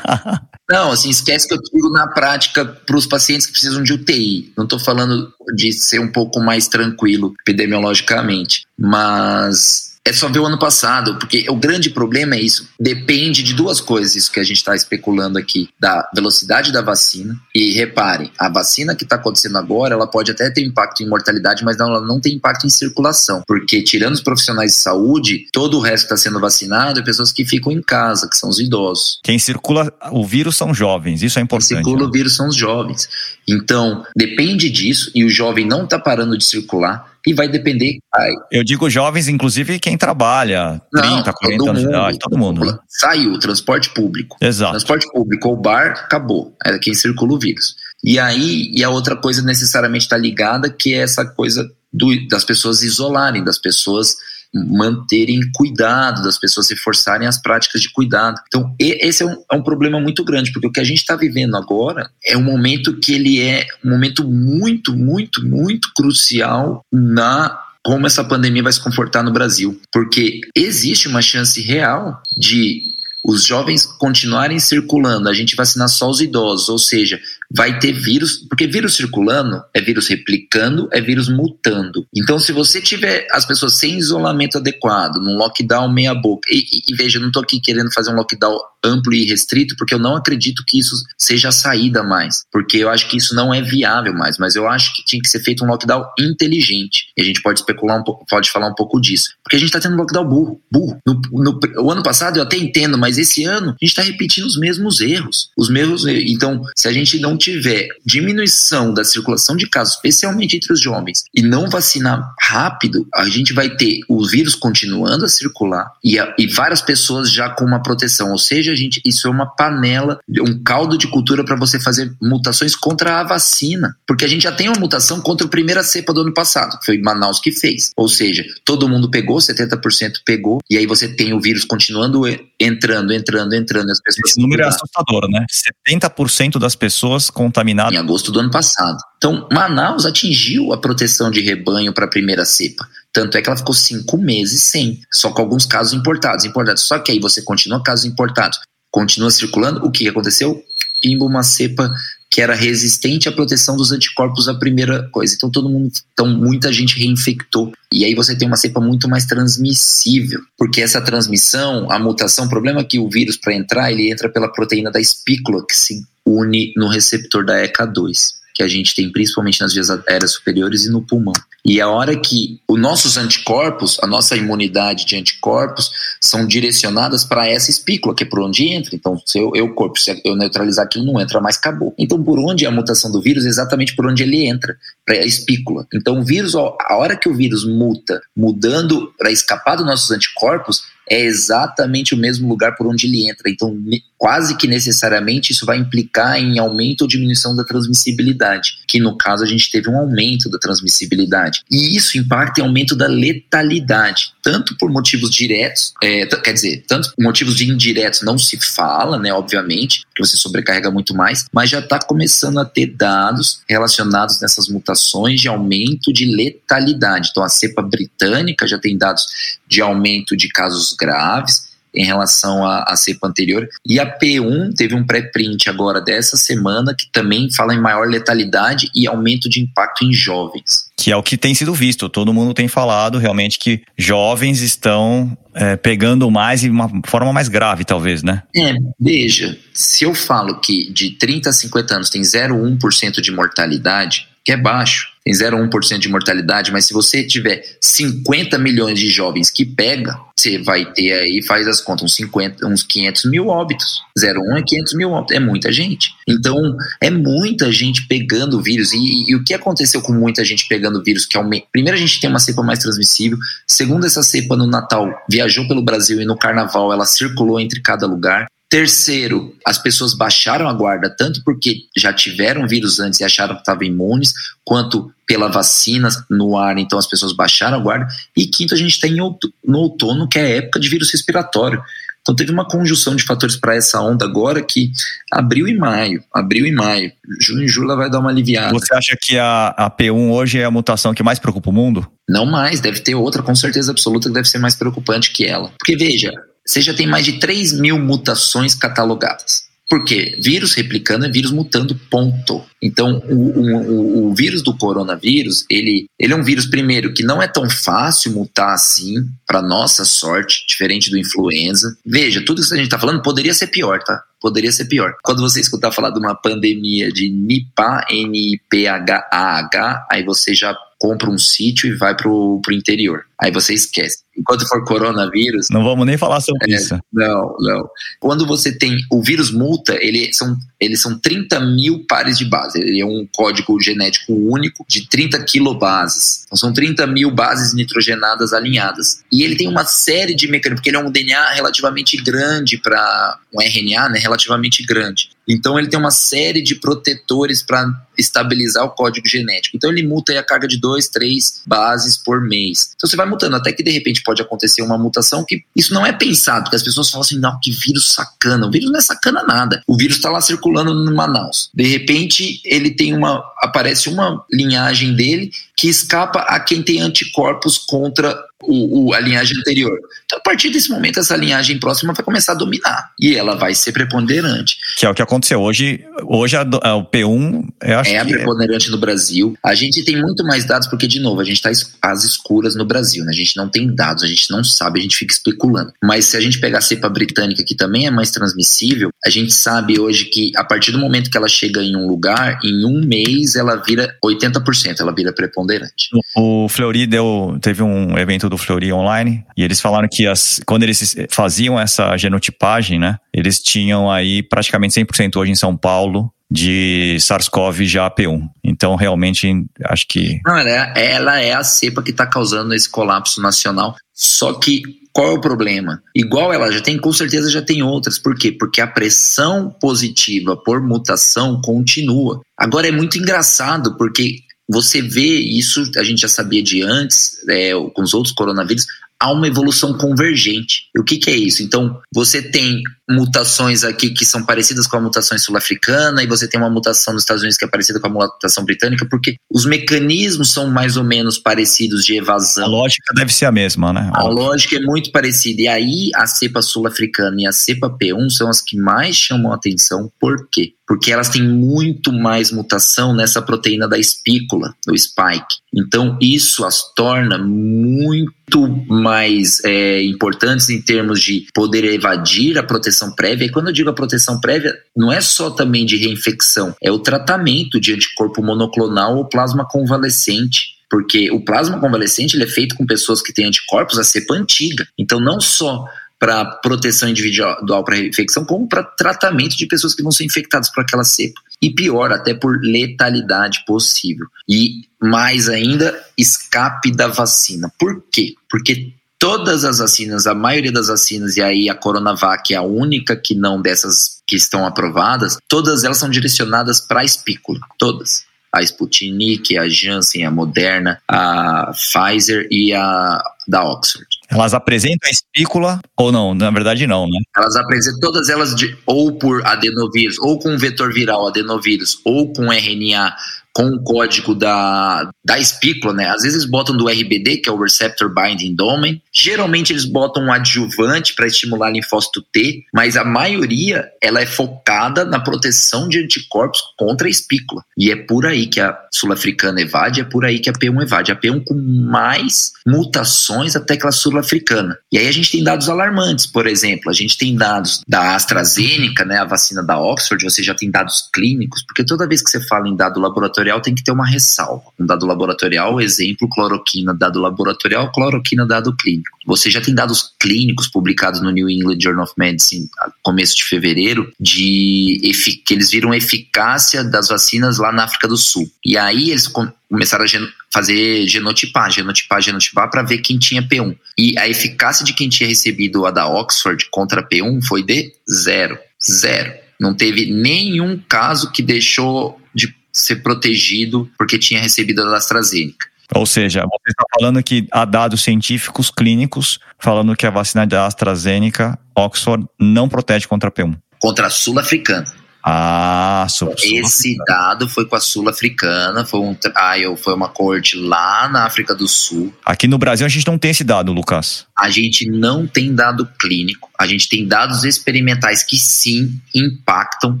Não, 0.68 0.90
assim, 0.90 1.10
esquece 1.10 1.46
que 1.46 1.54
eu 1.54 1.58
digo 1.72 1.90
na 1.90 2.08
prática 2.08 2.64
para 2.64 2.96
os 2.96 3.06
pacientes 3.06 3.46
que 3.46 3.52
precisam 3.52 3.82
de 3.82 3.92
UTI. 3.92 4.52
Não 4.56 4.64
estou 4.64 4.80
falando 4.80 5.32
de 5.54 5.72
ser 5.72 6.00
um 6.00 6.10
pouco 6.10 6.40
mais 6.40 6.66
tranquilo 6.66 7.34
epidemiologicamente, 7.40 8.64
mas 8.76 9.91
é 10.04 10.12
só 10.12 10.28
ver 10.28 10.40
o 10.40 10.46
ano 10.46 10.58
passado, 10.58 11.16
porque 11.18 11.46
o 11.48 11.56
grande 11.56 11.90
problema 11.90 12.34
é 12.34 12.40
isso. 12.40 12.68
Depende 12.78 13.42
de 13.42 13.54
duas 13.54 13.80
coisas, 13.80 14.16
isso 14.16 14.32
que 14.32 14.40
a 14.40 14.44
gente 14.44 14.56
está 14.56 14.74
especulando 14.74 15.38
aqui: 15.38 15.68
da 15.78 16.08
velocidade 16.14 16.72
da 16.72 16.82
vacina. 16.82 17.38
E 17.54 17.72
reparem, 17.72 18.30
a 18.38 18.48
vacina 18.48 18.94
que 18.94 19.04
está 19.04 19.16
acontecendo 19.16 19.58
agora, 19.58 19.94
ela 19.94 20.06
pode 20.06 20.30
até 20.30 20.50
ter 20.50 20.64
impacto 20.64 21.02
em 21.02 21.08
mortalidade, 21.08 21.64
mas 21.64 21.76
não, 21.76 21.86
ela 21.86 22.00
não 22.00 22.20
tem 22.20 22.34
impacto 22.34 22.66
em 22.66 22.70
circulação. 22.70 23.42
Porque, 23.46 23.82
tirando 23.82 24.14
os 24.14 24.20
profissionais 24.20 24.72
de 24.72 24.78
saúde, 24.78 25.46
todo 25.52 25.78
o 25.78 25.80
resto 25.80 26.08
que 26.08 26.14
está 26.14 26.16
sendo 26.16 26.40
vacinado 26.40 27.00
é 27.00 27.04
pessoas 27.04 27.32
que 27.32 27.44
ficam 27.44 27.70
em 27.70 27.80
casa, 27.80 28.28
que 28.28 28.36
são 28.36 28.48
os 28.48 28.58
idosos. 28.58 29.20
Quem 29.22 29.38
circula 29.38 29.92
o 30.10 30.26
vírus 30.26 30.56
são 30.56 30.74
jovens, 30.74 31.22
isso 31.22 31.38
é 31.38 31.42
importante. 31.42 31.68
Quem 31.68 31.76
circula 31.78 32.00
né? 32.00 32.04
o 32.06 32.10
vírus 32.10 32.34
são 32.34 32.48
os 32.48 32.56
jovens. 32.56 33.08
Então, 33.46 34.04
depende 34.16 34.68
disso, 34.70 35.10
e 35.14 35.24
o 35.24 35.28
jovem 35.28 35.66
não 35.66 35.84
está 35.84 35.98
parando 35.98 36.36
de 36.36 36.44
circular 36.44 37.11
e 37.26 37.34
vai 37.34 37.48
depender. 37.48 37.98
Ai. 38.14 38.32
Eu 38.50 38.64
digo 38.64 38.90
jovens, 38.90 39.28
inclusive 39.28 39.78
quem 39.78 39.96
trabalha, 39.96 40.80
Não, 40.92 41.02
30, 41.02 41.32
40 41.32 41.70
anos 41.70 41.82
de 41.82 41.88
idade, 41.88 42.18
todo 42.18 42.38
mundo. 42.38 42.64
Né? 42.64 42.78
Saiu, 42.88 43.38
transporte 43.38 43.90
público. 43.90 44.36
Exato. 44.40 44.72
Transporte 44.72 45.10
público 45.12 45.48
ou 45.48 45.56
bar, 45.56 45.92
acabou. 46.04 46.54
É 46.64 46.78
quem 46.78 46.94
circula 46.94 47.34
o 47.34 47.38
vírus. 47.38 47.76
E 48.02 48.18
aí, 48.18 48.70
e 48.74 48.82
a 48.82 48.90
outra 48.90 49.16
coisa 49.16 49.42
necessariamente 49.42 50.04
está 50.04 50.16
ligada, 50.16 50.68
que 50.68 50.92
é 50.94 50.98
essa 50.98 51.24
coisa 51.24 51.70
do, 51.92 52.08
das 52.28 52.44
pessoas 52.44 52.82
isolarem, 52.82 53.44
das 53.44 53.58
pessoas 53.58 54.16
manterem 54.54 55.40
cuidado, 55.54 56.22
das 56.22 56.38
pessoas 56.38 56.66
se 56.66 56.76
forçarem 56.76 57.26
as 57.26 57.40
práticas 57.40 57.80
de 57.80 57.90
cuidado. 57.90 58.40
Então, 58.46 58.74
esse 58.78 59.22
é 59.22 59.26
um, 59.26 59.36
é 59.50 59.56
um 59.56 59.62
problema 59.62 59.98
muito 59.98 60.24
grande, 60.24 60.52
porque 60.52 60.66
o 60.66 60.72
que 60.72 60.80
a 60.80 60.84
gente 60.84 60.98
está 60.98 61.16
vivendo 61.16 61.56
agora 61.56 62.10
é 62.24 62.36
um 62.36 62.42
momento 62.42 62.98
que 62.98 63.14
ele 63.14 63.40
é 63.40 63.66
um 63.84 63.90
momento 63.90 64.24
muito, 64.24 64.94
muito, 64.94 65.46
muito 65.46 65.88
crucial 65.94 66.84
na 66.92 67.58
como 67.84 68.06
essa 68.06 68.22
pandemia 68.22 68.62
vai 68.62 68.72
se 68.72 68.80
comportar 68.80 69.24
no 69.24 69.32
Brasil, 69.32 69.80
porque 69.90 70.40
existe 70.54 71.08
uma 71.08 71.20
chance 71.20 71.60
real 71.60 72.22
de 72.36 72.92
os 73.24 73.44
jovens 73.44 73.86
continuarem 73.86 74.58
circulando, 74.58 75.28
a 75.28 75.34
gente 75.34 75.54
vacinar 75.54 75.88
só 75.88 76.10
os 76.10 76.20
idosos, 76.20 76.68
ou 76.68 76.78
seja, 76.78 77.20
vai 77.54 77.78
ter 77.78 77.92
vírus, 77.92 78.44
porque 78.48 78.66
vírus 78.66 78.94
circulando 78.94 79.62
é 79.74 79.80
vírus 79.80 80.08
replicando, 80.08 80.88
é 80.92 81.00
vírus 81.00 81.28
mutando. 81.28 82.06
Então, 82.14 82.38
se 82.38 82.52
você 82.52 82.80
tiver 82.80 83.26
as 83.30 83.44
pessoas 83.44 83.74
sem 83.78 83.96
isolamento 83.96 84.58
adequado, 84.58 85.16
num 85.16 85.36
lockdown 85.36 85.92
meia 85.92 86.14
boca, 86.14 86.48
e, 86.50 86.58
e, 86.58 86.92
e 86.92 86.96
veja, 86.96 87.18
não 87.18 87.28
estou 87.28 87.42
aqui 87.42 87.60
querendo 87.60 87.92
fazer 87.92 88.10
um 88.10 88.16
lockdown 88.16 88.58
amplo 88.84 89.14
e 89.14 89.24
restrito, 89.24 89.76
porque 89.76 89.94
eu 89.94 89.98
não 89.98 90.16
acredito 90.16 90.64
que 90.66 90.78
isso 90.78 90.96
seja 91.16 91.48
a 91.48 91.52
saída 91.52 92.02
mais, 92.02 92.44
porque 92.50 92.78
eu 92.78 92.88
acho 92.88 93.08
que 93.08 93.16
isso 93.16 93.34
não 93.34 93.54
é 93.54 93.62
viável 93.62 94.12
mais, 94.12 94.38
mas 94.38 94.56
eu 94.56 94.66
acho 94.66 94.94
que 94.94 95.04
tinha 95.04 95.22
que 95.22 95.28
ser 95.28 95.40
feito 95.40 95.64
um 95.64 95.68
lockdown 95.68 96.04
inteligente. 96.18 97.06
E 97.16 97.22
a 97.22 97.24
gente 97.24 97.40
pode 97.42 97.60
especular 97.60 98.00
um 98.00 98.04
pouco, 98.04 98.26
pode 98.28 98.50
falar 98.50 98.68
um 98.68 98.74
pouco 98.74 99.00
disso. 99.00 99.30
Porque 99.42 99.56
a 99.56 99.58
gente 99.58 99.68
está 99.68 99.80
tendo 99.80 99.94
um 99.94 99.98
lockdown 99.98 100.28
burro, 100.28 100.60
burro. 100.70 100.98
No, 101.06 101.20
no, 101.32 101.60
o 101.78 101.90
ano 101.90 102.02
passado 102.02 102.38
eu 102.38 102.42
até 102.42 102.56
entendo, 102.56 102.98
mas 102.98 103.18
esse 103.18 103.44
ano 103.44 103.70
a 103.70 103.84
gente 103.84 103.90
está 103.90 104.02
repetindo 104.02 104.46
os 104.46 104.58
mesmos 104.58 105.00
erros. 105.00 105.50
Os 105.56 105.68
mesmos 105.68 106.04
Então, 106.06 106.62
se 106.76 106.88
a 106.88 106.92
gente 106.92 107.18
não 107.20 107.36
tiver 107.42 107.88
diminuição 108.04 108.94
da 108.94 109.04
circulação 109.04 109.56
de 109.56 109.68
casos, 109.68 109.94
especialmente 109.94 110.56
entre 110.56 110.72
os 110.72 110.80
jovens, 110.80 111.24
e 111.34 111.42
não 111.42 111.68
vacinar 111.68 112.34
rápido, 112.40 113.06
a 113.14 113.28
gente 113.28 113.52
vai 113.52 113.70
ter 113.70 114.00
o 114.08 114.24
vírus 114.26 114.54
continuando 114.54 115.24
a 115.24 115.28
circular 115.28 115.92
e, 116.04 116.18
a, 116.18 116.34
e 116.38 116.46
várias 116.46 116.80
pessoas 116.80 117.32
já 117.32 117.50
com 117.50 117.64
uma 117.64 117.82
proteção. 117.82 118.30
Ou 118.30 118.38
seja, 118.38 118.72
a 118.72 118.74
gente, 118.74 119.00
isso 119.04 119.26
é 119.26 119.30
uma 119.30 119.46
panela, 119.46 120.20
um 120.40 120.62
caldo 120.62 120.96
de 120.96 121.08
cultura 121.08 121.44
para 121.44 121.56
você 121.56 121.80
fazer 121.80 122.12
mutações 122.22 122.76
contra 122.76 123.20
a 123.20 123.24
vacina. 123.24 123.96
Porque 124.06 124.24
a 124.24 124.28
gente 124.28 124.42
já 124.42 124.52
tem 124.52 124.68
uma 124.68 124.78
mutação 124.78 125.20
contra 125.20 125.46
a 125.46 125.50
primeira 125.50 125.82
cepa 125.82 126.12
do 126.12 126.20
ano 126.20 126.32
passado, 126.34 126.78
que 126.78 126.86
foi 126.86 126.98
Manaus 126.98 127.40
que 127.40 127.50
fez. 127.50 127.90
Ou 127.96 128.08
seja, 128.08 128.44
todo 128.64 128.88
mundo 128.88 129.10
pegou, 129.10 129.38
70% 129.38 130.20
pegou, 130.24 130.60
e 130.70 130.76
aí 130.76 130.86
você 130.86 131.08
tem 131.08 131.32
o 131.32 131.40
vírus 131.40 131.64
continuando 131.64 132.22
entrando, 132.60 133.12
entrando, 133.12 133.54
entrando. 133.54 133.90
As 133.90 134.00
pessoas 134.00 134.30
Esse 134.30 134.40
número 134.40 134.62
é 134.62 134.66
assustador, 134.66 135.28
né? 135.28 135.44
70% 135.90 136.58
das 136.58 136.76
pessoas 136.76 137.30
contaminadas. 137.32 137.92
Em 137.92 137.96
agosto 137.96 138.30
do 138.30 138.40
ano 138.40 138.50
passado. 138.50 138.98
Então, 139.16 139.48
Manaus 139.50 140.06
atingiu 140.06 140.72
a 140.72 140.78
proteção 140.78 141.30
de 141.30 141.40
rebanho 141.40 141.92
para 141.92 142.04
a 142.04 142.08
primeira 142.08 142.44
cepa. 142.44 142.86
Tanto 143.12 143.36
é 143.36 143.42
que 143.42 143.48
ela 143.48 143.56
ficou 143.56 143.74
cinco 143.74 144.16
meses 144.16 144.62
sem, 144.62 145.00
só 145.12 145.30
com 145.30 145.42
alguns 145.42 145.66
casos 145.66 145.92
importados. 145.92 146.44
importados. 146.44 146.82
Só 146.82 146.98
que 146.98 147.12
aí 147.12 147.18
você 147.18 147.42
continua 147.42 147.82
casos 147.82 148.04
importados, 148.04 148.58
continua 148.90 149.30
circulando. 149.30 149.84
O 149.84 149.90
que 149.90 150.08
aconteceu? 150.08 150.62
Pimba 151.00 151.24
uma 151.24 151.42
cepa 151.42 151.92
que 152.32 152.40
era 152.40 152.54
resistente 152.54 153.28
à 153.28 153.32
proteção 153.32 153.76
dos 153.76 153.92
anticorpos 153.92 154.48
a 154.48 154.54
primeira 154.54 155.06
coisa. 155.10 155.34
Então 155.34 155.50
todo 155.50 155.68
mundo, 155.68 155.92
então 156.14 156.26
muita 156.26 156.72
gente 156.72 156.98
reinfectou. 156.98 157.70
E 157.92 158.06
aí 158.06 158.14
você 158.14 158.34
tem 158.34 158.48
uma 158.48 158.56
cepa 158.56 158.80
muito 158.80 159.06
mais 159.06 159.26
transmissível, 159.26 160.40
porque 160.56 160.80
essa 160.80 161.02
transmissão, 161.02 161.90
a 161.90 161.98
mutação, 161.98 162.46
o 162.46 162.48
problema 162.48 162.80
é 162.80 162.84
que 162.84 162.98
o 162.98 163.10
vírus 163.10 163.36
para 163.36 163.54
entrar, 163.54 163.92
ele 163.92 164.10
entra 164.10 164.30
pela 164.30 164.50
proteína 164.50 164.90
da 164.90 164.98
espícula 164.98 165.62
que 165.66 165.76
se 165.76 166.02
une 166.24 166.72
no 166.74 166.88
receptor 166.88 167.44
da 167.44 167.62
ECA2 167.68 168.41
que 168.54 168.62
a 168.62 168.68
gente 168.68 168.94
tem 168.94 169.10
principalmente 169.10 169.60
nas 169.60 169.72
vias 169.72 169.90
aéreas 169.90 170.32
superiores 170.32 170.84
e 170.84 170.90
no 170.90 171.02
pulmão. 171.02 171.32
E 171.64 171.80
a 171.80 171.88
hora 171.88 172.18
que 172.18 172.60
os 172.68 172.80
nossos 172.80 173.16
anticorpos, 173.16 173.96
a 174.02 174.06
nossa 174.06 174.36
imunidade 174.36 175.06
de 175.06 175.16
anticorpos, 175.16 175.90
são 176.20 176.44
direcionadas 176.44 177.24
para 177.24 177.46
essa 177.46 177.70
espícula, 177.70 178.14
que 178.14 178.24
é 178.24 178.26
por 178.26 178.40
onde 178.40 178.66
entra. 178.66 178.96
Então, 178.96 179.20
se 179.24 179.38
eu, 179.38 179.52
eu 179.54 179.72
corpo, 179.72 179.98
se 179.98 180.20
eu 180.24 180.34
neutralizar 180.34 180.84
aquilo, 180.84 181.06
não 181.06 181.20
entra 181.20 181.40
mais, 181.40 181.56
acabou. 181.56 181.94
Então, 181.96 182.22
por 182.22 182.38
onde 182.40 182.64
é 182.64 182.68
a 182.68 182.72
mutação 182.72 183.12
do 183.12 183.22
vírus? 183.22 183.44
Exatamente 183.44 183.94
por 183.94 184.06
onde 184.06 184.24
ele 184.24 184.44
entra, 184.44 184.76
para 185.06 185.16
a 185.16 185.26
espícula. 185.26 185.86
Então, 185.94 186.18
o 186.18 186.24
vírus, 186.24 186.56
a 186.56 186.96
hora 186.96 187.16
que 187.16 187.28
o 187.28 187.34
vírus 187.34 187.64
muta, 187.64 188.20
mudando 188.36 189.12
para 189.16 189.30
escapar 189.30 189.76
dos 189.76 189.86
nossos 189.86 190.10
anticorpos, 190.10 190.82
é 191.08 191.20
exatamente 191.20 192.14
o 192.14 192.16
mesmo 192.16 192.48
lugar 192.48 192.74
por 192.76 192.86
onde 192.86 193.06
ele 193.06 193.28
entra. 193.28 193.50
Então, 193.50 193.76
quase 194.22 194.56
que 194.56 194.68
necessariamente 194.68 195.50
isso 195.50 195.66
vai 195.66 195.78
implicar 195.78 196.38
em 196.38 196.56
aumento 196.56 197.00
ou 197.02 197.08
diminuição 197.08 197.56
da 197.56 197.64
transmissibilidade, 197.64 198.78
que 198.86 199.00
no 199.00 199.18
caso 199.18 199.42
a 199.42 199.46
gente 199.48 199.68
teve 199.68 199.90
um 199.90 199.98
aumento 199.98 200.48
da 200.48 200.60
transmissibilidade. 200.60 201.64
E 201.68 201.96
isso 201.96 202.16
impacta 202.16 202.60
em 202.60 202.64
aumento 202.64 202.94
da 202.94 203.08
letalidade, 203.08 204.32
tanto 204.40 204.76
por 204.78 204.92
motivos 204.92 205.28
diretos, 205.28 205.92
é, 206.00 206.24
quer 206.24 206.52
dizer, 206.52 206.84
tanto 206.86 207.12
por 207.16 207.20
motivos 207.20 207.60
indiretos 207.60 208.22
não 208.22 208.38
se 208.38 208.56
fala, 208.60 209.18
né, 209.18 209.32
obviamente, 209.32 210.04
que 210.14 210.24
você 210.24 210.36
sobrecarrega 210.36 210.88
muito 210.88 211.16
mais, 211.16 211.46
mas 211.52 211.68
já 211.68 211.80
está 211.80 211.98
começando 211.98 212.60
a 212.60 212.64
ter 212.64 212.94
dados 212.94 213.62
relacionados 213.68 214.40
nessas 214.40 214.68
mutações 214.68 215.40
de 215.40 215.48
aumento 215.48 216.12
de 216.12 216.26
letalidade. 216.26 217.30
Então, 217.32 217.42
a 217.42 217.48
cepa 217.48 217.82
britânica 217.82 218.68
já 218.68 218.78
tem 218.78 218.96
dados 218.96 219.26
de 219.66 219.82
aumento 219.82 220.36
de 220.36 220.48
casos 220.48 220.92
graves, 220.92 221.71
em 221.94 222.04
relação 222.04 222.64
à, 222.64 222.84
à 222.88 222.96
cepa 222.96 223.28
anterior. 223.28 223.68
E 223.86 224.00
a 224.00 224.18
P1 224.18 224.74
teve 224.76 224.94
um 224.94 225.04
pré-print 225.04 225.68
agora 225.68 226.00
dessa 226.00 226.36
semana 226.36 226.94
que 226.94 227.10
também 227.10 227.50
fala 227.50 227.74
em 227.74 227.80
maior 227.80 228.06
letalidade 228.06 228.90
e 228.94 229.06
aumento 229.06 229.48
de 229.48 229.60
impacto 229.60 230.04
em 230.04 230.12
jovens. 230.12 230.90
Que 230.96 231.10
é 231.10 231.16
o 231.16 231.22
que 231.22 231.36
tem 231.36 231.54
sido 231.54 231.74
visto. 231.74 232.08
Todo 232.08 232.32
mundo 232.32 232.54
tem 232.54 232.68
falado 232.68 233.18
realmente 233.18 233.58
que 233.58 233.82
jovens 233.96 234.60
estão 234.60 235.36
é, 235.54 235.76
pegando 235.76 236.30
mais 236.30 236.62
e 236.62 236.66
de 236.66 236.70
uma 236.70 236.90
forma 237.06 237.32
mais 237.32 237.48
grave, 237.48 237.84
talvez, 237.84 238.22
né? 238.22 238.42
É, 238.54 238.74
veja, 238.98 239.58
se 239.72 240.04
eu 240.04 240.14
falo 240.14 240.60
que 240.60 240.92
de 240.92 241.10
30 241.10 241.50
a 241.50 241.52
50 241.52 241.94
anos 241.94 242.10
tem 242.10 242.22
0,1% 242.22 243.20
de 243.20 243.30
mortalidade, 243.30 244.28
que 244.44 244.52
é 244.52 244.56
baixo, 244.56 245.11
tem 245.24 245.32
0,1% 245.32 245.98
de 245.98 246.08
mortalidade, 246.08 246.72
mas 246.72 246.86
se 246.86 246.92
você 246.92 247.24
tiver 247.24 247.62
50 247.80 248.58
milhões 248.58 248.98
de 248.98 249.08
jovens 249.08 249.50
que 249.50 249.64
pega, 249.64 250.18
você 250.36 250.58
vai 250.58 250.84
ter 250.92 251.12
aí, 251.12 251.42
faz 251.46 251.68
as 251.68 251.80
contas, 251.80 252.04
uns, 252.04 252.14
50, 252.16 252.66
uns 252.66 252.82
500 252.82 253.24
mil 253.26 253.46
óbitos. 253.46 254.00
0,1 254.18 254.58
é 254.58 254.62
500 254.62 254.94
mil 254.94 255.10
óbitos, 255.10 255.36
é 255.36 255.40
muita 255.40 255.70
gente. 255.70 256.10
Então, 256.28 256.76
é 257.00 257.10
muita 257.10 257.70
gente 257.70 258.06
pegando 258.08 258.58
o 258.58 258.62
vírus. 258.62 258.92
E, 258.92 259.30
e 259.30 259.36
o 259.36 259.44
que 259.44 259.54
aconteceu 259.54 260.02
com 260.02 260.12
muita 260.12 260.44
gente 260.44 260.66
pegando 260.66 260.98
o 260.98 261.02
vírus? 261.02 261.24
Que 261.24 261.36
aumenta, 261.36 261.66
primeiro, 261.70 261.96
a 261.96 262.00
gente 262.00 262.20
tem 262.20 262.28
uma 262.28 262.40
cepa 262.40 262.62
mais 262.62 262.80
transmissível. 262.80 263.38
Segundo, 263.68 264.06
essa 264.06 264.22
cepa 264.22 264.56
no 264.56 264.66
Natal 264.66 265.08
viajou 265.30 265.68
pelo 265.68 265.82
Brasil 265.82 266.20
e 266.20 266.24
no 266.24 266.36
Carnaval 266.36 266.92
ela 266.92 267.06
circulou 267.06 267.60
entre 267.60 267.80
cada 267.80 268.06
lugar. 268.06 268.46
Terceiro, 268.72 269.54
as 269.66 269.76
pessoas 269.76 270.14
baixaram 270.14 270.66
a 270.66 270.72
guarda, 270.72 271.14
tanto 271.14 271.44
porque 271.44 271.80
já 271.94 272.10
tiveram 272.10 272.66
vírus 272.66 273.00
antes 273.00 273.20
e 273.20 273.24
acharam 273.24 273.54
que 273.54 273.60
estavam 273.60 273.82
imunes, 273.82 274.32
quanto 274.64 275.12
pela 275.26 275.48
vacina 275.48 276.08
no 276.30 276.56
ar, 276.56 276.78
então 276.78 276.98
as 276.98 277.06
pessoas 277.06 277.34
baixaram 277.36 277.76
a 277.76 277.80
guarda. 277.82 278.06
E 278.34 278.46
quinto, 278.46 278.72
a 278.72 278.76
gente 278.78 278.92
está 278.92 279.06
no 279.08 279.78
outono, 279.78 280.26
que 280.26 280.38
é 280.38 280.42
a 280.42 280.48
época 280.56 280.80
de 280.80 280.88
vírus 280.88 281.12
respiratório. 281.12 281.82
Então 282.22 282.34
teve 282.34 282.50
uma 282.50 282.66
conjunção 282.66 283.14
de 283.14 283.24
fatores 283.24 283.56
para 283.56 283.76
essa 283.76 284.00
onda 284.00 284.24
agora 284.24 284.62
que 284.62 284.90
abril 285.30 285.68
e 285.68 285.76
maio, 285.76 286.24
abril 286.32 286.64
e 286.64 286.72
maio, 286.72 287.12
junho 287.40 287.64
e 287.64 287.68
julho 287.68 287.94
vai 287.94 288.08
dar 288.08 288.20
uma 288.20 288.30
aliviada. 288.30 288.72
Você 288.72 288.94
acha 288.94 289.18
que 289.20 289.36
a, 289.36 289.68
a 289.76 289.90
P1 289.90 290.30
hoje 290.30 290.58
é 290.58 290.64
a 290.64 290.70
mutação 290.70 291.12
que 291.12 291.22
mais 291.22 291.38
preocupa 291.38 291.68
o 291.68 291.74
mundo? 291.74 292.10
Não 292.26 292.46
mais, 292.46 292.80
deve 292.80 293.00
ter 293.00 293.14
outra 293.14 293.42
com 293.42 293.54
certeza 293.54 293.92
absoluta 293.92 294.28
que 294.28 294.34
deve 294.34 294.48
ser 294.48 294.58
mais 294.58 294.74
preocupante 294.74 295.30
que 295.30 295.44
ela. 295.44 295.70
Porque 295.78 295.94
veja, 295.94 296.32
você 296.66 296.80
já 296.80 296.94
tem 296.94 297.06
mais 297.06 297.24
de 297.24 297.38
3 297.38 297.78
mil 297.78 297.98
mutações 297.98 298.74
catalogadas. 298.74 299.64
Por 299.88 300.04
quê? 300.04 300.36
Vírus 300.40 300.74
replicando 300.74 301.26
é 301.26 301.28
vírus 301.28 301.50
mutando, 301.50 301.94
ponto. 302.10 302.64
Então, 302.82 303.22
o, 303.28 303.34
o, 303.34 304.26
o, 304.26 304.34
vírus 304.34 304.60
do 304.60 304.76
coronavírus, 304.76 305.64
ele, 305.70 306.06
ele 306.18 306.32
é 306.32 306.36
um 306.36 306.42
vírus, 306.42 306.66
primeiro, 306.66 307.14
que 307.14 307.22
não 307.22 307.40
é 307.40 307.46
tão 307.46 307.70
fácil 307.70 308.32
mutar 308.32 308.74
assim, 308.74 309.14
para 309.46 309.62
nossa 309.62 310.04
sorte, 310.04 310.66
diferente 310.66 311.08
do 311.08 311.18
influenza. 311.18 311.96
Veja, 312.04 312.44
tudo 312.44 312.60
isso 312.60 312.70
que 312.70 312.74
a 312.74 312.78
gente 312.78 312.86
está 312.86 312.98
falando 312.98 313.22
poderia 313.22 313.54
ser 313.54 313.68
pior, 313.68 314.02
tá? 314.02 314.20
Poderia 314.40 314.72
ser 314.72 314.86
pior. 314.86 315.14
Quando 315.22 315.40
você 315.40 315.60
escutar 315.60 315.92
falar 315.92 316.10
de 316.10 316.18
uma 316.18 316.34
pandemia 316.34 317.12
de 317.12 317.28
Nipah, 317.30 318.04
N-I-P-H-A-H, 318.10 320.06
aí 320.10 320.24
você 320.24 320.52
já 320.52 320.76
compra 321.02 321.28
um 321.28 321.36
sítio 321.36 321.88
e 321.88 321.96
vai 321.96 322.16
pro, 322.16 322.60
pro 322.62 322.72
interior. 322.72 323.24
Aí 323.36 323.50
você 323.50 323.74
esquece. 323.74 324.18
Enquanto 324.38 324.68
for 324.68 324.84
coronavírus. 324.84 325.66
Não 325.68 325.82
vamos 325.82 326.06
nem 326.06 326.16
falar 326.16 326.40
sobre 326.40 326.72
é, 326.72 326.76
isso. 326.76 326.96
Não, 327.12 327.56
não. 327.58 327.90
Quando 328.20 328.46
você 328.46 328.70
tem 328.70 329.00
o 329.10 329.20
vírus 329.20 329.50
multa, 329.50 329.98
ele 330.00 330.32
são, 330.32 330.56
eles 330.78 331.02
são 331.02 331.18
30 331.18 331.58
mil 331.74 332.06
pares 332.06 332.38
de 332.38 332.44
base. 332.72 332.80
Ele 332.80 333.00
é 333.00 333.06
um 333.06 333.26
código 333.30 333.80
genético 333.80 334.32
único 334.32 334.84
de 334.88 335.08
30 335.08 335.42
kilobases. 335.44 336.44
Então 336.46 336.56
são 336.56 336.72
30 336.72 337.06
mil 337.06 337.30
bases 337.30 337.74
nitrogenadas 337.74 338.52
alinhadas. 338.52 339.22
E 339.30 339.42
ele 339.42 339.56
tem 339.56 339.68
uma 339.68 339.84
série 339.84 340.34
de 340.34 340.46
mecanismos, 340.46 340.80
porque 340.80 340.90
ele 340.90 340.96
é 340.96 341.00
um 341.00 341.10
DNA 341.10 341.50
relativamente 341.52 342.16
grande 342.16 342.78
para 342.78 343.38
um 343.54 343.60
RNA, 343.60 344.08
né? 344.08 344.18
Relativamente 344.18 344.82
grande. 344.84 345.30
Então 345.48 345.78
ele 345.78 345.88
tem 345.88 345.98
uma 345.98 346.10
série 346.10 346.62
de 346.62 346.76
protetores 346.76 347.62
para 347.62 347.86
estabilizar 348.16 348.84
o 348.84 348.90
código 348.90 349.26
genético. 349.26 349.76
Então 349.76 349.90
ele 349.90 350.06
muta 350.06 350.38
a 350.38 350.42
carga 350.42 350.68
de 350.68 350.78
2, 350.78 351.08
3 351.08 351.62
bases 351.66 352.16
por 352.16 352.40
mês. 352.40 352.92
Então 352.94 353.08
você 353.08 353.16
vai 353.16 353.26
mutando, 353.26 353.56
até 353.56 353.72
que 353.72 353.82
de 353.82 353.90
repente 353.90 354.22
pode 354.22 354.40
acontecer 354.40 354.82
uma 354.82 354.98
mutação 354.98 355.44
que 355.44 355.64
isso 355.74 355.92
não 355.94 356.06
é 356.06 356.12
pensado, 356.12 356.64
porque 356.64 356.76
as 356.76 356.82
pessoas 356.82 357.10
falam 357.10 357.24
assim, 357.24 357.38
não, 357.38 357.58
que 357.60 357.70
vírus 357.70 358.12
sacana. 358.12 358.66
O 358.66 358.70
vírus 358.70 358.90
não 358.90 358.98
é 358.98 359.02
sacana 359.02 359.42
nada. 359.42 359.82
O 359.86 359.96
vírus 359.96 360.16
está 360.16 360.30
lá 360.30 360.40
circulando 360.40 360.94
no 360.94 361.14
Manaus. 361.14 361.70
De 361.74 361.84
repente 361.84 362.60
ele 362.64 362.90
tem 362.90 363.14
uma, 363.14 363.42
aparece 363.62 364.08
uma 364.08 364.44
linhagem 364.50 365.14
dele 365.14 365.50
que 365.76 365.88
escapa 365.88 366.40
a 366.40 366.60
quem 366.60 366.82
tem 366.82 367.00
anticorpos 367.00 367.78
contra 367.78 368.38
o, 368.62 369.08
o, 369.08 369.14
a 369.14 369.20
linhagem 369.20 369.56
anterior. 369.58 369.98
Então, 370.24 370.38
a 370.38 370.42
partir 370.42 370.70
desse 370.70 370.90
momento, 370.90 371.20
essa 371.20 371.36
linhagem 371.36 371.78
próxima 371.78 372.12
vai 372.12 372.24
começar 372.24 372.52
a 372.52 372.54
dominar 372.54 373.10
e 373.20 373.36
ela 373.36 373.56
vai 373.56 373.74
ser 373.74 373.92
preponderante. 373.92 374.76
Que 374.96 375.06
é 375.06 375.10
o 375.10 375.14
que 375.14 375.22
aconteceu 375.22 375.60
hoje. 375.60 376.04
Hoje 376.24 376.56
a, 376.56 376.62
a, 376.82 376.96
o 376.96 377.04
P1 377.04 377.68
é 377.80 377.94
a 377.94 378.02
é 378.02 378.24
preponderante 378.24 378.88
é... 378.88 378.90
no 378.90 378.98
Brasil. 378.98 379.56
A 379.64 379.74
gente 379.74 380.04
tem 380.04 380.20
muito 380.20 380.44
mais 380.44 380.64
dados 380.64 380.88
porque, 380.88 381.06
de 381.06 381.20
novo, 381.20 381.40
a 381.40 381.44
gente 381.44 381.56
está 381.56 381.70
às 382.00 382.24
escuras 382.24 382.74
no 382.74 382.84
Brasil. 382.84 383.24
Né? 383.24 383.30
A 383.30 383.36
gente 383.36 383.56
não 383.56 383.68
tem 383.68 383.92
dados, 383.94 384.22
a 384.22 384.26
gente 384.26 384.50
não 384.50 384.62
sabe, 384.62 385.00
a 385.00 385.02
gente 385.02 385.16
fica 385.16 385.32
especulando. 385.32 385.92
Mas 386.02 386.26
se 386.26 386.36
a 386.36 386.40
gente 386.40 386.60
pegar 386.60 386.78
a 386.78 386.82
cepa 386.82 387.08
britânica, 387.08 387.64
que 387.64 387.74
também 387.74 388.06
é 388.06 388.10
mais 388.10 388.30
transmissível, 388.30 389.10
a 389.24 389.30
gente 389.30 389.52
sabe 389.52 389.98
hoje 389.98 390.26
que 390.26 390.52
a 390.56 390.64
partir 390.64 390.92
do 390.92 390.98
momento 390.98 391.30
que 391.30 391.36
ela 391.36 391.48
chega 391.48 391.82
em 391.82 391.96
um 391.96 392.06
lugar, 392.06 392.58
em 392.64 392.84
um 392.84 393.04
mês 393.04 393.56
ela 393.56 393.76
vira 393.76 394.14
80%, 394.24 395.00
ela 395.00 395.14
vira 395.14 395.32
preponderante. 395.32 396.10
O 396.36 396.68
Fleury 396.68 397.06
deu, 397.06 397.58
teve 397.60 397.82
um 397.82 398.16
evento 398.18 398.48
do 398.52 398.58
Fleury 398.58 398.92
online 398.92 399.44
e 399.56 399.64
eles 399.64 399.80
falaram 399.80 400.06
que 400.10 400.26
as, 400.26 400.60
quando 400.66 400.82
eles 400.82 401.16
faziam 401.30 401.80
essa 401.80 402.16
genotipagem, 402.16 402.98
né, 402.98 403.16
eles 403.32 403.60
tinham 403.60 404.10
aí 404.10 404.42
praticamente 404.42 404.94
100% 404.94 405.36
hoje 405.36 405.52
em 405.52 405.56
São 405.56 405.76
Paulo 405.76 406.32
de 406.50 407.16
SARS-CoV 407.18 407.86
já 407.86 408.10
P1. 408.10 408.42
Então, 408.62 408.94
realmente, 408.94 409.50
acho 409.86 410.06
que. 410.06 410.38
Ela 410.46 410.68
é, 410.68 411.12
ela 411.14 411.40
é 411.40 411.54
a 411.54 411.64
cepa 411.64 412.02
que 412.02 412.10
está 412.10 412.26
causando 412.26 412.74
esse 412.74 412.90
colapso 412.90 413.40
nacional. 413.40 413.96
Só 414.12 414.52
que 414.52 414.82
qual 415.14 415.28
é 415.28 415.30
o 415.30 415.40
problema? 415.40 416.02
Igual 416.14 416.52
ela 416.52 416.70
já 416.70 416.82
tem, 416.82 416.98
com 416.98 417.12
certeza 417.12 417.50
já 417.50 417.62
tem 417.62 417.82
outras. 417.82 418.18
Por 418.18 418.34
quê? 418.34 418.52
Porque 418.52 418.82
a 418.82 418.86
pressão 418.86 419.74
positiva 419.80 420.54
por 420.56 420.82
mutação 420.82 421.58
continua. 421.62 422.40
Agora 422.58 422.86
é 422.86 422.92
muito 422.92 423.18
engraçado, 423.18 423.96
porque 423.96 424.40
você 424.68 425.02
vê 425.02 425.36
isso, 425.36 425.90
a 425.96 426.02
gente 426.02 426.22
já 426.22 426.28
sabia 426.28 426.62
de 426.62 426.82
antes, 426.82 427.36
é, 427.48 427.72
com 427.94 428.02
os 428.02 428.14
outros 428.14 428.34
coronavírus, 428.34 428.86
há 429.22 429.30
uma 429.30 429.46
evolução 429.46 429.96
convergente. 429.96 430.88
E 430.94 430.98
o 430.98 431.04
que, 431.04 431.16
que 431.16 431.30
é 431.30 431.36
isso? 431.36 431.62
Então, 431.62 432.00
você 432.12 432.42
tem 432.42 432.82
mutações 433.08 433.84
aqui 433.84 434.10
que 434.10 434.24
são 434.24 434.44
parecidas 434.44 434.86
com 434.86 434.96
a 434.96 435.00
mutação 435.00 435.38
sul-africana 435.38 436.22
e 436.24 436.26
você 436.26 436.48
tem 436.48 436.58
uma 436.58 436.70
mutação 436.70 437.14
nos 437.14 437.22
Estados 437.22 437.42
Unidos 437.42 437.56
que 437.56 437.64
é 437.64 437.68
parecida 437.68 438.00
com 438.00 438.08
a 438.08 438.10
mutação 438.10 438.64
britânica, 438.64 439.06
porque 439.08 439.36
os 439.48 439.64
mecanismos 439.64 440.52
são 440.52 440.68
mais 440.68 440.96
ou 440.96 441.04
menos 441.04 441.38
parecidos 441.38 442.04
de 442.04 442.16
evasão. 442.16 442.64
A 442.64 442.68
lógica 442.68 443.12
deve 443.14 443.32
ser 443.32 443.44
a 443.44 443.52
mesma, 443.52 443.92
né? 443.92 444.10
A 444.12 444.24
lógica 444.24 444.76
é 444.76 444.80
muito 444.80 445.12
parecida. 445.12 445.62
E 445.62 445.68
aí, 445.68 446.10
a 446.16 446.26
cepa 446.26 446.60
sul-africana 446.60 447.36
e 447.42 447.46
a 447.46 447.52
cepa 447.52 447.88
P1 447.88 448.28
são 448.30 448.48
as 448.48 448.60
que 448.60 448.76
mais 448.76 449.14
chamam 449.14 449.52
a 449.52 449.54
atenção. 449.54 450.10
Por 450.18 450.48
quê? 450.50 450.72
Porque 450.92 451.10
elas 451.10 451.30
têm 451.30 451.42
muito 451.42 452.12
mais 452.12 452.52
mutação 452.52 453.14
nessa 453.14 453.40
proteína 453.40 453.88
da 453.88 453.98
espícula, 453.98 454.74
do 454.86 454.94
spike. 454.94 455.56
Então, 455.74 456.18
isso 456.20 456.66
as 456.66 456.92
torna 456.92 457.38
muito 457.38 458.68
mais 458.90 459.64
é, 459.64 460.04
importantes 460.04 460.68
em 460.68 460.82
termos 460.82 461.22
de 461.22 461.46
poder 461.54 461.82
evadir 461.84 462.58
a 462.58 462.62
proteção 462.62 463.10
prévia. 463.14 463.46
E 463.46 463.48
quando 463.48 463.68
eu 463.68 463.72
digo 463.72 463.88
a 463.88 463.94
proteção 463.94 464.38
prévia, 464.38 464.74
não 464.94 465.10
é 465.10 465.22
só 465.22 465.48
também 465.48 465.86
de 465.86 465.96
reinfecção, 465.96 466.76
é 466.82 466.92
o 466.92 466.98
tratamento 466.98 467.80
de 467.80 467.94
anticorpo 467.94 468.42
monoclonal 468.42 469.16
ou 469.16 469.24
plasma 469.26 469.66
convalescente 469.66 470.72
porque 470.90 471.30
o 471.30 471.42
plasma 471.42 471.80
convalescente 471.80 472.34
ele 472.34 472.44
é 472.44 472.46
feito 472.46 472.74
com 472.74 472.84
pessoas 472.84 473.22
que 473.22 473.32
têm 473.32 473.46
anticorpos 473.46 473.98
a 473.98 474.04
cepa 474.04 474.34
antiga. 474.34 474.86
Então, 474.98 475.18
não 475.18 475.40
só 475.40 475.86
para 476.22 476.44
proteção 476.44 477.08
individual 477.08 477.84
para 477.84 477.98
infecção, 477.98 478.44
como 478.44 478.68
para 478.68 478.84
tratamento 478.84 479.56
de 479.56 479.66
pessoas 479.66 479.92
que 479.92 480.04
vão 480.04 480.12
ser 480.12 480.22
infectadas 480.22 480.70
por 480.70 480.82
aquela 480.82 481.02
cepa. 481.02 481.40
E 481.60 481.68
pior, 481.68 482.12
até 482.12 482.32
por 482.32 482.60
letalidade 482.62 483.64
possível. 483.66 484.28
E 484.48 484.82
mais 485.02 485.48
ainda, 485.48 486.00
escape 486.16 486.92
da 486.92 487.08
vacina. 487.08 487.72
Por 487.76 488.04
quê? 488.12 488.34
Porque 488.48 488.92
todas 489.18 489.64
as 489.64 489.78
vacinas, 489.78 490.28
a 490.28 490.34
maioria 490.34 490.70
das 490.70 490.86
vacinas, 490.86 491.36
e 491.36 491.42
aí 491.42 491.68
a 491.68 491.74
Coronavac 491.74 492.54
é 492.54 492.56
a 492.56 492.62
única 492.62 493.16
que 493.16 493.34
não 493.34 493.60
dessas 493.60 494.22
que 494.24 494.36
estão 494.36 494.64
aprovadas, 494.64 495.38
todas 495.48 495.82
elas 495.82 495.98
são 495.98 496.08
direcionadas 496.08 496.78
para 496.78 497.00
a 497.00 497.04
espícula. 497.04 497.58
Todas 497.76 498.24
a 498.52 498.62
Sputnik, 498.62 499.56
a 499.56 499.66
Janssen, 499.68 500.24
a 500.24 500.30
Moderna, 500.30 501.00
a 501.08 501.72
Pfizer 501.72 502.46
e 502.50 502.72
a 502.74 503.20
da 503.48 503.64
Oxford. 503.64 504.06
Elas 504.32 504.54
apresentam 504.54 505.08
a 505.08 505.10
espícula 505.10 505.80
ou 505.94 506.10
não? 506.10 506.34
Na 506.34 506.50
verdade, 506.50 506.86
não, 506.86 507.04
né? 507.06 507.20
Elas 507.36 507.54
apresentam 507.54 508.00
todas 508.00 508.30
elas 508.30 508.54
de, 508.54 508.74
ou 508.86 509.12
por 509.18 509.46
adenovírus, 509.46 510.18
ou 510.20 510.38
com 510.38 510.56
vetor 510.56 510.90
viral 510.90 511.28
adenovírus, 511.28 512.00
ou 512.02 512.32
com 512.32 512.50
RNA 512.50 513.14
com 513.54 513.64
o 513.64 513.82
código 513.82 514.34
da, 514.34 515.10
da 515.24 515.38
espícula, 515.38 515.92
né? 515.92 516.08
Às 516.08 516.22
vezes 516.22 516.38
eles 516.38 516.50
botam 516.50 516.76
do 516.76 516.88
RBD, 516.88 517.38
que 517.38 517.48
é 517.48 517.52
o 517.52 517.60
Receptor 517.60 518.12
Binding 518.12 518.54
Domain. 518.54 519.00
Geralmente 519.14 519.72
eles 519.72 519.84
botam 519.84 520.24
um 520.24 520.32
adjuvante 520.32 521.14
para 521.14 521.26
estimular 521.26 521.70
linfócito 521.70 522.22
T, 522.32 522.64
mas 522.72 522.96
a 522.96 523.04
maioria 523.04 523.88
ela 524.02 524.20
é 524.20 524.26
focada 524.26 525.04
na 525.04 525.20
proteção 525.20 525.88
de 525.88 526.02
anticorpos 526.02 526.60
contra 526.78 527.06
a 527.06 527.10
espícula. 527.10 527.62
E 527.76 527.90
é 527.90 527.96
por 527.96 528.26
aí 528.26 528.46
que 528.46 528.60
a 528.60 528.76
sul-africana 528.92 529.60
evade, 529.60 530.00
é 530.00 530.04
por 530.04 530.24
aí 530.24 530.38
que 530.38 530.50
a 530.50 530.52
P1 530.52 530.82
evade. 530.82 531.12
A 531.12 531.16
P1 531.16 531.42
com 531.44 531.54
mais 531.54 532.52
mutações 532.66 533.54
até 533.54 533.76
que 533.76 533.86
a 533.86 533.92
sul-africana. 533.92 534.78
E 534.90 534.98
aí 534.98 535.08
a 535.08 535.12
gente 535.12 535.30
tem 535.30 535.44
dados 535.44 535.68
alarmantes, 535.68 536.26
por 536.26 536.46
exemplo, 536.46 536.90
a 536.90 536.92
gente 536.92 537.18
tem 537.18 537.36
dados 537.36 537.82
da 537.86 538.14
AstraZeneca, 538.14 539.04
né, 539.04 539.18
a 539.18 539.24
vacina 539.24 539.62
da 539.62 539.78
Oxford, 539.78 540.22
você 540.24 540.42
já 540.42 540.54
tem 540.54 540.70
dados 540.70 541.08
clínicos, 541.12 541.62
porque 541.66 541.84
toda 541.84 542.08
vez 542.08 542.22
que 542.22 542.30
você 542.30 542.40
fala 542.46 542.68
em 542.68 542.76
dado 542.76 543.00
laboratorial 543.00 543.41
tem 543.60 543.74
que 543.74 543.82
ter 543.82 543.92
uma 543.92 544.06
ressalva. 544.06 544.64
Um 544.78 544.86
dado 544.86 545.06
laboratorial, 545.06 545.80
exemplo, 545.80 546.28
cloroquina, 546.28 546.94
dado 546.94 547.20
laboratorial, 547.20 547.90
cloroquina, 547.92 548.46
dado 548.46 548.74
clínico. 548.76 549.18
Você 549.26 549.50
já 549.50 549.60
tem 549.60 549.74
dados 549.74 550.14
clínicos 550.20 550.68
publicados 550.68 551.20
no 551.20 551.30
New 551.30 551.48
England 551.48 551.78
Journal 551.80 552.04
of 552.04 552.14
Medicine, 552.16 552.68
começo 553.02 553.36
de 553.36 553.44
fevereiro, 553.44 554.12
de 554.18 555.00
que 555.44 555.54
eles 555.54 555.70
viram 555.70 555.92
a 555.92 555.96
eficácia 555.96 556.84
das 556.84 557.08
vacinas 557.08 557.58
lá 557.58 557.72
na 557.72 557.84
África 557.84 558.08
do 558.08 558.16
Sul. 558.16 558.50
E 558.64 558.76
aí 558.76 559.10
eles 559.10 559.28
começaram 559.28 560.04
a 560.04 560.08
fazer 560.52 561.06
genotipar, 561.06 561.70
genotipar, 561.70 562.20
genotipar 562.20 562.70
para 562.70 562.82
ver 562.82 562.98
quem 562.98 563.18
tinha 563.18 563.42
P1. 563.42 563.76
E 563.98 564.18
a 564.18 564.28
eficácia 564.28 564.84
de 564.84 564.92
quem 564.92 565.08
tinha 565.08 565.28
recebido 565.28 565.86
a 565.86 565.90
da 565.90 566.06
Oxford 566.06 566.68
contra 566.70 567.06
P1 567.06 567.42
foi 567.44 567.62
de 567.62 567.92
zero. 568.10 568.58
Zero. 568.84 569.32
Não 569.58 569.74
teve 569.74 570.06
nenhum 570.06 570.76
caso 570.88 571.30
que 571.30 571.40
deixou 571.40 572.20
de 572.34 572.52
ser 572.72 572.96
protegido 572.96 573.90
porque 573.98 574.18
tinha 574.18 574.40
recebido 574.40 574.82
a 574.82 574.96
AstraZeneca. 574.96 575.66
Ou 575.94 576.06
seja, 576.06 576.40
você 576.40 576.70
está 576.70 576.84
falando 576.98 577.22
que 577.22 577.46
há 577.52 577.64
dados 577.64 578.02
científicos 578.02 578.70
clínicos 578.70 579.38
falando 579.58 579.94
que 579.94 580.06
a 580.06 580.10
vacina 580.10 580.46
da 580.46 580.66
AstraZeneca, 580.66 581.58
Oxford, 581.76 582.26
não 582.40 582.68
protege 582.68 583.06
contra 583.06 583.30
P1. 583.30 583.54
Contra 583.78 584.06
a 584.06 584.10
sul-africana. 584.10 585.02
Ah, 585.24 586.04
sul 586.10 586.34
Esse 586.42 586.96
dado 587.06 587.48
foi 587.48 587.64
com 587.64 587.76
a 587.76 587.80
sul-africana, 587.80 588.84
foi 588.84 588.98
um 588.98 589.14
trial, 589.14 589.76
foi 589.76 589.94
uma 589.94 590.08
corte 590.08 590.56
lá 590.56 591.08
na 591.08 591.24
África 591.24 591.54
do 591.54 591.68
Sul. 591.68 592.12
Aqui 592.24 592.48
no 592.48 592.58
Brasil 592.58 592.84
a 592.84 592.88
gente 592.88 593.06
não 593.06 593.16
tem 593.16 593.30
esse 593.30 593.44
dado, 593.44 593.72
Lucas. 593.72 594.26
A 594.36 594.50
gente 594.50 594.90
não 594.90 595.24
tem 595.24 595.54
dado 595.54 595.88
clínico, 595.98 596.50
a 596.58 596.66
gente 596.66 596.88
tem 596.88 597.06
dados 597.06 597.44
experimentais 597.44 598.24
que 598.24 598.36
sim 598.36 599.00
impactam, 599.14 600.00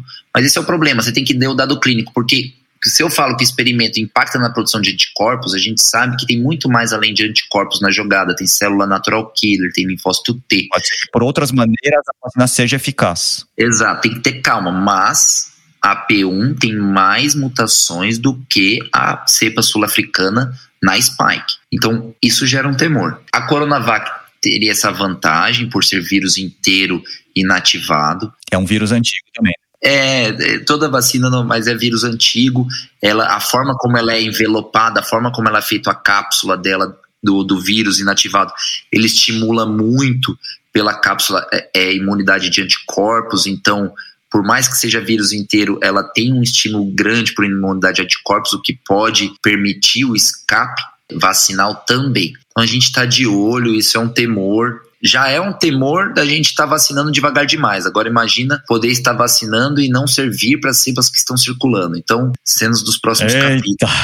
mas 0.34 0.44
esse 0.44 0.58
é 0.58 0.60
o 0.60 0.64
problema, 0.64 1.00
você 1.00 1.12
tem 1.12 1.24
que 1.24 1.38
ter 1.38 1.46
o 1.46 1.54
dado 1.54 1.78
clínico, 1.78 2.12
porque 2.12 2.52
se 2.84 3.02
eu 3.02 3.10
falo 3.10 3.36
que 3.36 3.44
experimento 3.44 4.00
impacta 4.00 4.38
na 4.38 4.50
produção 4.50 4.80
de 4.80 4.92
anticorpos, 4.92 5.54
a 5.54 5.58
gente 5.58 5.80
sabe 5.80 6.16
que 6.16 6.26
tem 6.26 6.40
muito 6.40 6.68
mais 6.68 6.92
além 6.92 7.14
de 7.14 7.24
anticorpos 7.24 7.80
na 7.80 7.90
jogada. 7.90 8.34
Tem 8.34 8.46
célula 8.46 8.86
natural 8.86 9.32
killer, 9.32 9.72
tem 9.72 9.86
linfócito 9.86 10.34
T. 10.48 10.66
Pode 10.70 10.86
ser 10.86 10.94
que 10.94 11.10
por 11.12 11.22
outras 11.22 11.52
maneiras 11.52 12.02
a 12.08 12.26
vacina 12.26 12.46
seja 12.46 12.76
eficaz. 12.76 13.46
Exato, 13.56 14.02
tem 14.02 14.14
que 14.14 14.20
ter 14.20 14.40
calma, 14.40 14.72
mas 14.72 15.52
a 15.80 16.06
P1 16.06 16.58
tem 16.58 16.76
mais 16.76 17.34
mutações 17.34 18.18
do 18.18 18.40
que 18.48 18.78
a 18.92 19.24
cepa 19.26 19.62
sul-africana 19.62 20.52
na 20.82 21.00
Spike. 21.00 21.54
Então, 21.72 22.14
isso 22.22 22.46
gera 22.46 22.68
um 22.68 22.74
temor. 22.74 23.20
A 23.32 23.42
Coronavac 23.42 24.10
teria 24.40 24.72
essa 24.72 24.90
vantagem 24.90 25.68
por 25.68 25.84
ser 25.84 26.00
vírus 26.00 26.36
inteiro 26.36 27.02
inativado. 27.34 28.32
É 28.50 28.58
um 28.58 28.64
vírus 28.64 28.92
antigo 28.92 29.26
também. 29.34 29.54
É, 29.84 30.28
é, 30.28 30.58
toda 30.60 30.88
vacina, 30.88 31.28
não, 31.28 31.44
mas 31.44 31.66
é 31.66 31.74
vírus 31.74 32.04
antigo. 32.04 32.66
Ela, 33.00 33.34
a 33.34 33.40
forma 33.40 33.74
como 33.76 33.98
ela 33.98 34.12
é 34.12 34.22
envelopada, 34.22 35.00
a 35.00 35.02
forma 35.02 35.32
como 35.32 35.48
ela 35.48 35.58
é 35.58 35.62
feita 35.62 35.90
a 35.90 35.94
cápsula 35.94 36.56
dela 36.56 36.96
do, 37.22 37.42
do 37.42 37.60
vírus 37.60 37.98
inativado, 37.98 38.52
ele 38.92 39.06
estimula 39.06 39.66
muito 39.66 40.38
pela 40.72 40.94
cápsula 40.94 41.46
é, 41.52 41.70
é, 41.74 41.94
imunidade 41.94 42.48
de 42.48 42.62
anticorpos. 42.62 43.46
Então, 43.46 43.92
por 44.30 44.42
mais 44.42 44.68
que 44.68 44.76
seja 44.76 45.00
vírus 45.00 45.32
inteiro, 45.32 45.78
ela 45.82 46.02
tem 46.02 46.32
um 46.32 46.42
estímulo 46.42 46.86
grande 46.94 47.34
por 47.34 47.44
imunidade 47.44 47.96
de 47.96 48.02
anticorpos, 48.02 48.52
o 48.52 48.62
que 48.62 48.72
pode 48.72 49.32
permitir 49.42 50.04
o 50.04 50.16
escape 50.16 50.80
vacinal 51.14 51.74
também. 51.86 52.32
Então 52.50 52.62
a 52.62 52.66
gente 52.66 52.84
está 52.84 53.04
de 53.04 53.26
olho, 53.26 53.74
isso 53.74 53.98
é 53.98 54.00
um 54.00 54.08
temor 54.08 54.80
já 55.02 55.28
é 55.28 55.40
um 55.40 55.52
temor 55.52 56.12
da 56.12 56.24
gente 56.24 56.46
estar 56.46 56.64
tá 56.64 56.70
vacinando 56.70 57.10
devagar 57.10 57.44
demais. 57.44 57.86
Agora 57.86 58.08
imagina 58.08 58.62
poder 58.68 58.88
estar 58.88 59.12
vacinando 59.12 59.80
e 59.80 59.88
não 59.88 60.06
servir 60.06 60.60
para 60.60 60.70
as 60.70 60.78
cepas 60.78 61.10
que 61.10 61.18
estão 61.18 61.36
circulando. 61.36 61.96
Então, 61.96 62.32
cenas 62.44 62.82
dos 62.82 62.96
próximos 62.96 63.34
Eita. 63.34 63.48
capítulos. 63.48 63.94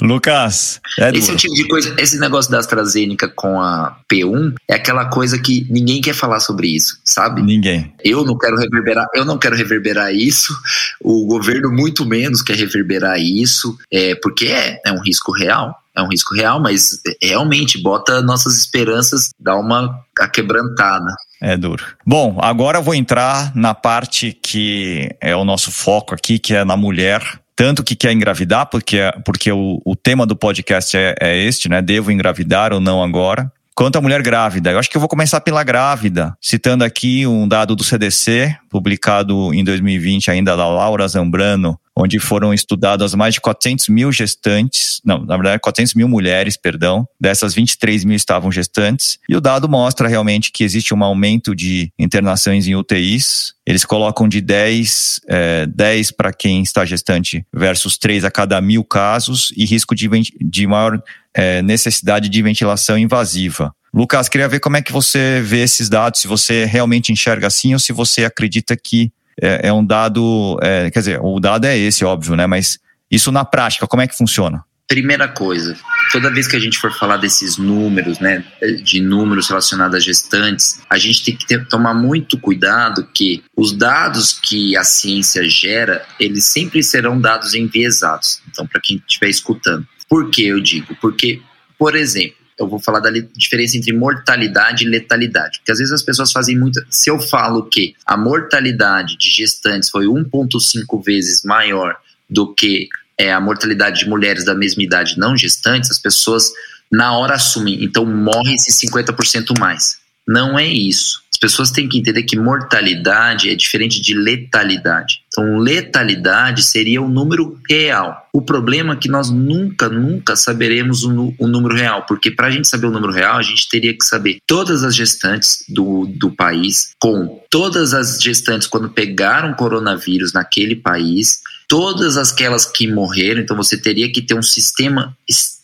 Lucas, 0.02 0.80
é 0.98 1.10
esse 1.16 1.30
é 1.30 1.34
o 1.34 1.36
tipo 1.36 1.54
de 1.54 1.66
coisa. 1.66 1.94
Esse 1.98 2.18
negócio 2.18 2.50
da 2.50 2.58
AstraZeneca 2.58 3.28
com 3.28 3.60
a 3.60 3.96
P1 4.10 4.54
é 4.68 4.74
aquela 4.74 5.06
coisa 5.06 5.38
que 5.38 5.66
ninguém 5.70 6.00
quer 6.00 6.14
falar 6.14 6.40
sobre 6.40 6.68
isso, 6.68 6.98
sabe? 7.04 7.42
Ninguém. 7.42 7.92
Eu 8.04 8.24
não 8.24 8.36
quero 8.36 8.56
reverberar, 8.56 9.06
eu 9.14 9.24
não 9.24 9.38
quero 9.38 9.56
reverberar 9.56 10.14
isso. 10.14 10.54
O 11.00 11.26
governo 11.26 11.70
muito 11.70 12.04
menos 12.04 12.42
quer 12.42 12.56
reverberar 12.56 13.18
isso, 13.18 13.76
é 13.90 14.14
porque 14.14 14.46
é, 14.46 14.80
é 14.84 14.92
um 14.92 15.00
risco 15.00 15.32
real 15.32 15.80
é 16.00 16.02
um 16.02 16.08
risco 16.08 16.34
real, 16.34 16.60
mas 16.60 17.00
realmente 17.22 17.80
bota 17.80 18.20
nossas 18.20 18.56
esperanças, 18.56 19.30
dá 19.38 19.56
uma 19.56 20.02
quebrantada. 20.32 21.14
É 21.40 21.56
duro. 21.56 21.84
Bom, 22.06 22.38
agora 22.40 22.78
eu 22.78 22.82
vou 22.82 22.94
entrar 22.94 23.54
na 23.54 23.74
parte 23.74 24.32
que 24.32 25.14
é 25.20 25.34
o 25.34 25.44
nosso 25.44 25.70
foco 25.70 26.14
aqui, 26.14 26.38
que 26.38 26.54
é 26.54 26.64
na 26.64 26.76
mulher. 26.76 27.22
Tanto 27.56 27.84
que 27.84 27.94
quer 27.94 28.12
engravidar, 28.12 28.66
porque, 28.66 28.98
porque 29.24 29.52
o, 29.52 29.80
o 29.84 29.94
tema 29.94 30.26
do 30.26 30.34
podcast 30.34 30.96
é, 30.96 31.14
é 31.20 31.36
este, 31.38 31.68
né? 31.68 31.82
Devo 31.82 32.10
engravidar 32.10 32.72
ou 32.72 32.80
não 32.80 33.02
agora? 33.02 33.50
Quanto 33.80 33.96
à 33.96 34.00
mulher 34.02 34.20
grávida, 34.20 34.72
eu 34.72 34.78
acho 34.78 34.90
que 34.90 34.96
eu 34.98 35.00
vou 35.00 35.08
começar 35.08 35.40
pela 35.40 35.64
grávida, 35.64 36.36
citando 36.38 36.84
aqui 36.84 37.26
um 37.26 37.48
dado 37.48 37.74
do 37.74 37.82
CDC, 37.82 38.54
publicado 38.68 39.54
em 39.54 39.64
2020 39.64 40.30
ainda 40.30 40.54
da 40.54 40.68
Laura 40.68 41.08
Zambrano, 41.08 41.80
onde 41.96 42.18
foram 42.18 42.52
estudadas 42.52 43.14
mais 43.14 43.32
de 43.32 43.40
400 43.40 43.88
mil 43.88 44.12
gestantes, 44.12 45.00
não, 45.02 45.24
na 45.24 45.34
verdade 45.34 45.60
400 45.60 45.94
mil 45.94 46.06
mulheres, 46.06 46.58
perdão, 46.58 47.08
dessas 47.18 47.54
23 47.54 48.04
mil 48.04 48.16
estavam 48.16 48.52
gestantes, 48.52 49.18
e 49.26 49.34
o 49.34 49.40
dado 49.40 49.66
mostra 49.66 50.08
realmente 50.08 50.52
que 50.52 50.62
existe 50.62 50.92
um 50.92 51.02
aumento 51.02 51.54
de 51.54 51.90
internações 51.98 52.66
em 52.66 52.76
UTIs, 52.76 53.54
eles 53.66 53.84
colocam 53.84 54.28
de 54.28 54.40
10, 54.40 55.20
é, 55.28 55.66
10 55.66 56.10
para 56.12 56.32
quem 56.32 56.62
está 56.62 56.84
gestante 56.84 57.46
versus 57.54 57.96
3 57.96 58.24
a 58.24 58.30
cada 58.30 58.60
mil 58.60 58.84
casos 58.84 59.52
e 59.56 59.64
risco 59.64 59.94
de, 59.94 60.08
de 60.40 60.66
maior 60.66 61.02
é, 61.34 61.62
necessidade 61.62 62.28
de 62.28 62.42
ventilação 62.42 62.98
invasiva. 62.98 63.74
Lucas, 63.92 64.28
queria 64.28 64.48
ver 64.48 64.60
como 64.60 64.76
é 64.76 64.82
que 64.82 64.92
você 64.92 65.40
vê 65.42 65.62
esses 65.62 65.88
dados, 65.88 66.20
se 66.20 66.28
você 66.28 66.64
realmente 66.64 67.12
enxerga 67.12 67.48
assim 67.48 67.72
ou 67.72 67.78
se 67.78 67.92
você 67.92 68.24
acredita 68.24 68.76
que 68.76 69.12
é, 69.40 69.68
é 69.68 69.72
um 69.72 69.84
dado, 69.84 70.58
é, 70.62 70.90
quer 70.90 71.00
dizer, 71.00 71.20
o 71.20 71.40
dado 71.40 71.64
é 71.64 71.76
esse, 71.76 72.04
óbvio, 72.04 72.36
né? 72.36 72.46
Mas 72.46 72.78
isso 73.10 73.32
na 73.32 73.44
prática, 73.44 73.86
como 73.86 74.02
é 74.02 74.06
que 74.06 74.16
funciona? 74.16 74.64
Primeira 74.86 75.28
coisa, 75.28 75.76
toda 76.10 76.32
vez 76.32 76.48
que 76.48 76.56
a 76.56 76.58
gente 76.58 76.76
for 76.76 76.92
falar 76.92 77.16
desses 77.16 77.56
números, 77.56 78.18
né, 78.18 78.44
de 78.82 79.00
números 79.00 79.48
relacionados 79.48 79.94
a 79.94 80.00
gestantes, 80.00 80.80
a 80.90 80.98
gente 80.98 81.24
tem 81.24 81.36
que 81.36 81.46
ter, 81.46 81.64
tomar 81.68 81.94
muito 81.94 82.36
cuidado 82.36 83.06
que 83.14 83.40
os 83.56 83.72
dados 83.72 84.32
que 84.32 84.76
a 84.76 84.82
ciência 84.82 85.48
gera, 85.48 86.04
eles 86.18 86.44
sempre 86.44 86.82
serão 86.82 87.20
dados 87.20 87.54
enviesados. 87.54 88.42
Então, 88.50 88.66
para 88.66 88.80
quem 88.80 89.00
estiver 89.06 89.28
escutando. 89.28 89.86
Por 90.10 90.28
que 90.28 90.44
eu 90.44 90.60
digo? 90.60 90.96
Porque, 91.00 91.40
por 91.78 91.94
exemplo, 91.94 92.34
eu 92.58 92.68
vou 92.68 92.80
falar 92.80 92.98
da 92.98 93.10
diferença 93.10 93.76
entre 93.76 93.92
mortalidade 93.92 94.84
e 94.84 94.88
letalidade. 94.88 95.60
Porque 95.60 95.70
às 95.70 95.78
vezes 95.78 95.92
as 95.92 96.02
pessoas 96.02 96.32
fazem 96.32 96.58
muito. 96.58 96.84
Se 96.90 97.08
eu 97.08 97.20
falo 97.20 97.62
que 97.62 97.94
a 98.04 98.16
mortalidade 98.16 99.16
de 99.16 99.30
gestantes 99.30 99.88
foi 99.88 100.06
1,5 100.06 101.02
vezes 101.02 101.44
maior 101.44 101.96
do 102.28 102.52
que 102.52 102.88
é, 103.16 103.32
a 103.32 103.40
mortalidade 103.40 104.00
de 104.00 104.08
mulheres 104.08 104.44
da 104.44 104.54
mesma 104.54 104.82
idade 104.82 105.16
não 105.16 105.36
gestantes, 105.36 105.90
as 105.90 105.98
pessoas 105.98 106.52
na 106.90 107.16
hora 107.16 107.34
assumem, 107.34 107.84
então 107.84 108.04
morre-se 108.04 108.86
50% 108.86 109.56
mais. 109.58 110.00
Não 110.26 110.58
é 110.58 110.66
isso 110.66 111.22
pessoas 111.40 111.70
têm 111.70 111.88
que 111.88 111.98
entender 111.98 112.22
que 112.24 112.38
mortalidade 112.38 113.48
é 113.48 113.54
diferente 113.54 114.00
de 114.00 114.14
letalidade. 114.14 115.22
Então, 115.28 115.58
letalidade 115.58 116.62
seria 116.62 117.00
o 117.00 117.08
número 117.08 117.58
real. 117.68 118.28
O 118.32 118.42
problema 118.42 118.92
é 118.92 118.96
que 118.96 119.08
nós 119.08 119.30
nunca, 119.30 119.88
nunca 119.88 120.36
saberemos 120.36 121.02
o, 121.02 121.34
o 121.38 121.46
número 121.46 121.74
real, 121.74 122.04
porque 122.06 122.30
para 122.30 122.48
a 122.48 122.50
gente 122.50 122.68
saber 122.68 122.86
o 122.86 122.90
número 122.90 123.12
real, 123.12 123.38
a 123.38 123.42
gente 123.42 123.68
teria 123.68 123.96
que 123.96 124.04
saber 124.04 124.38
todas 124.46 124.84
as 124.84 124.94
gestantes 124.94 125.64
do, 125.68 126.06
do 126.06 126.30
país, 126.30 126.90
com 126.98 127.40
todas 127.48 127.94
as 127.94 128.20
gestantes 128.20 128.68
quando 128.68 128.90
pegaram 128.90 129.54
coronavírus 129.54 130.32
naquele 130.32 130.76
país, 130.76 131.40
todas 131.66 132.16
aquelas 132.16 132.66
que 132.66 132.86
morreram, 132.86 133.40
então 133.40 133.56
você 133.56 133.76
teria 133.76 134.10
que 134.12 134.20
ter 134.20 134.34
um 134.34 134.42
sistema 134.42 135.16
extremamente 135.28 135.59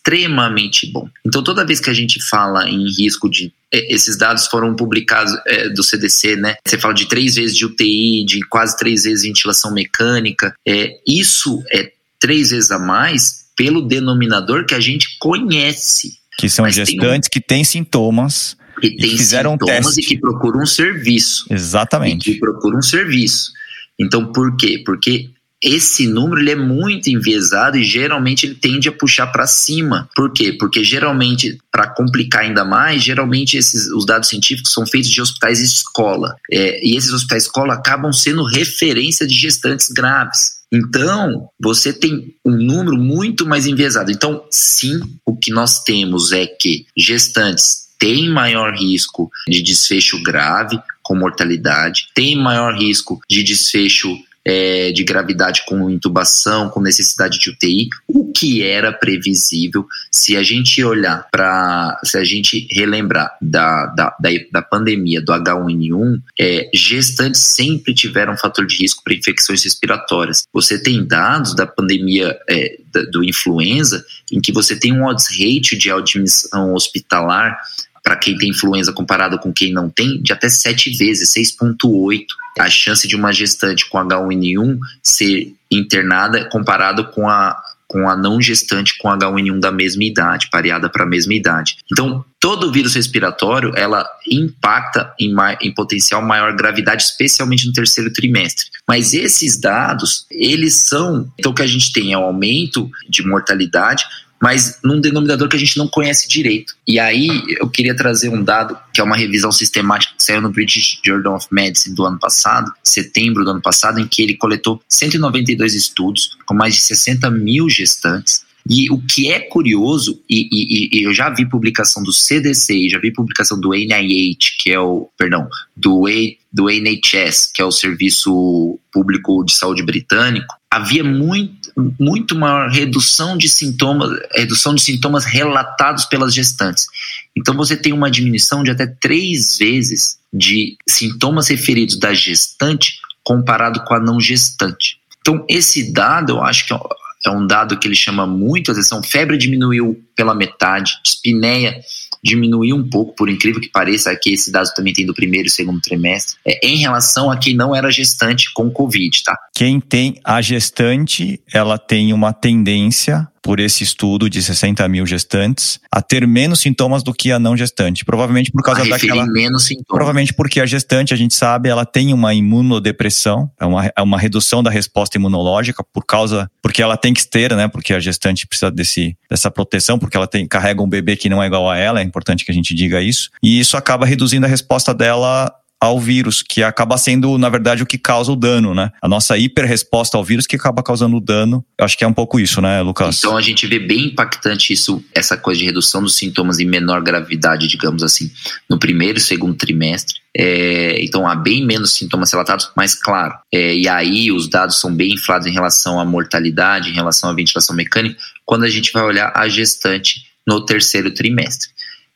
bom. 0.93 1.09
Então, 1.25 1.43
toda 1.43 1.65
vez 1.65 1.81
que 1.81 1.91
a 1.91 1.95
gente 1.95 2.23
fala 2.29 2.69
em 2.69 2.87
risco 2.97 3.29
de. 3.29 3.53
É, 3.73 3.93
esses 3.93 4.17
dados 4.17 4.47
foram 4.47 4.75
publicados 4.77 5.33
é, 5.47 5.69
do 5.69 5.83
CDC, 5.83 6.37
né? 6.37 6.57
Você 6.67 6.79
fala 6.79 6.95
de 6.95 7.09
três 7.09 7.35
vezes 7.35 7.57
de 7.57 7.65
UTI, 7.65 8.25
de 8.25 8.41
quase 8.49 8.77
três 8.77 9.03
vezes 9.03 9.25
ventilação 9.25 9.73
mecânica. 9.73 10.55
É, 10.67 10.99
isso 11.07 11.63
é 11.73 11.93
três 12.21 12.51
vezes 12.51 12.71
a 12.71 12.79
mais 12.79 13.47
pelo 13.57 13.83
denominador 13.83 14.65
que 14.65 14.75
a 14.75 14.81
gente 14.81 15.17
conhece. 15.19 16.19
Que 16.39 16.49
são 16.49 16.65
Mas 16.65 16.75
gestantes 16.75 17.29
um... 17.29 17.31
que 17.33 17.41
têm 17.41 17.65
sintomas. 17.65 18.57
Que 18.81 18.95
têm 18.95 19.17
sintomas 19.17 19.97
um 19.97 20.01
e 20.01 20.03
que 20.03 20.19
procuram 20.19 20.63
um 20.63 20.67
serviço. 20.67 21.47
Exatamente. 21.51 22.31
E 22.31 22.35
que 22.35 22.41
procuram 22.41 22.79
um 22.79 22.83
serviço. 22.83 23.53
Então, 23.99 24.31
por 24.33 24.55
quê? 24.57 24.83
Porque 24.85 25.31
esse 25.63 26.07
número 26.07 26.41
ele 26.41 26.51
é 26.51 26.57
muito 26.57 27.09
enviesado 27.09 27.79
e 27.79 27.85
geralmente 27.85 28.47
ele 28.47 28.55
tende 28.55 28.89
a 28.89 28.93
puxar 28.93 29.29
para 29.29 29.47
cima. 29.47 30.09
Por 30.15 30.33
quê? 30.33 30.53
Porque 30.53 30.85
geralmente, 30.85 31.59
para 31.73 31.89
complicar 31.89 32.43
ainda 32.43 32.65
mais, 32.65 33.03
geralmente 33.03 33.57
esses, 33.57 33.87
os 33.93 34.05
dados 34.05 34.29
científicos 34.29 34.73
são 34.73 34.87
feitos 34.87 35.11
de 35.11 35.21
hospitais 35.21 35.61
escola. 35.61 36.37
É, 36.53 36.87
e 36.87 36.97
esses 36.97 37.13
hospitais 37.13 37.45
escola 37.45 37.75
acabam 37.75 38.13
sendo 38.13 38.45
referência 38.45 39.27
de 39.27 39.35
gestantes 39.35 39.89
graves. 39.89 40.57
Então, 40.73 41.49
você 41.61 41.93
tem 41.93 42.35
um 42.45 42.57
número 42.57 42.97
muito 42.97 43.47
mais 43.47 43.67
enviesado. 43.67 44.11
Então, 44.11 44.45
sim, 44.51 45.01
o 45.25 45.37
que 45.37 45.51
nós 45.51 45.83
temos 45.83 46.33
é 46.33 46.47
que 46.47 46.87
gestantes 46.97 47.87
têm 47.99 48.29
maior 48.29 48.75
risco 48.75 49.31
de 49.49 49.63
desfecho 49.63 50.23
grave, 50.23 50.79
com 51.03 51.15
mortalidade, 51.15 52.09
têm 52.15 52.37
maior 52.37 52.77
risco 52.77 53.21
de 53.31 53.43
desfecho 53.43 54.19
é, 54.47 54.93
de 54.93 55.03
gravidade 55.03 55.65
com 55.67 55.91
intubação, 55.91 56.71
com 56.71 56.81
necessidade 56.81 57.41
de 57.41 57.51
UTI, 57.51 57.89
o 58.07 58.31
que 58.31 58.63
era 58.63 58.93
previsível 58.93 59.85
se 60.13 60.37
a 60.37 60.43
gente 60.45 60.85
olhar 60.85 61.27
para, 61.33 61.99
se 62.05 62.17
a 62.17 62.23
gente 62.23 62.69
relembrar 62.71 63.37
da, 63.43 63.87
da, 63.87 64.17
da, 64.21 64.31
da 64.53 64.63
pandemia 64.63 65.21
do 65.21 65.33
H1N1, 65.33 66.23
é, 66.39 66.71
gestantes 66.73 67.41
sempre 67.41 67.93
tiveram 67.93 68.35
um 68.35 68.37
fator 68.37 68.65
de 68.65 68.77
risco 68.77 69.03
para 69.03 69.15
infecções 69.15 69.65
respiratórias. 69.65 70.45
Você 70.53 70.81
tem 70.81 71.05
dados 71.05 71.55
da 71.57 71.67
pandemia 71.67 72.39
é, 72.49 72.79
do 73.11 73.25
influenza 73.25 74.05
em 74.31 74.41
que 74.41 74.53
você 74.53 74.79
tem 74.79 74.93
um 74.93 75.05
odds 75.05 75.27
ratio 75.29 75.77
de 75.77 75.91
admissão 75.91 76.73
hospitalar 76.73 77.59
para 78.07 78.15
quem 78.15 78.39
tem 78.39 78.51
influenza 78.51 78.93
comparado 78.93 79.37
com 79.37 79.53
quem 79.53 79.73
não 79.73 79.91
tem, 79.91 80.23
de 80.23 80.33
até 80.33 80.49
sete 80.49 80.97
vezes, 80.97 81.35
6,8. 81.35 82.25
A 82.57 82.71
chance 82.71 83.09
de 83.09 83.17
uma 83.17 83.33
gestante 83.33 83.91
com 83.91 83.99
H1N1 83.99 84.79
ser 85.03 85.53
internada 85.69 86.49
comparado 86.49 87.09
com 87.09 87.29
a, 87.29 87.61
com 87.89 88.09
a 88.09 88.17
não 88.17 88.41
gestante 88.41 88.97
com 88.97 89.09
H1N1 89.09 89.59
da 89.59 89.73
mesma 89.73 90.05
idade, 90.05 90.49
pareada 90.53 90.89
para 90.89 91.03
a 91.03 91.09
mesma 91.09 91.35
idade. 91.35 91.79
Então, 91.91 92.25
todo 92.39 92.71
vírus 92.71 92.95
respiratório, 92.95 93.73
ela 93.75 94.09
impacta 94.31 95.13
em, 95.19 95.35
em, 95.61 95.75
potencial 95.75 96.23
maior 96.23 96.55
gravidade, 96.55 97.03
especialmente 97.03 97.67
no 97.67 97.73
terceiro 97.73 98.13
trimestre. 98.13 98.67
Mas 98.87 99.15
esses 99.15 99.61
dados, 99.61 100.27
eles 100.31 100.77
são, 100.77 101.29
então 101.37 101.51
o 101.51 101.55
que 101.55 101.63
a 101.63 101.67
gente 101.67 101.93
tem 101.93 102.13
é 102.13 102.19
um 102.19 102.23
aumento 102.23 102.89
de 103.09 103.27
mortalidade, 103.27 104.05
mas 104.41 104.79
num 104.85 105.01
denominador 105.01 105.49
que 105.49 105.57
a 105.57 105.59
gente 105.59 105.77
não 105.77 105.89
conhece 105.89 106.29
direito. 106.29 106.75
E 106.87 106.99
aí 106.99 107.29
eu 107.59 107.69
queria 107.69 107.97
trazer 107.97 108.29
um 108.29 108.43
dado 108.43 108.79
que 108.93 109.01
é 109.01 109.05
uma 109.05 109.17
revisão 109.17 109.51
sistemática 109.51 110.15
que 110.17 110.23
saiu 110.23 110.41
no 110.41 110.51
British 110.51 111.01
Journal 111.05 111.37
of 111.37 111.47
Medicine 111.51 111.95
do 111.95 112.05
ano 112.05 112.19
passado, 112.19 112.73
setembro 112.83 113.45
do 113.45 113.51
ano 113.51 113.63
passado, 113.63 113.99
em 114.01 114.07
que 114.07 114.23
ele 114.23 114.37
coletou 114.37 114.81
192 114.89 115.75
estudos 115.75 116.37
com 116.47 116.55
mais 116.55 116.75
de 116.75 116.81
60 116.83 117.31
mil 117.31 117.69
gestantes. 117.69 118.45
E 118.69 118.91
o 118.91 119.01
que 119.01 119.31
é 119.31 119.39
curioso, 119.39 120.21
e, 120.29 120.49
e, 120.51 120.99
e, 120.99 121.05
eu 121.05 121.15
já 121.15 121.31
vi 121.31 121.49
publicação 121.49 122.03
do 122.03 122.13
CDC, 122.13 122.89
já 122.91 122.99
vi 122.99 123.13
publicação 123.13 123.61
do 123.61 123.71
NIH, 123.71 124.57
que 124.59 124.73
é 124.73 124.81
o, 124.81 125.09
perdão, 125.17 125.49
do, 125.77 126.07
do 126.53 126.69
NHS, 126.69 127.53
que 127.55 127.63
é 127.63 127.65
o 127.65 127.71
Serviço 127.71 128.77
Público 128.93 129.45
de 129.45 129.55
Saúde 129.55 129.85
Britânico, 129.85 130.53
havia 130.77 131.03
muito, 131.03 131.73
muito 131.99 132.37
maior 132.37 132.69
redução 132.69 133.37
de 133.37 133.49
sintomas, 133.49 134.11
redução 134.35 134.75
de 134.75 134.83
sintomas 134.83 135.25
relatados 135.25 136.05
pelas 136.05 136.35
gestantes. 136.35 136.87
Então 137.35 137.57
você 137.57 137.75
tem 137.77 137.95
uma 137.95 138.11
diminuição 138.11 138.63
de 138.63 138.71
até 138.71 138.87
três 138.87 139.57
vezes 139.57 140.19
de 140.33 140.77
sintomas 140.87 141.49
referidos 141.49 141.99
da 141.99 142.13
gestante 142.13 142.99
comparado 143.25 143.83
com 143.85 143.95
a 143.95 144.01
não 144.01 144.21
gestante. 144.21 144.99
Então 145.21 145.45
esse 145.49 145.93
dado 145.93 146.35
eu 146.35 146.43
acho 146.43 146.67
que 146.67 146.75
é, 146.75 146.79
é 147.27 147.31
um 147.31 147.47
dado 147.47 147.79
que 147.79 147.89
ele 147.89 147.95
chama 147.95 148.27
muito 148.27 148.71
atenção. 148.71 149.03
Febre 149.03 149.39
diminuiu 149.39 149.99
pela 150.15 150.35
metade, 150.35 151.01
espineia 151.03 151.81
diminuiu 152.27 152.77
um 152.77 152.89
pouco, 152.89 153.15
por 153.15 153.31
incrível 153.31 153.61
que 153.61 153.69
pareça, 153.69 154.11
aqui 154.11 154.35
esse 154.35 154.51
dado 154.51 154.69
também 154.75 154.93
tem 154.93 155.07
do 155.07 155.15
primeiro 155.15 155.47
e 155.47 155.51
segundo 155.51 155.81
trimestre, 155.81 156.37
é, 156.47 156.67
em 156.67 156.77
relação 156.77 157.31
a 157.31 157.37
quem 157.37 157.55
não 157.55 157.75
era 157.75 157.91
gestante 157.91 158.53
com 158.53 158.71
Covid, 158.71 159.23
tá? 159.23 159.37
Quem 159.55 159.81
tem 159.81 160.21
a 160.25 160.43
gestante, 160.43 161.41
ela 161.53 161.79
tem 161.79 162.13
uma 162.13 162.33
tendência 162.33 163.29
por 163.47 163.61
esse 163.61 163.85
estudo 163.85 164.29
de 164.29 164.43
60 164.43 164.89
mil 164.89 165.07
gestantes 165.07 165.79
a 165.89 166.03
ter 166.03 166.27
menos 166.27 166.59
sintomas 166.59 167.05
do 167.05 167.15
que 167.15 167.31
a 167.31 167.39
não 167.39 167.57
gestante. 167.57 168.05
Provavelmente 168.05 168.51
por 168.51 168.61
causa 168.61 168.83
a 168.83 168.89
daquela. 168.89 169.25
menos 169.25 169.67
sintomas. 169.67 169.87
Provavelmente 169.87 170.35
porque 170.35 170.61
a 170.61 170.67
gestante, 170.67 171.15
a 171.15 171.17
gente 171.17 171.33
sabe, 171.33 171.69
ela 171.69 171.87
tem 171.87 172.13
uma 172.13 172.35
imunodepressão, 172.35 173.49
é 173.61 173.65
uma, 173.65 173.93
é 173.97 174.03
uma 174.03 174.19
redução 174.19 174.65
da 174.65 174.71
resposta 174.71 175.17
imunológica 175.17 175.85
por 175.93 176.05
causa. 176.05 176.51
Porque 176.61 176.83
ela 176.83 176.97
tem 176.97 177.15
que 177.15 177.25
ter, 177.25 177.55
né? 177.55 177.69
Porque 177.69 177.95
a 177.95 178.01
gestante 178.01 178.49
precisa 178.49 178.69
desse, 178.69 179.17
dessa 179.31 179.49
proteção, 179.49 179.97
porque 179.97 180.17
ela 180.17 180.27
tem, 180.27 180.49
carrega 180.49 180.83
um 180.83 180.89
bebê 180.89 181.15
que 181.15 181.29
não 181.29 181.41
é 181.41 181.47
igual 181.47 181.71
a 181.71 181.77
ela, 181.77 182.01
é 182.01 182.03
importante 182.03 182.45
que 182.45 182.51
a 182.51 182.55
gente 182.55 182.75
diga 182.75 183.01
isso. 183.01 183.31
E 183.41 183.61
isso 183.61 183.77
acaba 183.77 184.05
reduzindo 184.05 184.45
a 184.45 184.49
resposta 184.49 184.93
dela 184.93 185.55
ao 185.81 186.01
vírus, 186.01 186.43
que 186.43 186.63
acaba 186.63 186.97
sendo, 186.97 187.37
na 187.37 187.49
verdade, 187.49 187.83
o 187.83 187.87
que 187.87 187.99
causa 187.99 188.33
o 188.33 188.37
dano, 188.37 188.75
né? 188.75 188.91
A 189.03 189.09
nossa 189.09 189.37
hiperresposta 189.37 190.17
ao 190.17 190.25
vírus 190.25 190.47
que 190.47 190.57
acaba 190.57 190.83
causando 190.83 191.17
o 191.17 191.21
dano. 191.21 191.65
Acho 191.79 191.97
que 191.99 192.05
é 192.05 192.07
um 192.07 192.13
pouco 192.13 192.41
isso, 192.41 192.61
né, 192.61 192.81
Lucas? 192.81 193.19
Então 193.19 193.37
a 193.37 193.43
gente 193.43 193.67
vê 193.67 193.79
bem 193.79 194.07
impactante 194.07 194.73
isso, 194.73 195.05
essa 195.15 195.37
coisa 195.37 195.61
de 195.61 195.67
redução 195.67 196.03
dos 196.03 196.17
sintomas 196.17 196.59
em 196.59 196.65
menor 196.65 197.03
gravidade, 197.03 197.69
digamos 197.69 198.03
assim, 198.03 198.31
no 198.69 198.79
primeiro 198.79 199.19
e 199.19 199.21
segundo 199.21 199.55
trimestre. 199.55 200.17
É, 200.37 201.03
então 201.03 201.27
há 201.27 201.35
bem 201.35 201.65
menos 201.65 201.95
sintomas 201.95 202.31
relatados, 202.31 202.71
mas 202.77 202.95
claro, 202.95 203.35
é, 203.53 203.75
e 203.75 203.89
aí 203.89 204.31
os 204.31 204.49
dados 204.49 204.79
são 204.79 204.95
bem 204.95 205.15
inflados 205.15 205.47
em 205.47 205.53
relação 205.53 205.99
à 205.99 206.05
mortalidade, 206.05 206.91
em 206.91 206.95
relação 206.95 207.31
à 207.31 207.35
ventilação 207.35 207.75
mecânica, 207.75 208.17
quando 208.45 208.65
a 208.65 208.69
gente 208.69 208.93
vai 208.93 209.03
olhar 209.03 209.33
a 209.35 209.49
gestante 209.49 210.27
no 210.47 210.65
terceiro 210.65 211.11
trimestre. 211.11 211.71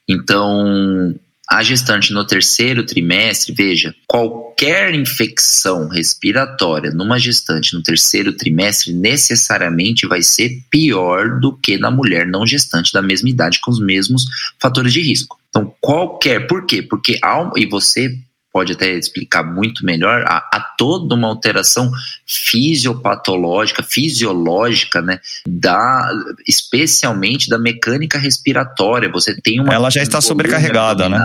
Então, 0.08 1.14
a 1.50 1.64
gestante 1.64 2.12
no 2.12 2.24
terceiro 2.24 2.86
trimestre, 2.86 3.52
veja, 3.52 3.92
qualquer 4.06 4.94
infecção 4.94 5.88
respiratória 5.88 6.92
numa 6.92 7.18
gestante 7.18 7.74
no 7.74 7.82
terceiro 7.82 8.32
trimestre 8.32 8.92
necessariamente 8.92 10.06
vai 10.06 10.22
ser 10.22 10.62
pior 10.70 11.40
do 11.40 11.52
que 11.56 11.76
na 11.76 11.90
mulher 11.90 12.24
não 12.24 12.46
gestante 12.46 12.92
da 12.92 13.02
mesma 13.02 13.28
idade 13.28 13.58
com 13.60 13.72
os 13.72 13.80
mesmos 13.80 14.26
fatores 14.60 14.92
de 14.92 15.00
risco. 15.00 15.40
Então, 15.48 15.74
qualquer, 15.80 16.46
por 16.46 16.64
quê? 16.64 16.82
Porque 16.82 17.18
ao, 17.20 17.58
e 17.58 17.66
você 17.66 18.16
pode 18.52 18.72
até 18.72 18.90
explicar 18.90 19.42
muito 19.42 19.84
melhor, 19.84 20.24
há, 20.26 20.38
há, 20.52 20.60
toda 20.76 21.14
uma 21.14 21.28
alteração 21.28 21.90
fisiopatológica, 22.26 23.82
fisiológica, 23.82 25.00
né, 25.00 25.20
da, 25.46 26.10
especialmente 26.46 27.48
da 27.48 27.58
mecânica 27.58 28.18
respiratória. 28.18 29.10
Você 29.10 29.40
tem 29.40 29.60
uma. 29.60 29.72
Ela 29.72 29.90
já 29.90 30.02
está 30.02 30.20
sobrecarregada, 30.20 31.08
né? 31.08 31.18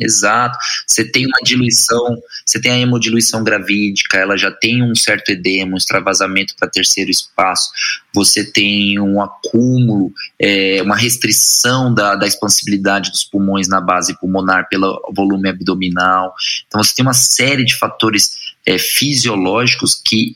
Exato. 0.00 0.58
Você 0.86 1.04
tem 1.04 1.26
uma 1.26 1.38
diluição, 1.44 2.16
você 2.44 2.60
tem 2.60 2.72
a 2.72 2.78
hemodiluição 2.78 3.44
gravídica, 3.44 4.16
ela 4.16 4.36
já 4.36 4.50
tem 4.50 4.82
um 4.82 4.94
certo 4.94 5.30
edema, 5.30 5.74
um 5.74 5.76
extravasamento 5.76 6.54
para 6.58 6.68
terceiro 6.68 7.10
espaço, 7.10 7.70
você 8.14 8.44
tem 8.44 8.98
um 8.98 9.20
acúmulo, 9.20 10.12
é, 10.38 10.80
uma 10.82 10.96
restrição 10.96 11.92
da, 11.92 12.16
da 12.16 12.26
expansibilidade 12.26 13.10
dos 13.10 13.24
pulmões 13.24 13.68
na 13.68 13.80
base 13.80 14.18
pulmonar 14.18 14.68
pelo 14.68 15.00
volume 15.14 15.50
abdominal. 15.50 16.34
Então 16.66 16.82
você 16.82 16.94
tem 16.94 17.04
uma 17.04 17.14
série 17.14 17.64
de 17.64 17.76
fatores 17.76 18.54
é, 18.66 18.78
fisiológicos 18.78 19.94
que 19.94 20.34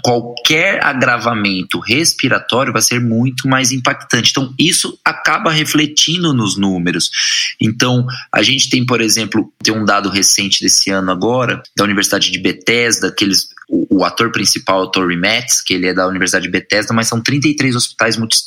qualquer 0.00 0.84
agravamento 0.84 1.78
respiratório 1.80 2.72
vai 2.72 2.82
ser 2.82 3.00
muito 3.00 3.48
mais 3.48 3.72
impactante. 3.72 4.30
Então, 4.30 4.54
isso 4.58 4.98
acaba 5.04 5.50
refletindo 5.50 6.32
nos 6.32 6.56
números. 6.56 7.10
Então, 7.60 8.06
a 8.32 8.42
gente 8.42 8.70
tem, 8.70 8.86
por 8.86 9.00
exemplo, 9.00 9.52
tem 9.62 9.74
um 9.74 9.84
dado 9.84 10.08
recente 10.08 10.62
desse 10.62 10.90
ano 10.90 11.10
agora, 11.10 11.62
da 11.76 11.84
Universidade 11.84 12.30
de 12.30 12.38
Bethesda, 12.38 13.12
que 13.12 13.24
eles, 13.24 13.48
o, 13.68 13.98
o 13.98 14.04
ator 14.04 14.30
principal 14.30 14.82
é 14.82 14.84
o 14.84 14.90
Tory 14.90 15.16
Metz, 15.16 15.60
que 15.60 15.74
ele 15.74 15.88
é 15.88 15.94
da 15.94 16.06
Universidade 16.06 16.44
de 16.44 16.50
Bethesda, 16.50 16.94
mas 16.94 17.08
são 17.08 17.20
33 17.20 17.74
hospitais, 17.74 18.16
multi, 18.16 18.38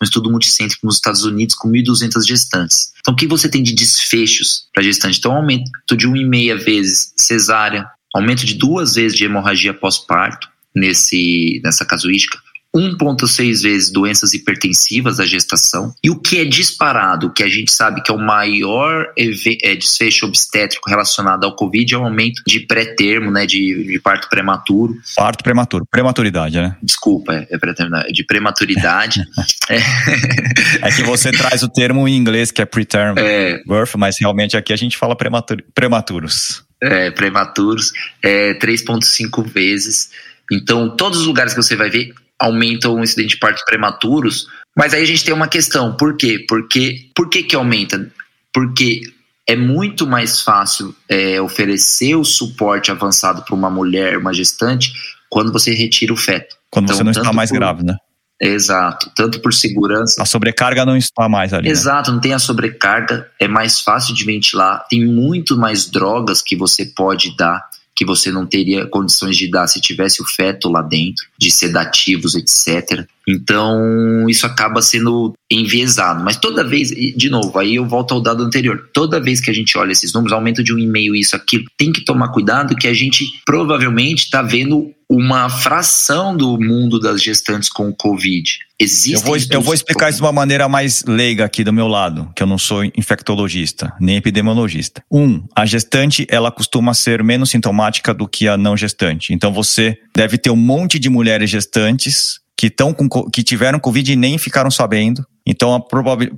um 0.00 0.04
estudo 0.04 0.30
multicêntrico 0.30 0.86
nos 0.86 0.96
Estados 0.96 1.24
Unidos 1.24 1.54
com 1.54 1.70
1.200 1.70 2.26
gestantes. 2.26 2.92
Então, 3.00 3.14
o 3.14 3.16
que 3.16 3.26
você 3.26 3.48
tem 3.48 3.62
de 3.62 3.74
desfechos 3.74 4.66
para 4.72 4.82
gestante? 4.82 5.18
Então, 5.18 5.32
aumento 5.32 5.96
de 5.96 6.06
1,5 6.06 6.58
vezes 6.58 7.12
cesárea, 7.16 7.86
aumento 8.14 8.44
de 8.44 8.54
duas 8.54 8.94
vezes 8.94 9.16
de 9.16 9.24
hemorragia 9.24 9.72
pós-parto, 9.72 10.51
nesse, 10.74 11.60
nessa 11.62 11.84
casuística, 11.84 12.38
1,6 12.74 13.62
vezes 13.62 13.92
doenças 13.92 14.32
hipertensivas 14.32 15.18
da 15.18 15.26
gestação. 15.26 15.94
E 16.02 16.10
o 16.10 16.18
que 16.18 16.38
é 16.38 16.44
disparado, 16.44 17.32
que 17.32 17.42
a 17.42 17.48
gente 17.48 17.70
sabe 17.70 18.02
que 18.02 18.10
é 18.10 18.14
o 18.14 18.18
maior 18.18 19.12
é, 19.16 19.74
desfecho 19.74 20.26
obstétrico 20.26 20.88
relacionado 20.88 21.44
ao 21.44 21.54
Covid, 21.54 21.94
é 21.94 21.98
o 21.98 22.04
aumento 22.04 22.42
de 22.46 22.60
pré-termo, 22.60 23.30
né, 23.30 23.44
de, 23.44 23.84
de, 23.84 24.00
parto 24.00 24.28
prematuro. 24.28 24.94
Parto 25.14 25.44
prematuro, 25.44 25.86
prematuridade, 25.90 26.56
né? 26.56 26.74
Desculpa, 26.82 27.34
é, 27.34 27.46
é 27.50 28.12
de 28.12 28.24
prematuridade. 28.24 29.22
é. 29.68 29.76
é. 30.88 30.90
que 30.92 31.02
você 31.02 31.30
traz 31.30 31.62
o 31.62 31.68
termo 31.68 32.08
em 32.08 32.16
inglês 32.16 32.50
que 32.50 32.62
é 32.62 32.64
preterm 32.64 33.18
é. 33.18 33.62
birth, 33.66 33.96
mas 33.96 34.16
realmente 34.18 34.56
aqui 34.56 34.72
a 34.72 34.76
gente 34.76 34.96
fala 34.96 35.14
prematur 35.14 35.62
prematuros. 35.74 36.64
É, 36.80 37.10
prematuros, 37.10 37.92
é 38.22 38.54
3,5 38.54 39.46
vezes. 39.46 40.10
Então, 40.52 40.94
todos 40.96 41.20
os 41.20 41.26
lugares 41.26 41.54
que 41.54 41.62
você 41.62 41.74
vai 41.74 41.88
ver, 41.88 42.12
aumentam 42.38 42.94
o 42.94 43.02
incidente 43.02 43.30
de 43.30 43.36
partos 43.38 43.64
prematuros, 43.64 44.48
mas 44.76 44.92
aí 44.92 45.02
a 45.02 45.06
gente 45.06 45.24
tem 45.24 45.32
uma 45.32 45.48
questão, 45.48 45.96
por 45.96 46.16
quê? 46.16 46.44
Porque, 46.48 47.08
por 47.14 47.28
que 47.28 47.42
que 47.42 47.56
aumenta? 47.56 48.10
Porque 48.52 49.02
é 49.46 49.56
muito 49.56 50.06
mais 50.06 50.40
fácil 50.40 50.94
é, 51.08 51.40
oferecer 51.40 52.16
o 52.16 52.24
suporte 52.24 52.90
avançado 52.90 53.42
para 53.42 53.54
uma 53.54 53.70
mulher, 53.70 54.18
uma 54.18 54.34
gestante, 54.34 54.92
quando 55.30 55.52
você 55.52 55.72
retira 55.72 56.12
o 56.12 56.16
feto. 56.16 56.56
Quando 56.70 56.84
então, 56.84 56.96
você 56.96 57.04
não 57.04 57.10
está 57.10 57.32
mais 57.32 57.50
por... 57.50 57.56
grave, 57.56 57.82
né? 57.84 57.96
Exato, 58.40 59.10
tanto 59.14 59.40
por 59.40 59.54
segurança. 59.54 60.20
A 60.20 60.26
sobrecarga 60.26 60.84
não 60.84 60.96
está 60.96 61.28
mais 61.28 61.52
ali. 61.52 61.66
Né? 61.66 61.70
Exato, 61.70 62.10
né? 62.10 62.14
não 62.16 62.20
tem 62.20 62.34
a 62.34 62.40
sobrecarga, 62.40 63.30
é 63.38 63.46
mais 63.46 63.80
fácil 63.80 64.14
de 64.14 64.24
ventilar, 64.24 64.84
tem 64.90 65.06
muito 65.06 65.56
mais 65.56 65.88
drogas 65.88 66.42
que 66.42 66.56
você 66.56 66.86
pode 66.86 67.36
dar 67.36 67.64
que 67.94 68.04
você 68.04 68.30
não 68.30 68.46
teria 68.46 68.86
condições 68.86 69.36
de 69.36 69.50
dar 69.50 69.66
se 69.66 69.80
tivesse 69.80 70.22
o 70.22 70.26
feto 70.26 70.68
lá 70.68 70.82
dentro, 70.82 71.26
de 71.38 71.50
sedativos, 71.50 72.34
etc. 72.34 73.06
Então, 73.28 74.28
isso 74.28 74.46
acaba 74.46 74.80
sendo 74.82 75.32
enviesado. 75.50 76.24
Mas 76.24 76.36
toda 76.36 76.64
vez, 76.64 76.90
de 76.90 77.28
novo, 77.28 77.56
aí 77.58 77.76
eu 77.76 77.86
volto 77.86 78.14
ao 78.14 78.20
dado 78.20 78.42
anterior. 78.42 78.88
Toda 78.92 79.20
vez 79.20 79.40
que 79.40 79.50
a 79.50 79.54
gente 79.54 79.76
olha 79.76 79.92
esses 79.92 80.12
números, 80.12 80.32
aumento 80.32 80.62
de 80.62 80.74
um 80.74 80.78
e-mail, 80.78 81.14
isso, 81.14 81.36
aquilo, 81.36 81.64
tem 81.76 81.92
que 81.92 82.04
tomar 82.04 82.28
cuidado 82.28 82.74
que 82.74 82.88
a 82.88 82.94
gente 82.94 83.26
provavelmente 83.44 84.24
está 84.24 84.42
vendo 84.42 84.92
uma 85.14 85.48
fração 85.50 86.34
do 86.34 86.58
mundo 86.58 86.98
das 86.98 87.22
gestantes 87.22 87.68
com 87.68 87.92
Covid. 87.92 88.58
Existem 88.78 89.12
eu 89.12 89.20
vou, 89.20 89.36
eu 89.50 89.60
vou 89.60 89.74
explicar 89.74 90.08
isso 90.08 90.18
de 90.18 90.24
uma 90.24 90.32
maneira 90.32 90.68
mais 90.68 91.04
leiga 91.06 91.44
aqui 91.44 91.62
do 91.62 91.72
meu 91.72 91.86
lado, 91.86 92.30
que 92.34 92.42
eu 92.42 92.46
não 92.46 92.56
sou 92.56 92.82
infectologista, 92.84 93.92
nem 94.00 94.16
epidemiologista. 94.16 95.04
Um, 95.10 95.44
a 95.54 95.66
gestante, 95.66 96.26
ela 96.30 96.50
costuma 96.50 96.94
ser 96.94 97.22
menos 97.22 97.50
sintomática 97.50 98.14
do 98.14 98.26
que 98.26 98.48
a 98.48 98.56
não 98.56 98.76
gestante. 98.76 99.34
Então 99.34 99.52
você 99.52 99.98
deve 100.16 100.38
ter 100.38 100.50
um 100.50 100.56
monte 100.56 100.98
de 100.98 101.10
mulheres 101.10 101.50
gestantes 101.50 102.41
que, 102.62 102.70
tão 102.70 102.94
com, 102.94 103.08
que 103.28 103.42
tiveram 103.42 103.80
Covid 103.80 104.12
e 104.12 104.14
nem 104.14 104.38
ficaram 104.38 104.70
sabendo. 104.70 105.26
Então, 105.44 105.74
a 105.74 105.80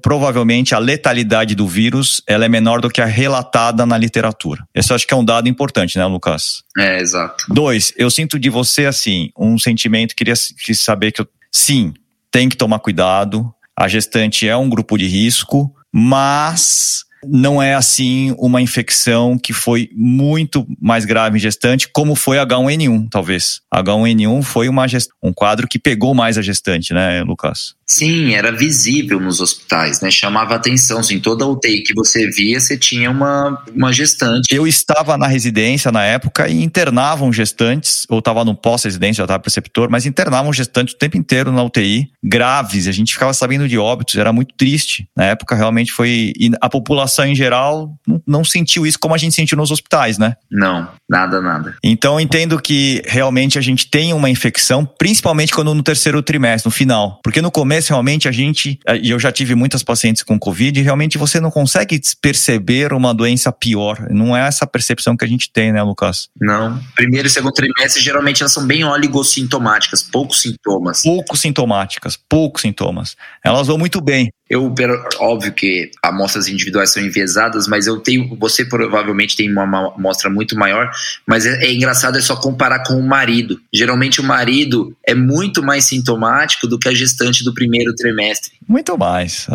provavelmente 0.01 0.75
a 0.75 0.79
letalidade 0.79 1.55
do 1.55 1.68
vírus 1.68 2.22
ela 2.27 2.47
é 2.47 2.49
menor 2.49 2.81
do 2.81 2.89
que 2.89 3.03
a 3.03 3.05
relatada 3.05 3.85
na 3.85 3.99
literatura. 3.99 4.64
Esse 4.75 4.95
acho 4.95 5.07
que 5.07 5.12
é 5.12 5.16
um 5.18 5.25
dado 5.25 5.51
importante, 5.51 5.99
né, 5.99 6.07
Lucas? 6.07 6.62
É, 6.79 6.99
exato. 6.99 7.45
Dois, 7.51 7.93
eu 7.99 8.11
sinto 8.11 8.39
de 8.39 8.49
você, 8.49 8.87
assim, 8.87 9.29
um 9.39 9.59
sentimento, 9.59 10.16
queria 10.16 10.35
saber 10.35 11.12
que 11.12 11.20
eu, 11.20 11.29
sim, 11.53 11.93
tem 12.33 12.49
que 12.49 12.57
tomar 12.57 12.79
cuidado, 12.79 13.55
a 13.79 13.87
gestante 13.87 14.49
é 14.49 14.57
um 14.57 14.70
grupo 14.70 14.97
de 14.97 15.07
risco, 15.07 15.75
mas 15.93 17.05
não 17.29 17.62
é 17.62 17.75
assim 17.75 18.35
uma 18.39 18.62
infecção 18.62 19.39
que 19.39 19.53
foi 19.53 19.91
muito 19.95 20.66
mais 20.81 21.05
grave 21.05 21.37
em 21.37 21.41
gestante, 21.41 21.89
como 21.93 22.14
foi 22.14 22.39
H1N1, 22.39 23.09
talvez. 23.11 23.61
H1N1 23.75 24.43
foi 24.43 24.68
uma 24.68 24.85
um 25.22 25.33
quadro 25.33 25.66
que 25.66 25.79
pegou 25.79 26.14
mais 26.14 26.39
a 26.39 26.43
gestante, 26.43 26.93
né, 26.93 27.22
Lucas? 27.22 27.75
Sim, 27.87 28.35
era 28.35 28.51
visível 28.51 29.20
nos 29.20 29.41
hospitais, 29.41 30.01
né? 30.01 30.11
Chamava 30.11 30.55
atenção. 30.55 30.99
Assim, 30.99 31.20
toda 31.20 31.47
UTI 31.47 31.83
que 31.83 31.95
você 31.95 32.29
via, 32.31 32.59
você 32.59 32.79
tinha 32.79 33.11
uma, 33.11 33.62
uma 33.75 33.93
gestante. 33.93 34.55
Eu 34.55 34.66
estava 34.66 35.18
na 35.18 35.27
residência 35.27 35.93
na 35.93 36.03
época 36.03 36.49
e 36.49 36.62
internavam 36.62 37.33
gestantes, 37.33 38.07
ou 38.09 38.20
estava 38.20 38.45
no 38.45 38.55
pós-residência, 38.55 39.18
já 39.18 39.25
estava 39.25 39.43
preceptor, 39.43 39.91
mas 39.91 40.07
internavam 40.07 40.53
gestantes 40.53 40.95
o 40.95 40.99
tempo 40.99 41.18
inteiro 41.18 41.53
na 41.53 41.62
UTI, 41.62 42.11
graves. 42.22 42.89
A 42.89 42.93
gente 42.93 43.12
ficava 43.12 43.35
sabendo 43.35 43.68
de 43.68 43.79
óbitos, 43.79 44.16
era 44.16 44.33
muito 44.33 44.55
triste. 44.57 45.07
Na 45.16 45.25
época, 45.27 45.55
realmente 45.55 45.93
foi. 45.93 46.33
A 46.61 46.68
população 46.70 47.14
em 47.23 47.35
geral 47.35 47.95
não, 48.27 48.45
sentiu 48.45 48.87
isso 48.87 48.99
como 48.99 49.15
a 49.15 49.19
gente 49.19 49.35
sentiu 49.35 49.57
nos 49.57 49.71
hospitais, 49.71 50.19
né? 50.19 50.37
Não, 50.51 50.89
nada, 51.09 51.41
nada. 51.41 51.75
Então, 51.83 52.19
entendo 52.19 52.61
que 52.61 53.03
realmente 53.07 53.59
a 53.59 53.62
gente 53.62 53.89
tem 53.89 54.12
uma 54.12 54.31
infecção, 54.31 54.85
principalmente 54.87 55.53
quando 55.53 55.75
no 55.75 55.83
terceiro 55.83 56.23
trimestre, 56.23 56.69
no 56.69 56.73
final. 56.73 57.21
Porque 57.23 57.43
no 57.43 57.51
começo 57.51 57.75
começo, 57.75 57.89
realmente, 57.89 58.29
a 58.29 58.33
gente, 58.33 58.79
e 59.03 59.11
eu 59.11 59.19
já 59.19 59.33
tive 59.33 59.55
muitas 59.55 59.83
pacientes 59.83 60.23
com 60.23 60.39
Covid, 60.39 60.81
realmente 60.81 61.19
você 61.19 61.41
não 61.41 61.51
consegue 61.51 62.01
perceber 62.21 62.93
uma 62.93 63.12
doença 63.12 63.51
pior. 63.51 64.07
Não 64.11 64.37
é 64.37 64.47
essa 64.47 64.67
percepção 64.67 65.17
que 65.17 65.25
a 65.25 65.29
gente 65.29 65.51
tem, 65.51 65.73
né, 65.73 65.83
Lucas? 65.83 66.29
Não. 66.41 66.81
Primeiro 66.95 67.27
e 67.27 67.31
segundo 67.31 67.53
trimestre, 67.53 68.03
geralmente 68.03 68.43
elas 68.43 68.53
são 68.53 68.67
bem 68.67 68.85
oligossintomáticas, 68.85 70.03
poucos 70.03 70.43
sintomas. 70.43 71.03
Poucos 71.03 71.41
sintomáticas, 71.41 72.19
poucos 72.29 72.62
sintomas. 72.62 73.17
Elas 73.45 73.67
vão 73.67 73.79
muito 73.79 74.01
bem. 74.01 74.31
Eu, 74.49 74.74
óbvio 75.20 75.53
que 75.55 75.90
amostras 76.03 76.49
individuais 76.49 76.90
são 76.90 77.03
enviesadas, 77.03 77.66
mas 77.66 77.86
eu 77.86 77.99
tenho, 77.99 78.36
você 78.38 78.62
provavelmente 78.62 79.34
tem 79.34 79.51
uma 79.51 79.62
amostra 79.95 80.28
muito 80.28 80.55
maior, 80.55 80.90
mas 81.26 81.47
é, 81.47 81.64
é, 81.64 81.72
engraçado 81.72 82.18
é 82.18 82.20
só 82.20 82.36
comparar 82.36 82.84
com 82.84 82.95
o 82.95 83.03
marido. 83.03 83.59
Geralmente 83.72 84.20
o 84.20 84.24
marido 84.24 84.95
é 85.07 85.14
muito 85.14 85.62
mais 85.62 85.86
sintomático 85.86 86.66
do 86.66 86.78
que 86.78 86.88
a 86.88 86.95
gestante 86.95 87.42
do 87.42 87.55
primeiro 87.55 87.95
trimestre. 87.95 88.53
Muito 88.68 88.99
mais. 88.99 89.47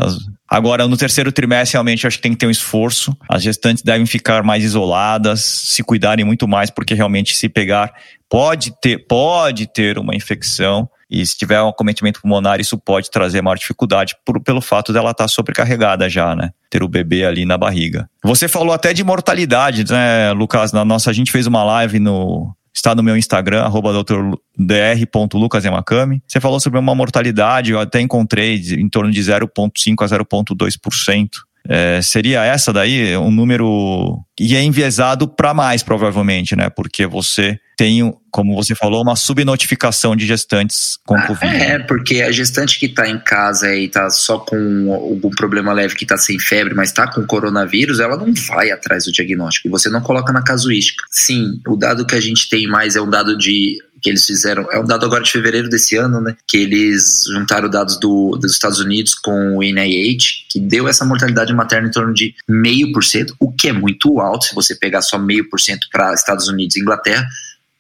Agora, 0.50 0.88
no 0.88 0.98
terceiro 0.98 1.32
trimestre, 1.32 1.74
realmente, 1.74 2.08
acho 2.08 2.18
que 2.18 2.24
tem 2.24 2.32
que 2.32 2.40
ter 2.40 2.48
um 2.48 2.52
esforço. 2.52 3.16
As 3.30 3.44
gestantes 3.44 3.84
devem 3.84 4.08
ficar 4.08 4.42
mais 4.42 4.64
isoladas, 4.64 5.42
se 5.42 5.84
cuidarem 5.84 6.26
muito 6.26 6.48
mais, 6.48 6.72
porque 6.72 6.96
realmente 6.96 7.38
se 7.38 7.48
pegar, 7.48 7.94
pode 8.28 8.74
ter, 8.82 9.06
pode 9.08 9.68
ter 9.72 10.00
uma 10.00 10.16
infecção 10.16 10.90
e 11.10 11.26
se 11.26 11.36
tiver 11.36 11.60
um 11.62 11.70
acometimento 11.70 12.22
pulmonar, 12.22 12.60
isso 12.60 12.78
pode 12.78 13.10
trazer 13.10 13.42
maior 13.42 13.58
dificuldade 13.58 14.16
por, 14.24 14.40
pelo 14.42 14.62
fato 14.62 14.94
dela 14.94 15.10
estar 15.10 15.24
tá 15.24 15.28
sobrecarregada 15.28 16.08
já, 16.08 16.36
né? 16.36 16.52
Ter 16.70 16.84
o 16.84 16.88
bebê 16.88 17.26
ali 17.26 17.46
na 17.46 17.58
barriga. 17.58 18.08
Você 18.24 18.48
falou 18.48 18.74
até 18.74 18.94
de 18.94 19.04
mortalidade, 19.04 19.92
né, 19.92 20.32
Lucas? 20.34 20.72
Na 20.72 20.86
nossa, 20.86 21.10
a 21.10 21.14
gente 21.14 21.32
fez 21.32 21.48
uma 21.48 21.64
live 21.64 21.98
no. 22.00 22.56
Está 22.72 22.94
no 22.94 23.02
meu 23.02 23.18
Instagram, 23.18 23.64
arroba 23.64 23.92
dr.lucasyamakami. 23.92 26.22
Você 26.26 26.40
falou 26.40 26.60
sobre 26.60 26.78
uma 26.78 26.94
mortalidade, 26.94 27.72
eu 27.72 27.80
até 27.80 28.00
encontrei 28.00 28.62
em 28.78 28.88
torno 28.88 29.10
de 29.12 29.20
0,5% 29.20 29.96
a 30.02 30.06
0,2%. 30.06 31.30
É, 31.68 32.00
seria 32.02 32.46
essa 32.46 32.72
daí 32.72 33.18
um 33.18 33.32
número 33.32 34.24
e 34.40 34.56
é 34.56 34.64
enviesado 34.64 35.28
para 35.28 35.54
mais 35.54 35.84
provavelmente, 35.84 36.56
né? 36.56 36.70
Porque 36.70 37.06
você 37.06 37.60
tem, 37.80 38.14
como 38.30 38.54
você 38.58 38.76
falou, 38.76 39.02
uma 39.02 39.16
subnotificação 39.16 40.14
de 40.14 40.28
gestantes 40.28 41.00
com 41.06 41.16
ah, 41.16 41.26
Covid. 41.26 41.56
É, 41.56 41.80
porque 41.80 42.22
a 42.22 42.30
gestante 42.30 42.78
que 42.78 42.88
está 42.88 43.08
em 43.08 43.18
casa 43.18 43.74
e 43.74 43.86
está 43.86 44.10
só 44.10 44.38
com 44.38 44.94
algum 44.94 45.30
problema 45.30 45.72
leve, 45.72 45.96
que 45.96 46.04
está 46.04 46.18
sem 46.18 46.38
febre, 46.38 46.74
mas 46.74 46.90
está 46.90 47.08
com 47.10 47.26
coronavírus, 47.26 48.02
ela 48.02 48.18
não 48.18 48.34
vai 48.50 48.70
atrás 48.70 49.06
do 49.06 49.14
diagnóstico 49.14 49.70
e 49.70 49.72
você 49.72 49.88
não 49.88 50.02
coloca 50.02 50.34
na 50.34 50.42
casuística. 50.42 51.06
Sim, 51.10 51.62
o 51.66 51.78
dado 51.78 52.06
que 52.06 52.16
a 52.16 52.20
gente 52.20 52.50
tem 52.50 52.68
mais 52.68 52.98
é 52.98 53.02
um 53.02 53.10
dado 53.10 53.38
de 53.38 53.78
que 54.02 54.10
eles 54.10 54.26
fizeram, 54.26 54.68
é 54.72 54.80
um 54.80 54.86
dado 54.86 55.06
agora 55.06 55.24
de 55.24 55.32
fevereiro 55.32 55.70
desse 55.70 55.96
ano, 55.96 56.22
né? 56.22 56.36
Que 56.48 56.58
eles 56.58 57.24
juntaram 57.32 57.70
dados 57.70 57.98
do, 57.98 58.38
dos 58.42 58.52
Estados 58.52 58.80
Unidos 58.80 59.16
com 59.16 59.58
o 59.58 59.62
NIH, 59.62 60.46
que 60.50 60.60
deu 60.60 60.88
essa 60.88 61.06
mortalidade 61.06 61.54
materna 61.54 61.88
em 61.88 61.92
torno 61.92 62.14
de 62.14 62.34
meio 62.48 62.92
por 62.92 63.04
cento, 63.04 63.36
o 63.40 63.52
que 63.52 63.70
é 63.70 63.74
muito 63.74 64.20
alto 64.20 64.46
se 64.46 64.56
você 64.56 64.76
pegar 64.76 65.02
só 65.02 65.18
meio 65.18 65.50
por 65.50 65.60
cento 65.60 65.88
para 65.92 66.14
Estados 66.14 66.48
Unidos 66.48 66.76
e 66.76 66.82
Inglaterra. 66.82 67.26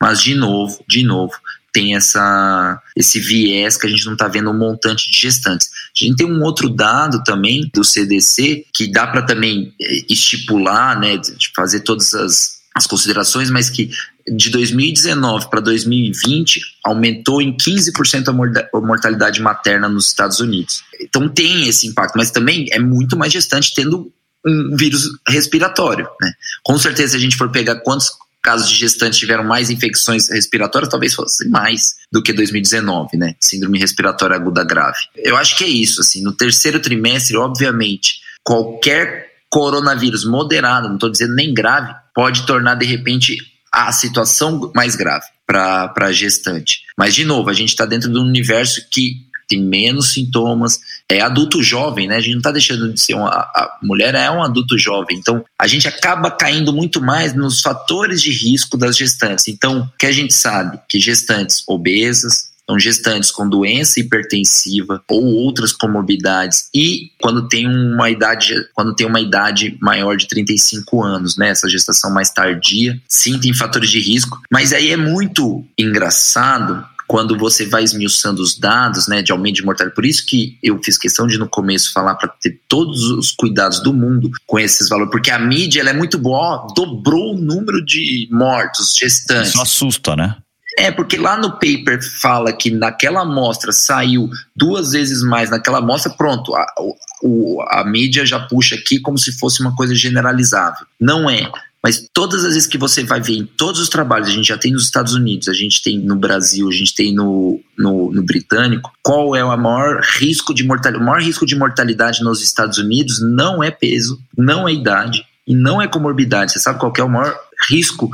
Mas 0.02 0.22
de 0.22 0.36
novo, 0.36 0.84
de 0.88 1.04
novo, 1.04 1.34
tem 1.74 1.95
essa, 1.95 2.82
esse 2.95 3.20
viés 3.20 3.78
que 3.78 3.86
a 3.86 3.89
gente 3.89 4.06
não 4.06 4.14
está 4.14 4.28
vendo 4.28 4.50
um 4.50 4.58
montante 4.58 5.10
de 5.12 5.18
gestantes. 5.18 5.70
A 5.95 6.04
gente 6.04 6.18
tem 6.18 6.26
um 6.26 6.41
outro 6.43 6.70
dado 6.70 7.24
também 7.24 7.70
do 7.74 7.84
CDC 7.84 8.66
que 8.74 8.91
dá 8.91 9.06
para 9.08 9.22
também 9.22 9.74
eh, 9.80 10.06
estipular, 10.10 11.00
né, 11.00 11.18
de 11.18 11.52
fazer 11.56 11.82
todas 11.82 12.14
as, 12.14 12.60
as 12.76 12.88
considerações, 12.88 13.50
mas 13.50 13.70
que 13.70 13.91
de 14.28 14.50
2019 14.50 15.50
para 15.50 15.60
2020 15.60 16.62
aumentou 16.84 17.41
em 17.41 17.56
15% 17.56 18.30
a 18.30 18.82
mortalidade 18.82 19.41
materna 19.41 19.89
nos 19.89 20.08
Estados 20.08 20.39
Unidos. 20.39 20.84
Então 21.02 21.28
tem 21.28 21.68
esse 21.68 21.88
impacto, 21.88 22.16
mas 22.16 22.32
também 22.32 22.68
é 22.72 22.80
muito 22.80 23.18
mais 23.18 23.34
gestante 23.34 23.74
tendo 23.74 24.12
um 24.45 24.76
vírus 24.76 25.10
respiratório. 25.28 26.08
Né? 26.22 26.32
Com 26.64 26.78
certeza, 26.78 27.12
se 27.12 27.18
a 27.18 27.20
gente 27.20 27.36
for 27.36 27.52
pegar 27.52 27.78
quantos 27.82 28.12
casos 28.42 28.70
de 28.70 28.76
gestantes 28.76 29.20
tiveram 29.20 29.44
mais 29.44 29.70
infecções 29.70 30.30
respiratórias, 30.30 30.90
talvez 30.90 31.14
fosse 31.14 31.48
mais 31.50 31.96
do 32.12 32.22
que 32.24 32.34
2019, 32.34 33.18
né? 33.18 33.36
Síndrome 33.42 33.80
respiratória 33.80 34.36
aguda 34.36 34.64
grave. 34.64 34.98
Eu 35.18 35.38
acho 35.38 35.58
que 35.58 35.64
é 35.64 35.68
isso, 35.68 36.02
assim, 36.02 36.22
no 36.24 36.32
terceiro 36.32 36.80
trimestre, 36.80 37.38
obviamente, 37.38 38.22
qualquer 38.44 39.30
coronavírus 39.50 40.26
moderado, 40.26 40.88
não 40.88 40.96
estou 40.96 41.10
dizendo 41.10 41.36
nem 41.36 41.54
grave, 41.54 41.94
pode 42.14 42.46
tornar 42.46 42.76
de 42.76 42.86
repente 42.86 43.38
a 43.72 43.92
situação 43.92 44.72
mais 44.76 44.96
grave. 44.96 45.26
para 45.46 45.92
a 45.98 46.12
gestante. 46.12 46.82
Mas, 46.96 47.16
de 47.16 47.26
novo, 47.26 47.50
a 47.50 47.54
gente 47.54 47.70
está 47.70 47.84
dentro 47.84 48.12
de 48.12 48.20
um 48.20 48.22
universo 48.22 48.88
que 48.92 49.29
tem 49.50 49.62
menos 49.62 50.14
sintomas, 50.14 50.80
é 51.10 51.20
adulto 51.20 51.62
jovem, 51.64 52.08
né? 52.08 52.18
A 52.18 52.22
gente 52.22 52.34
não 52.34 52.39
está 52.39 52.52
deixando 52.52 52.93
de 52.93 53.02
ser 53.02 53.16
uma. 53.16 53.30
A 53.30 53.80
mulher 53.82 54.14
é 54.14 54.30
um 54.30 54.43
adulto 54.43 54.78
jovem. 54.78 55.18
Então, 55.18 55.43
a 55.58 55.66
gente 55.66 55.88
acaba 55.88 56.30
caindo 56.30 56.72
muito 56.72 57.02
mais 57.02 57.34
nos 57.34 57.60
fatores 57.60 58.22
de 58.22 58.32
risco 58.32 58.78
das 58.78 58.95
gestantes. 58.95 59.47
Então, 59.47 59.82
o 59.82 59.97
que 59.97 60.06
a 60.06 60.12
gente 60.12 60.34
sabe? 60.34 60.80
Que 60.88 61.00
gestantes 61.00 61.64
obesas, 61.68 62.50
então, 62.70 62.78
gestantes 62.78 63.32
com 63.32 63.50
doença 63.50 64.00
hipertensiva 64.00 65.02
ou 65.10 65.26
outras 65.26 65.74
comorbidades 65.74 66.70
e 66.72 67.10
quando 67.20 67.47
tem 67.47 67.66
uma 67.68 68.12
idade, 68.12 68.54
quando 68.76 68.93
tem 68.93 69.08
uma 69.08 69.20
idade 69.20 69.76
maior 69.82 70.16
de 70.16 70.28
35 70.28 71.04
anos, 71.04 71.36
né? 71.36 71.50
Essa 71.50 71.68
gestação 71.68 72.14
mais 72.14 72.30
tardia, 72.30 73.02
sim, 73.08 73.39
tem 73.39 73.56
fatores 73.56 73.89
de 73.89 74.00
risco, 74.00 74.39
mas 74.52 74.72
aí 74.72 74.91
é 74.91 74.97
muito 74.97 75.66
engraçado 75.76 76.86
quando 77.10 77.36
você 77.36 77.66
vai 77.66 77.84
esmiuçando 77.84 78.39
os 78.39 78.55
dados 78.55 79.07
né, 79.07 79.24
de 79.24 79.32
aumento 79.32 79.55
de 79.55 79.66
mortalidade. 79.66 79.95
Por 79.95 80.05
isso 80.05 80.24
que 80.28 80.60
eu 80.62 80.80
fiz 80.84 80.95
questão 80.95 81.26
de 81.26 81.39
no 81.39 81.49
começo 81.49 81.91
falar 81.91 82.14
para 82.14 82.30
ter 82.30 82.62
todos 82.70 83.10
os 83.10 83.32
cuidados 83.32 83.82
do 83.82 83.91
mundo 83.91 84.30
com 84.45 84.60
esses 84.60 84.88
valores, 84.88 85.12
porque 85.12 85.32
a 85.32 85.39
mídia 85.39 85.82
ela 85.82 85.89
é 85.89 85.93
muito 85.93 86.20
boa, 86.20 86.68
dobrou 86.76 87.34
o 87.34 87.39
número 87.39 87.84
de 87.84 88.30
mortos 88.32 88.93
gestantes. 88.93 89.49
Isso 89.49 89.60
assusta, 89.60 90.16
né? 90.16 90.36
É, 90.78 90.91
porque 90.91 91.18
lá 91.18 91.36
no 91.36 91.53
paper 91.53 91.99
fala 92.22 92.53
que 92.53 92.70
naquela 92.70 93.22
amostra 93.22 93.72
saiu 93.72 94.30
duas 94.55 94.91
vezes 94.91 95.24
mais 95.24 95.49
naquela 95.49 95.80
amostra, 95.80 96.12
pronto, 96.12 96.53
a, 96.55 96.62
a, 96.62 97.82
a 97.82 97.84
mídia 97.86 98.24
já 98.24 98.39
puxa 98.39 98.76
aqui 98.76 98.99
como 98.99 99.18
se 99.18 99.32
fosse 99.39 99.62
uma 99.62 99.76
coisa 99.76 99.95
generalizável. 99.95 100.86
Não 101.01 101.28
é. 101.28 101.51
Mas 101.82 102.06
todas 102.14 102.44
as 102.44 102.54
vezes 102.54 102.68
que 102.68 102.78
você 102.78 103.04
vai 103.04 103.22
ver 103.22 103.38
em 103.38 103.46
todos 103.46 103.80
os 103.80 103.88
trabalhos, 103.88 104.28
a 104.28 104.32
gente 104.32 104.48
já 104.48 104.58
tem 104.58 104.72
nos 104.72 104.84
Estados 104.84 105.14
Unidos, 105.14 105.48
a 105.48 105.54
gente 105.54 105.82
tem 105.82 105.98
no 105.98 106.16
Brasil, 106.16 106.68
a 106.68 106.72
gente 106.72 106.94
tem 106.94 107.14
no, 107.14 107.60
no, 107.78 108.12
no 108.12 108.22
britânico, 108.22 108.92
qual 109.02 109.36
é 109.36 109.44
o 109.44 109.58
maior 109.58 110.02
risco 110.02 110.54
de 110.54 110.66
mortalidade? 110.66 111.04
O 111.04 111.06
maior 111.06 111.22
risco 111.22 111.46
de 111.46 111.56
mortalidade 111.56 112.22
nos 112.22 112.44
Estados 112.44 112.78
Unidos 112.78 113.22
não 113.22 113.64
é 113.64 113.72
peso, 113.72 114.22
não 114.38 114.68
é 114.68 114.74
idade 114.74 115.26
e 115.48 115.56
não 115.56 115.82
é 115.82 115.88
comorbidade. 115.88 116.52
Você 116.52 116.60
sabe 116.60 116.80
qual 116.80 116.94
é 116.98 117.04
o 117.04 117.10
maior 117.10 117.38
risco 117.70 118.10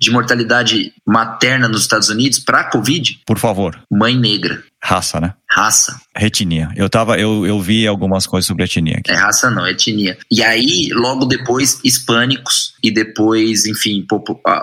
de 0.00 0.10
mortalidade 0.10 0.92
materna 1.06 1.68
nos 1.68 1.82
Estados 1.82 2.08
Unidos 2.08 2.38
para 2.38 2.60
a 2.60 2.64
Covid? 2.64 3.20
Por 3.26 3.38
favor. 3.38 3.78
Mãe 3.90 4.16
negra. 4.16 4.62
Raça, 4.82 5.20
né? 5.20 5.34
Raça. 5.48 6.00
Retinia. 6.16 6.70
Eu 6.74 6.88
tava, 6.88 7.18
eu, 7.18 7.46
eu 7.46 7.60
vi 7.60 7.86
algumas 7.86 8.26
coisas 8.26 8.46
sobre 8.46 8.64
etnia 8.64 8.96
aqui. 8.96 9.10
É 9.10 9.14
raça 9.14 9.50
não, 9.50 9.66
etnia. 9.66 10.16
E 10.30 10.42
aí, 10.42 10.88
logo 10.92 11.26
depois, 11.26 11.80
hispânicos 11.84 12.72
e 12.82 12.90
depois, 12.90 13.66
enfim, 13.66 14.06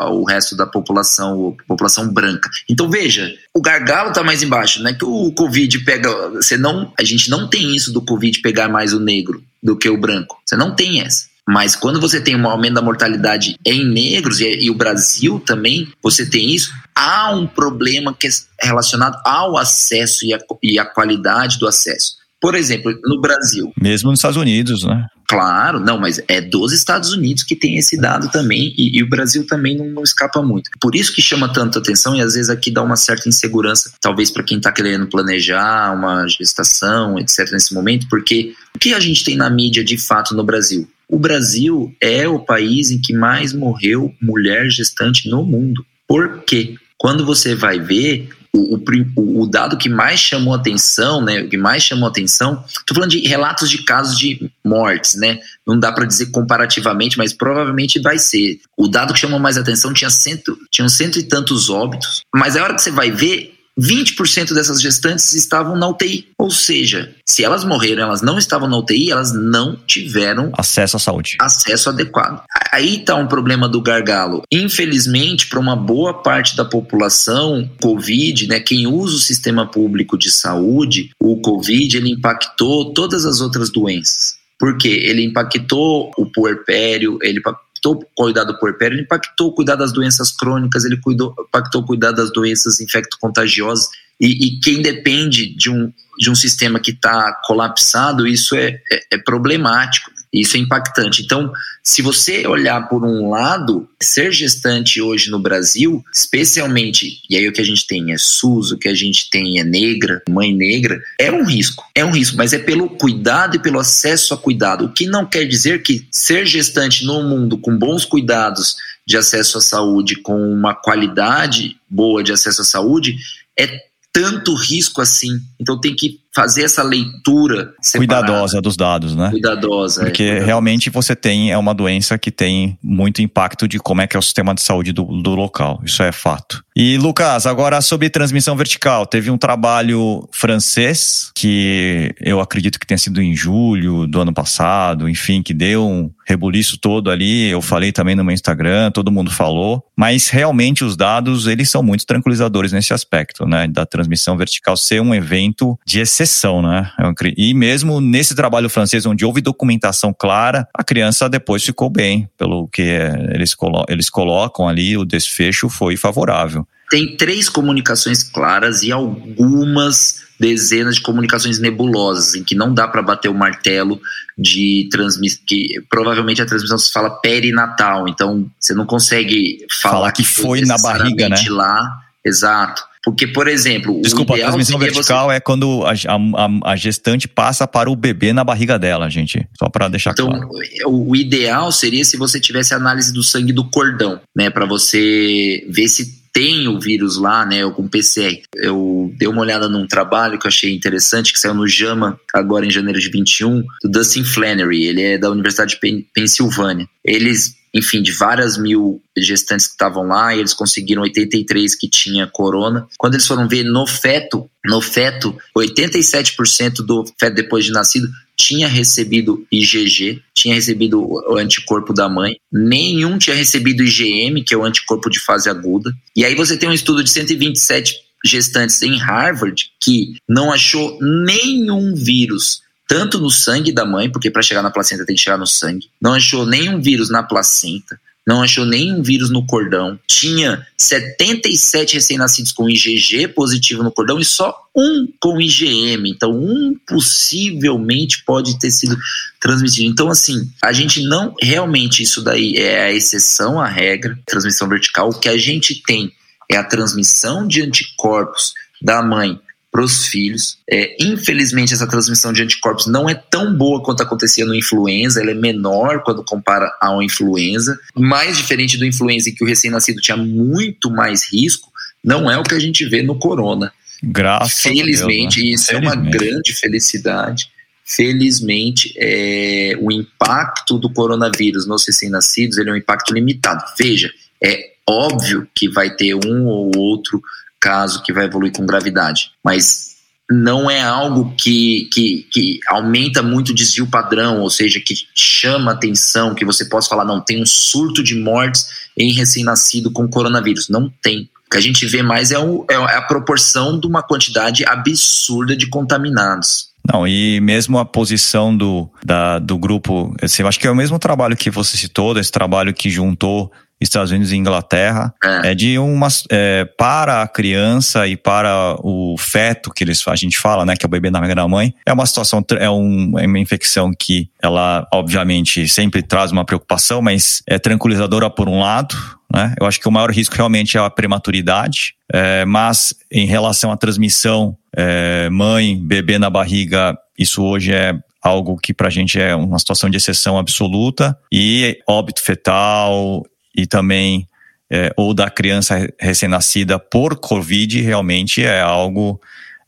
o 0.09 0.23
resto 0.25 0.55
da 0.55 0.65
população, 0.65 1.55
população 1.67 2.11
branca. 2.11 2.49
Então 2.67 2.89
veja, 2.89 3.31
o 3.53 3.61
gargalo 3.61 4.11
tá 4.11 4.23
mais 4.23 4.41
embaixo, 4.41 4.81
não 4.81 4.89
é 4.89 4.93
que 4.93 5.05
o 5.05 5.31
Covid 5.33 5.79
pega, 5.83 6.09
você 6.29 6.57
não, 6.57 6.91
a 6.99 7.03
gente 7.03 7.29
não 7.29 7.47
tem 7.47 7.75
isso 7.75 7.93
do 7.93 8.01
Covid 8.01 8.39
pegar 8.41 8.69
mais 8.69 8.93
o 8.93 8.99
negro 8.99 9.43
do 9.61 9.77
que 9.77 9.87
o 9.87 9.97
branco. 9.99 10.39
Você 10.43 10.55
não 10.55 10.73
tem 10.73 11.01
essa. 11.01 11.27
Mas 11.47 11.75
quando 11.75 12.01
você 12.01 12.19
tem 12.19 12.35
um 12.35 12.49
aumento 12.49 12.73
da 12.73 12.81
mortalidade 12.81 13.57
em 13.65 13.85
negros, 13.85 14.41
e, 14.41 14.65
e 14.65 14.69
o 14.69 14.75
Brasil 14.75 15.39
também, 15.39 15.87
você 16.03 16.29
tem 16.29 16.53
isso, 16.53 16.71
há 16.93 17.33
um 17.33 17.47
problema 17.47 18.13
que 18.13 18.27
é 18.27 18.65
relacionado 18.65 19.17
ao 19.23 19.57
acesso 19.57 20.25
e 20.25 20.33
a, 20.33 20.39
e 20.61 20.77
a 20.77 20.85
qualidade 20.85 21.57
do 21.57 21.67
acesso. 21.67 22.17
Por 22.39 22.53
exemplo, 22.53 22.93
no 23.03 23.19
Brasil. 23.19 23.71
Mesmo 23.81 24.11
nos 24.11 24.19
Estados 24.19 24.37
Unidos, 24.37 24.83
né? 24.83 25.07
Claro, 25.27 25.79
não, 25.79 25.99
mas 25.99 26.21
é 26.27 26.39
dos 26.39 26.71
Estados 26.71 27.11
Unidos 27.11 27.43
que 27.43 27.55
tem 27.55 27.77
esse 27.77 27.97
dado 27.97 28.29
também 28.29 28.73
e, 28.77 28.97
e 28.97 29.03
o 29.03 29.09
Brasil 29.09 29.45
também 29.45 29.75
não, 29.75 29.85
não, 29.87 30.03
escapa 30.03 30.41
muito. 30.41 30.69
Por 30.79 30.95
isso 30.95 31.13
que 31.13 31.21
chama 31.21 31.51
tanto 31.51 31.79
atenção 31.79 32.15
e 32.15 32.21
às 32.21 32.35
vezes 32.35 32.49
aqui 32.49 32.71
dá 32.71 32.81
uma 32.81 32.95
certa 32.95 33.27
insegurança, 33.27 33.91
talvez 33.99 34.31
para 34.31 34.43
quem 34.43 34.57
está 34.57 34.71
querendo 34.71 35.07
planejar 35.07 35.93
uma 35.93 36.25
gestação, 36.27 37.19
etc., 37.19 37.51
nesse 37.51 37.73
momento, 37.73 38.07
porque 38.09 38.53
o 38.73 38.79
que 38.79 38.93
a 38.93 38.99
gente 39.01 39.25
tem 39.25 39.35
na 39.35 39.49
mídia 39.49 39.83
de 39.83 39.97
fato 39.97 40.33
no 40.33 40.45
Brasil? 40.45 40.87
O 41.09 41.17
Brasil 41.17 41.95
é 42.01 42.27
o 42.27 42.39
país 42.39 42.91
em 42.91 42.99
que 42.99 43.13
mais 43.13 43.53
morreu 43.53 44.13
mulher 44.21 44.69
gestante 44.69 45.29
no 45.29 45.43
mundo. 45.45 45.85
Por 46.07 46.43
quê? 46.43 46.75
Quando 46.97 47.25
você 47.25 47.55
vai 47.55 47.79
ver, 47.79 48.29
o, 48.53 48.75
o, 48.75 49.41
o, 49.43 49.47
dado 49.47 49.77
que 49.77 49.87
mais 49.87 50.19
chamou 50.19 50.53
atenção, 50.53 51.21
né, 51.21 51.41
o 51.41 51.49
que 51.49 51.57
mais 51.57 51.83
chamou 51.83 52.09
atenção, 52.09 52.63
estou 52.67 52.95
falando 52.95 53.11
de 53.11 53.19
relatos 53.27 53.69
de 53.69 53.83
casos 53.83 54.17
de 54.17 54.51
mortes, 54.65 55.15
né, 55.15 55.39
não 55.65 55.79
dá 55.79 55.91
para 55.91 56.05
dizer 56.05 56.27
comparativamente, 56.27 57.17
mas 57.17 57.33
provavelmente 57.33 57.99
vai 58.01 58.17
ser. 58.17 58.59
O 58.75 58.87
dado 58.87 59.13
que 59.13 59.19
chamou 59.19 59.39
mais 59.39 59.57
atenção 59.57 59.93
tinha 59.93 60.09
cento, 60.09 60.57
tinham 60.71 60.89
cento 60.89 61.19
e 61.19 61.23
tantos 61.23 61.69
óbitos, 61.69 62.21
mas 62.33 62.55
a 62.55 62.63
hora 62.63 62.73
que 62.73 62.81
você 62.81 62.91
vai 62.91 63.11
ver, 63.11 63.53
20% 63.79 64.53
dessas 64.53 64.81
gestantes 64.81 65.33
estavam 65.33 65.75
na 65.75 65.87
UTI. 65.87 66.27
Ou 66.37 66.49
seja, 66.49 67.13
se 67.25 67.43
elas 67.43 67.63
morreram, 67.63 68.03
elas 68.03 68.21
não 68.21 68.37
estavam 68.37 68.67
na 68.67 68.77
UTI, 68.77 69.11
elas 69.11 69.33
não 69.33 69.75
tiveram 69.75 70.51
acesso 70.57 70.97
à 70.97 70.99
saúde. 70.99 71.37
Acesso 71.39 71.89
adequado. 71.89 72.43
Aí 72.71 72.95
está 72.97 73.15
um 73.15 73.27
problema 73.27 73.69
do 73.69 73.81
gargalo. 73.81 74.43
Infelizmente, 74.51 75.47
para 75.47 75.59
uma 75.59 75.75
boa 75.75 76.21
parte 76.21 76.55
da 76.55 76.65
população, 76.65 77.69
COVID, 77.81 78.47
né, 78.47 78.59
quem 78.59 78.87
usa 78.87 79.15
o 79.15 79.19
sistema 79.19 79.65
público 79.65 80.17
de 80.17 80.31
saúde, 80.31 81.11
o 81.19 81.39
COVID, 81.41 81.97
ele 81.97 82.11
impactou 82.11 82.93
todas 82.93 83.25
as 83.25 83.41
outras 83.41 83.69
doenças. 83.69 84.37
Porque 84.59 84.87
ele 84.87 85.23
impactou 85.23 86.11
o 86.17 86.25
puerpério, 86.25 87.19
ele 87.21 87.39
impactou 87.87 87.95
o 87.95 88.23
cuidado 88.23 88.57
puerpério, 88.59 88.95
ele 88.95 89.03
impactou 89.03 89.47
o 89.49 89.53
cuidado 89.53 89.79
das 89.79 89.93
doenças 89.93 90.31
crônicas, 90.31 90.83
ele 90.83 90.97
cuidou, 90.97 91.35
impactou 91.47 91.81
o 91.81 91.85
cuidado 91.85 92.15
das 92.15 92.31
doenças 92.31 92.79
infecto-contagiosas. 92.79 93.89
E, 94.19 94.47
e, 94.47 94.59
quem 94.59 94.81
depende 94.81 95.55
de 95.55 95.69
um, 95.69 95.93
de 96.17 96.29
um 96.29 96.35
sistema 96.35 96.79
que 96.79 96.91
está 96.91 97.39
colapsado, 97.45 98.27
isso 98.27 98.55
é, 98.55 98.79
é, 98.91 99.01
é 99.11 99.17
problemático. 99.17 100.11
Isso 100.31 100.57
é 100.57 100.59
impactante. 100.59 101.21
Então, 101.23 101.51
se 101.83 102.01
você 102.01 102.45
olhar 102.45 102.89
por 102.89 103.05
um 103.05 103.29
lado, 103.29 103.87
ser 104.01 104.31
gestante 104.31 105.01
hoje 105.01 105.31
no 105.31 105.39
Brasil, 105.39 106.03
especialmente, 106.13 107.21
e 107.29 107.37
aí 107.37 107.47
o 107.47 107.53
que 107.53 107.61
a 107.61 107.65
gente 107.65 107.87
tem 107.87 108.11
é 108.11 108.17
SUS, 108.17 108.71
o 108.71 108.77
que 108.77 108.89
a 108.89 108.93
gente 108.93 109.29
tem 109.29 109.59
é 109.59 109.63
negra, 109.63 110.21
mãe 110.29 110.53
negra, 110.53 111.01
é 111.19 111.31
um 111.31 111.45
risco. 111.45 111.83
É 111.95 112.03
um 112.03 112.11
risco, 112.11 112.37
mas 112.37 112.53
é 112.53 112.59
pelo 112.59 112.89
cuidado 112.89 113.55
e 113.55 113.59
pelo 113.59 113.79
acesso 113.79 114.33
a 114.33 114.37
cuidado. 114.37 114.85
O 114.85 114.93
que 114.93 115.05
não 115.07 115.25
quer 115.25 115.45
dizer 115.45 115.81
que 115.81 116.07
ser 116.11 116.45
gestante 116.45 117.05
no 117.05 117.23
mundo 117.23 117.57
com 117.57 117.77
bons 117.77 118.03
cuidados 118.03 118.75
de 119.05 119.15
acesso 119.15 119.57
à 119.57 119.61
saúde, 119.61 120.17
com 120.17 120.37
uma 120.51 120.75
qualidade 120.75 121.77
boa 121.89 122.21
de 122.21 122.33
acesso 122.33 122.61
à 122.61 122.65
saúde, 122.65 123.15
é 123.57 123.87
tanto 124.11 124.55
risco 124.55 125.01
assim. 125.01 125.39
Então 125.59 125.79
tem 125.79 125.95
que 125.95 126.19
fazer 126.37 126.63
essa 126.63 126.83
leitura 126.83 127.73
separada. 127.81 128.27
cuidadosa 128.27 128.61
dos 128.61 128.77
dados, 128.77 129.15
né? 129.15 129.31
Cuidadosa. 129.31 130.01
É, 130.01 130.05
Porque 130.05 130.21
é, 130.21 130.25
cuidadosa. 130.27 130.45
realmente 130.45 130.89
você 130.91 131.15
tem 131.15 131.51
é 131.51 131.57
uma 131.57 131.73
doença 131.73 132.15
que 132.17 132.29
tem 132.29 132.77
muito 132.83 133.23
impacto 133.23 133.67
de 133.67 133.79
como 133.79 134.01
é 134.01 134.07
que 134.07 134.15
é 134.15 134.19
o 134.19 134.21
sistema 134.21 134.53
de 134.53 134.61
saúde 134.61 134.93
do, 134.93 135.03
do 135.03 135.31
local. 135.31 135.81
Isso 135.83 136.03
é 136.03 136.11
fato. 136.11 136.63
E 136.75 136.95
Lucas, 136.97 137.47
agora 137.47 137.81
sobre 137.81 138.07
transmissão 138.07 138.55
vertical, 138.55 139.07
teve 139.07 139.31
um 139.31 139.37
trabalho 139.37 140.29
francês 140.31 141.31
que 141.35 142.13
eu 142.21 142.39
acredito 142.39 142.79
que 142.79 142.85
tenha 142.85 142.99
sido 142.99 143.19
em 143.19 143.35
julho 143.35 144.05
do 144.05 144.21
ano 144.21 144.31
passado, 144.31 145.09
enfim, 145.09 145.41
que 145.41 145.55
deu 145.55 145.87
um 145.87 146.11
rebuliço 146.27 146.77
todo 146.77 147.09
ali. 147.09 147.49
Eu 147.49 147.63
falei 147.63 147.91
também 147.91 148.15
no 148.15 148.23
meu 148.23 148.33
Instagram, 148.33 148.91
todo 148.91 149.11
mundo 149.11 149.31
falou, 149.31 149.83
mas 149.95 150.29
realmente 150.29 150.83
os 150.83 150.95
dados 150.95 151.47
eles 151.47 151.69
são 151.71 151.81
muito 151.81 152.05
tranquilizadores 152.05 152.71
nesse 152.71 152.93
aspecto, 152.93 153.47
né? 153.47 153.67
Da 153.67 153.85
transmissão 153.85 154.37
vertical 154.37 154.77
ser 154.77 155.01
um 155.01 155.15
evento 155.15 155.79
de 155.83 155.99
exceção, 155.99 156.26
né? 156.61 156.91
E 157.35 157.53
mesmo 157.53 157.99
nesse 158.01 158.35
trabalho 158.35 158.69
francês, 158.69 159.05
onde 159.05 159.25
houve 159.25 159.41
documentação 159.41 160.13
clara, 160.13 160.67
a 160.73 160.83
criança 160.83 161.29
depois 161.29 161.63
ficou 161.63 161.89
bem, 161.89 162.29
pelo 162.37 162.67
que 162.67 162.81
eles, 162.81 163.55
colo 163.55 163.85
eles 163.87 164.09
colocam 164.09 164.67
ali, 164.67 164.97
o 164.97 165.05
desfecho 165.05 165.69
foi 165.69 165.95
favorável. 165.97 166.67
Tem 166.89 167.17
três 167.17 167.49
comunicações 167.49 168.23
claras 168.23 168.81
e 168.81 168.91
algumas 168.91 170.27
dezenas 170.39 170.95
de 170.95 171.01
comunicações 171.01 171.59
nebulosas, 171.59 172.35
em 172.35 172.43
que 172.43 172.55
não 172.55 172.73
dá 172.73 172.87
para 172.87 173.01
bater 173.01 173.27
o 173.27 173.33
martelo 173.33 173.99
de 174.37 174.87
transmissão, 174.91 175.41
que 175.47 175.81
provavelmente 175.89 176.41
a 176.41 176.45
transmissão 176.45 176.77
se 176.77 176.91
fala 176.91 177.09
perinatal, 177.09 178.07
então 178.07 178.49
você 178.59 178.73
não 178.73 178.85
consegue 178.85 179.65
falar, 179.81 179.93
falar 179.93 180.11
que, 180.11 180.23
que 180.23 180.29
foi 180.29 180.61
na 180.61 180.77
barriga, 180.77 181.29
né? 181.29 181.35
lá, 181.49 182.01
exato. 182.23 182.83
Porque, 183.03 183.27
por 183.27 183.47
exemplo. 183.47 184.01
Desculpa, 184.01 184.35
a 184.35 184.39
transmissão 184.39 184.79
vertical 184.79 185.27
você... 185.27 185.35
é 185.35 185.39
quando 185.39 185.83
a, 185.85 185.91
a, 185.91 186.71
a, 186.71 186.75
gestante 186.75 187.27
passa 187.27 187.67
para 187.67 187.89
o 187.89 187.95
bebê 187.95 188.33
na 188.33 188.43
barriga 188.43 188.77
dela, 188.77 189.09
gente. 189.09 189.47
Só 189.57 189.69
para 189.69 189.87
deixar 189.87 190.11
então, 190.11 190.27
claro. 190.27 190.49
O, 190.85 191.11
o 191.11 191.15
ideal 191.15 191.71
seria 191.71 192.03
se 192.03 192.17
você 192.17 192.39
tivesse 192.39 192.73
análise 192.73 193.13
do 193.13 193.23
sangue 193.23 193.53
do 193.53 193.69
cordão, 193.69 194.19
né? 194.35 194.49
Para 194.49 194.65
você 194.65 195.65
ver 195.69 195.87
se 195.87 196.17
tem 196.37 196.67
o 196.67 196.79
vírus 196.79 197.17
lá, 197.17 197.43
né, 197.47 197.65
ou 197.65 197.71
com 197.71 197.87
PCR. 197.87 198.39
Eu 198.57 199.11
dei 199.17 199.27
uma 199.27 199.41
olhada 199.41 199.67
num 199.67 199.87
trabalho 199.87 200.37
que 200.37 200.45
eu 200.45 200.49
achei 200.49 200.71
interessante, 200.71 201.33
que 201.33 201.39
saiu 201.39 201.55
no 201.55 201.67
JAMA 201.67 202.19
agora 202.31 202.63
em 202.63 202.69
janeiro 202.69 202.99
de 202.99 203.09
21, 203.09 203.63
do 203.81 203.89
Dustin 203.89 204.23
Flannery, 204.23 204.85
ele 204.85 205.01
é 205.01 205.17
da 205.17 205.31
Universidade 205.31 205.79
de 205.81 206.05
Pensilvânia. 206.13 206.87
Eles 207.03 207.55
enfim, 207.77 208.01
de 208.01 208.11
várias 208.11 208.57
mil 208.57 209.01
gestantes 209.17 209.67
que 209.67 209.73
estavam 209.73 210.07
lá, 210.07 210.35
e 210.35 210.39
eles 210.39 210.53
conseguiram 210.53 211.03
83 211.03 211.75
que 211.75 211.87
tinha 211.87 212.27
corona. 212.27 212.87
Quando 212.97 213.13
eles 213.13 213.27
foram 213.27 213.47
ver 213.47 213.63
no 213.63 213.85
feto, 213.85 214.49
no 214.65 214.81
feto, 214.81 215.35
87% 215.55 216.85
do 216.85 217.05
feto 217.19 217.35
depois 217.35 217.65
de 217.65 217.71
nascido 217.71 218.07
tinha 218.35 218.67
recebido 218.67 219.45
IgG, 219.51 220.21
tinha 220.33 220.53
recebido 220.53 221.01
o 221.01 221.37
anticorpo 221.37 221.91
da 221.91 222.07
mãe, 222.07 222.35
nenhum 222.51 223.17
tinha 223.17 223.35
recebido 223.35 223.83
IgM, 223.83 224.43
que 224.43 224.53
é 224.53 224.57
o 224.57 224.63
anticorpo 224.63 225.09
de 225.09 225.19
fase 225.19 225.49
aguda. 225.49 225.91
E 226.15 226.23
aí 226.23 226.35
você 226.35 226.55
tem 226.55 226.69
um 226.69 226.73
estudo 226.73 227.03
de 227.03 227.09
127 227.09 227.95
gestantes 228.23 228.81
em 228.81 228.97
Harvard 228.97 229.71
que 229.81 230.17
não 230.27 230.51
achou 230.51 230.97
nenhum 231.01 231.95
vírus 231.95 232.61
tanto 232.87 233.19
no 233.19 233.29
sangue 233.29 233.71
da 233.71 233.85
mãe, 233.85 234.09
porque 234.09 234.31
para 234.31 234.41
chegar 234.41 234.61
na 234.61 234.71
placenta 234.71 235.05
tem 235.05 235.15
que 235.15 235.21
chegar 235.21 235.37
no 235.37 235.45
sangue. 235.45 235.89
Não 236.01 236.13
achou 236.13 236.45
nenhum 236.45 236.81
vírus 236.81 237.09
na 237.09 237.21
placenta, 237.21 237.99
não 238.27 238.41
achou 238.41 238.65
nenhum 238.65 239.01
vírus 239.01 239.29
no 239.29 239.45
cordão. 239.45 239.97
Tinha 240.05 240.65
77 240.77 241.93
recém-nascidos 241.93 242.51
com 242.51 242.69
IgG 242.69 243.29
positivo 243.29 243.83
no 243.83 243.91
cordão 243.91 244.19
e 244.19 244.25
só 244.25 244.53
um 244.75 245.07
com 245.19 245.39
IgM. 245.39 246.09
Então, 246.09 246.31
um 246.31 246.75
possivelmente 246.85 248.23
pode 248.25 248.59
ter 248.59 248.69
sido 248.69 248.97
transmitido. 249.39 249.87
Então, 249.87 250.09
assim, 250.09 250.51
a 250.61 250.73
gente 250.73 251.01
não 251.03 251.33
realmente 251.41 252.03
isso 252.03 252.21
daí 252.21 252.57
é 252.57 252.83
a 252.83 252.93
exceção 252.93 253.61
à 253.61 253.67
regra, 253.67 254.19
transmissão 254.25 254.67
vertical. 254.67 255.09
O 255.09 255.19
que 255.19 255.29
a 255.29 255.37
gente 255.37 255.81
tem 255.83 256.11
é 256.51 256.57
a 256.57 256.63
transmissão 256.63 257.47
de 257.47 257.61
anticorpos 257.61 258.53
da 258.81 259.01
mãe 259.01 259.39
para 259.77 259.85
os 259.85 260.07
filhos. 260.07 260.57
É, 260.67 260.97
infelizmente, 260.99 261.71
essa 261.71 261.87
transmissão 261.87 262.33
de 262.33 262.41
anticorpos 262.41 262.87
não 262.87 263.07
é 263.07 263.13
tão 263.13 263.55
boa 263.55 263.83
quanto 263.83 264.01
acontecia 264.01 264.43
no 264.43 264.55
influenza, 264.55 265.21
ela 265.21 265.29
é 265.29 265.35
menor 265.35 266.01
quando 266.01 266.23
compara 266.23 266.75
ao 266.81 266.99
influenza. 267.03 267.79
Mais 267.95 268.35
diferente 268.35 268.75
do 268.75 268.85
influenza, 268.87 269.29
em 269.29 269.35
que 269.35 269.43
o 269.43 269.47
recém-nascido 269.47 270.01
tinha 270.01 270.17
muito 270.17 270.89
mais 270.89 271.31
risco, 271.31 271.71
não 272.03 272.29
é 272.31 272.35
o 272.39 272.43
que 272.43 272.55
a 272.55 272.59
gente 272.59 272.89
vê 272.89 273.03
no 273.03 273.19
corona. 273.19 273.71
Graças 274.01 274.63
Felizmente, 274.63 275.41
a 275.41 275.43
Deus, 275.43 275.51
né? 275.51 275.53
isso 275.53 275.71
é 275.73 275.77
uma 275.77 275.95
grande 275.95 276.53
felicidade. 276.55 277.47
Felizmente, 277.85 278.95
é, 278.97 279.77
o 279.79 279.91
impacto 279.91 280.79
do 280.79 280.91
coronavírus 280.91 281.67
nos 281.67 281.85
recém-nascidos 281.85 282.57
ele 282.57 282.71
é 282.71 282.73
um 282.73 282.77
impacto 282.77 283.13
limitado. 283.13 283.63
Veja, 283.77 284.11
é 284.43 284.71
óbvio 284.89 285.47
que 285.53 285.69
vai 285.69 285.95
ter 285.95 286.15
um 286.15 286.47
ou 286.47 286.71
outro 286.75 287.21
caso 287.67 288.01
que 288.01 288.13
vai 288.13 288.25
evoluir 288.25 288.53
com 288.53 288.65
gravidade, 288.65 289.31
mas 289.43 289.97
não 290.31 290.71
é 290.71 290.81
algo 290.81 291.33
que, 291.37 291.89
que, 291.91 292.25
que 292.31 292.59
aumenta 292.69 293.21
muito 293.21 293.49
o 293.49 293.53
desvio 293.53 293.85
padrão, 293.87 294.39
ou 294.39 294.49
seja, 294.49 294.79
que 294.79 294.93
chama 295.13 295.71
atenção, 295.71 296.33
que 296.33 296.45
você 296.45 296.63
possa 296.65 296.87
falar, 296.87 297.03
não, 297.03 297.19
tem 297.19 297.41
um 297.41 297.45
surto 297.45 298.01
de 298.01 298.15
mortes 298.15 298.65
em 298.97 299.11
recém-nascido 299.11 299.91
com 299.91 300.07
coronavírus. 300.07 300.69
Não 300.69 300.89
tem. 301.01 301.29
O 301.45 301.49
que 301.51 301.57
a 301.57 301.61
gente 301.61 301.85
vê 301.85 302.01
mais 302.01 302.31
é, 302.31 302.39
o, 302.39 302.65
é 302.69 302.75
a 302.75 303.01
proporção 303.01 303.77
de 303.79 303.87
uma 303.87 304.01
quantidade 304.01 304.65
absurda 304.65 305.55
de 305.55 305.67
contaminados. 305.67 306.69
Não, 306.89 307.05
e 307.05 307.41
mesmo 307.41 307.77
a 307.79 307.85
posição 307.85 308.55
do, 308.55 308.89
da, 309.03 309.39
do 309.39 309.57
grupo, 309.57 310.15
assim, 310.21 310.41
eu 310.41 310.47
acho 310.47 310.59
que 310.59 310.67
é 310.67 310.71
o 310.71 310.75
mesmo 310.75 310.97
trabalho 310.97 311.35
que 311.35 311.49
você 311.49 311.75
citou, 311.75 312.13
desse 312.13 312.31
trabalho 312.31 312.73
que 312.73 312.89
juntou 312.89 313.51
Estados 313.79 314.11
Unidos 314.11 314.31
e 314.31 314.37
Inglaterra, 314.37 315.13
é, 315.23 315.51
é 315.51 315.55
de 315.55 315.77
uma 315.77 316.07
é, 316.31 316.65
para 316.77 317.21
a 317.21 317.27
criança 317.27 318.07
e 318.07 318.17
para 318.17 318.75
o 318.79 319.15
feto 319.17 319.71
que 319.71 319.83
eles 319.83 320.07
a 320.07 320.15
gente 320.15 320.37
fala, 320.37 320.65
né, 320.65 320.75
que 320.75 320.85
é 320.85 320.87
o 320.87 320.89
bebê 320.89 321.09
na 321.09 321.19
barriga 321.19 321.35
da 321.35 321.47
mãe, 321.47 321.73
é 321.85 321.93
uma 321.93 322.05
situação 322.05 322.43
é, 322.59 322.69
um, 322.69 323.17
é 323.19 323.25
uma 323.25 323.39
infecção 323.39 323.91
que 323.97 324.29
ela 324.41 324.87
obviamente 324.93 325.67
sempre 325.67 326.01
traz 326.01 326.31
uma 326.31 326.45
preocupação, 326.45 327.01
mas 327.01 327.43
é 327.47 327.59
tranquilizadora 327.59 328.29
por 328.29 328.47
um 328.49 328.59
lado, 328.59 328.95
né? 329.31 329.53
Eu 329.59 329.67
acho 329.67 329.79
que 329.79 329.87
o 329.87 329.91
maior 329.91 330.09
risco 330.09 330.35
realmente 330.35 330.77
é 330.77 330.79
a 330.79 330.89
prematuridade, 330.89 331.95
é, 332.11 332.45
mas 332.45 332.93
em 333.11 333.25
relação 333.25 333.71
à 333.71 333.77
transmissão 333.77 334.57
é, 334.75 335.29
mãe 335.29 335.77
bebê 335.77 336.17
na 336.17 336.29
barriga, 336.29 336.97
isso 337.17 337.43
hoje 337.43 337.73
é 337.73 337.93
algo 338.21 338.57
que 338.57 338.73
para 338.73 338.87
a 338.87 338.91
gente 338.91 339.19
é 339.19 339.35
uma 339.35 339.59
situação 339.59 339.89
de 339.89 339.97
exceção 339.97 340.37
absoluta 340.37 341.17
e 341.31 341.77
óbito 341.87 342.21
fetal 342.21 343.23
e 343.57 343.65
também 343.65 344.29
é, 344.69 344.93
ou 344.95 345.13
da 345.13 345.29
criança 345.29 345.91
recém-nascida 345.99 346.77
por 346.77 347.19
Covid 347.19 347.81
realmente 347.81 348.43
é 348.43 348.61
algo 348.61 349.19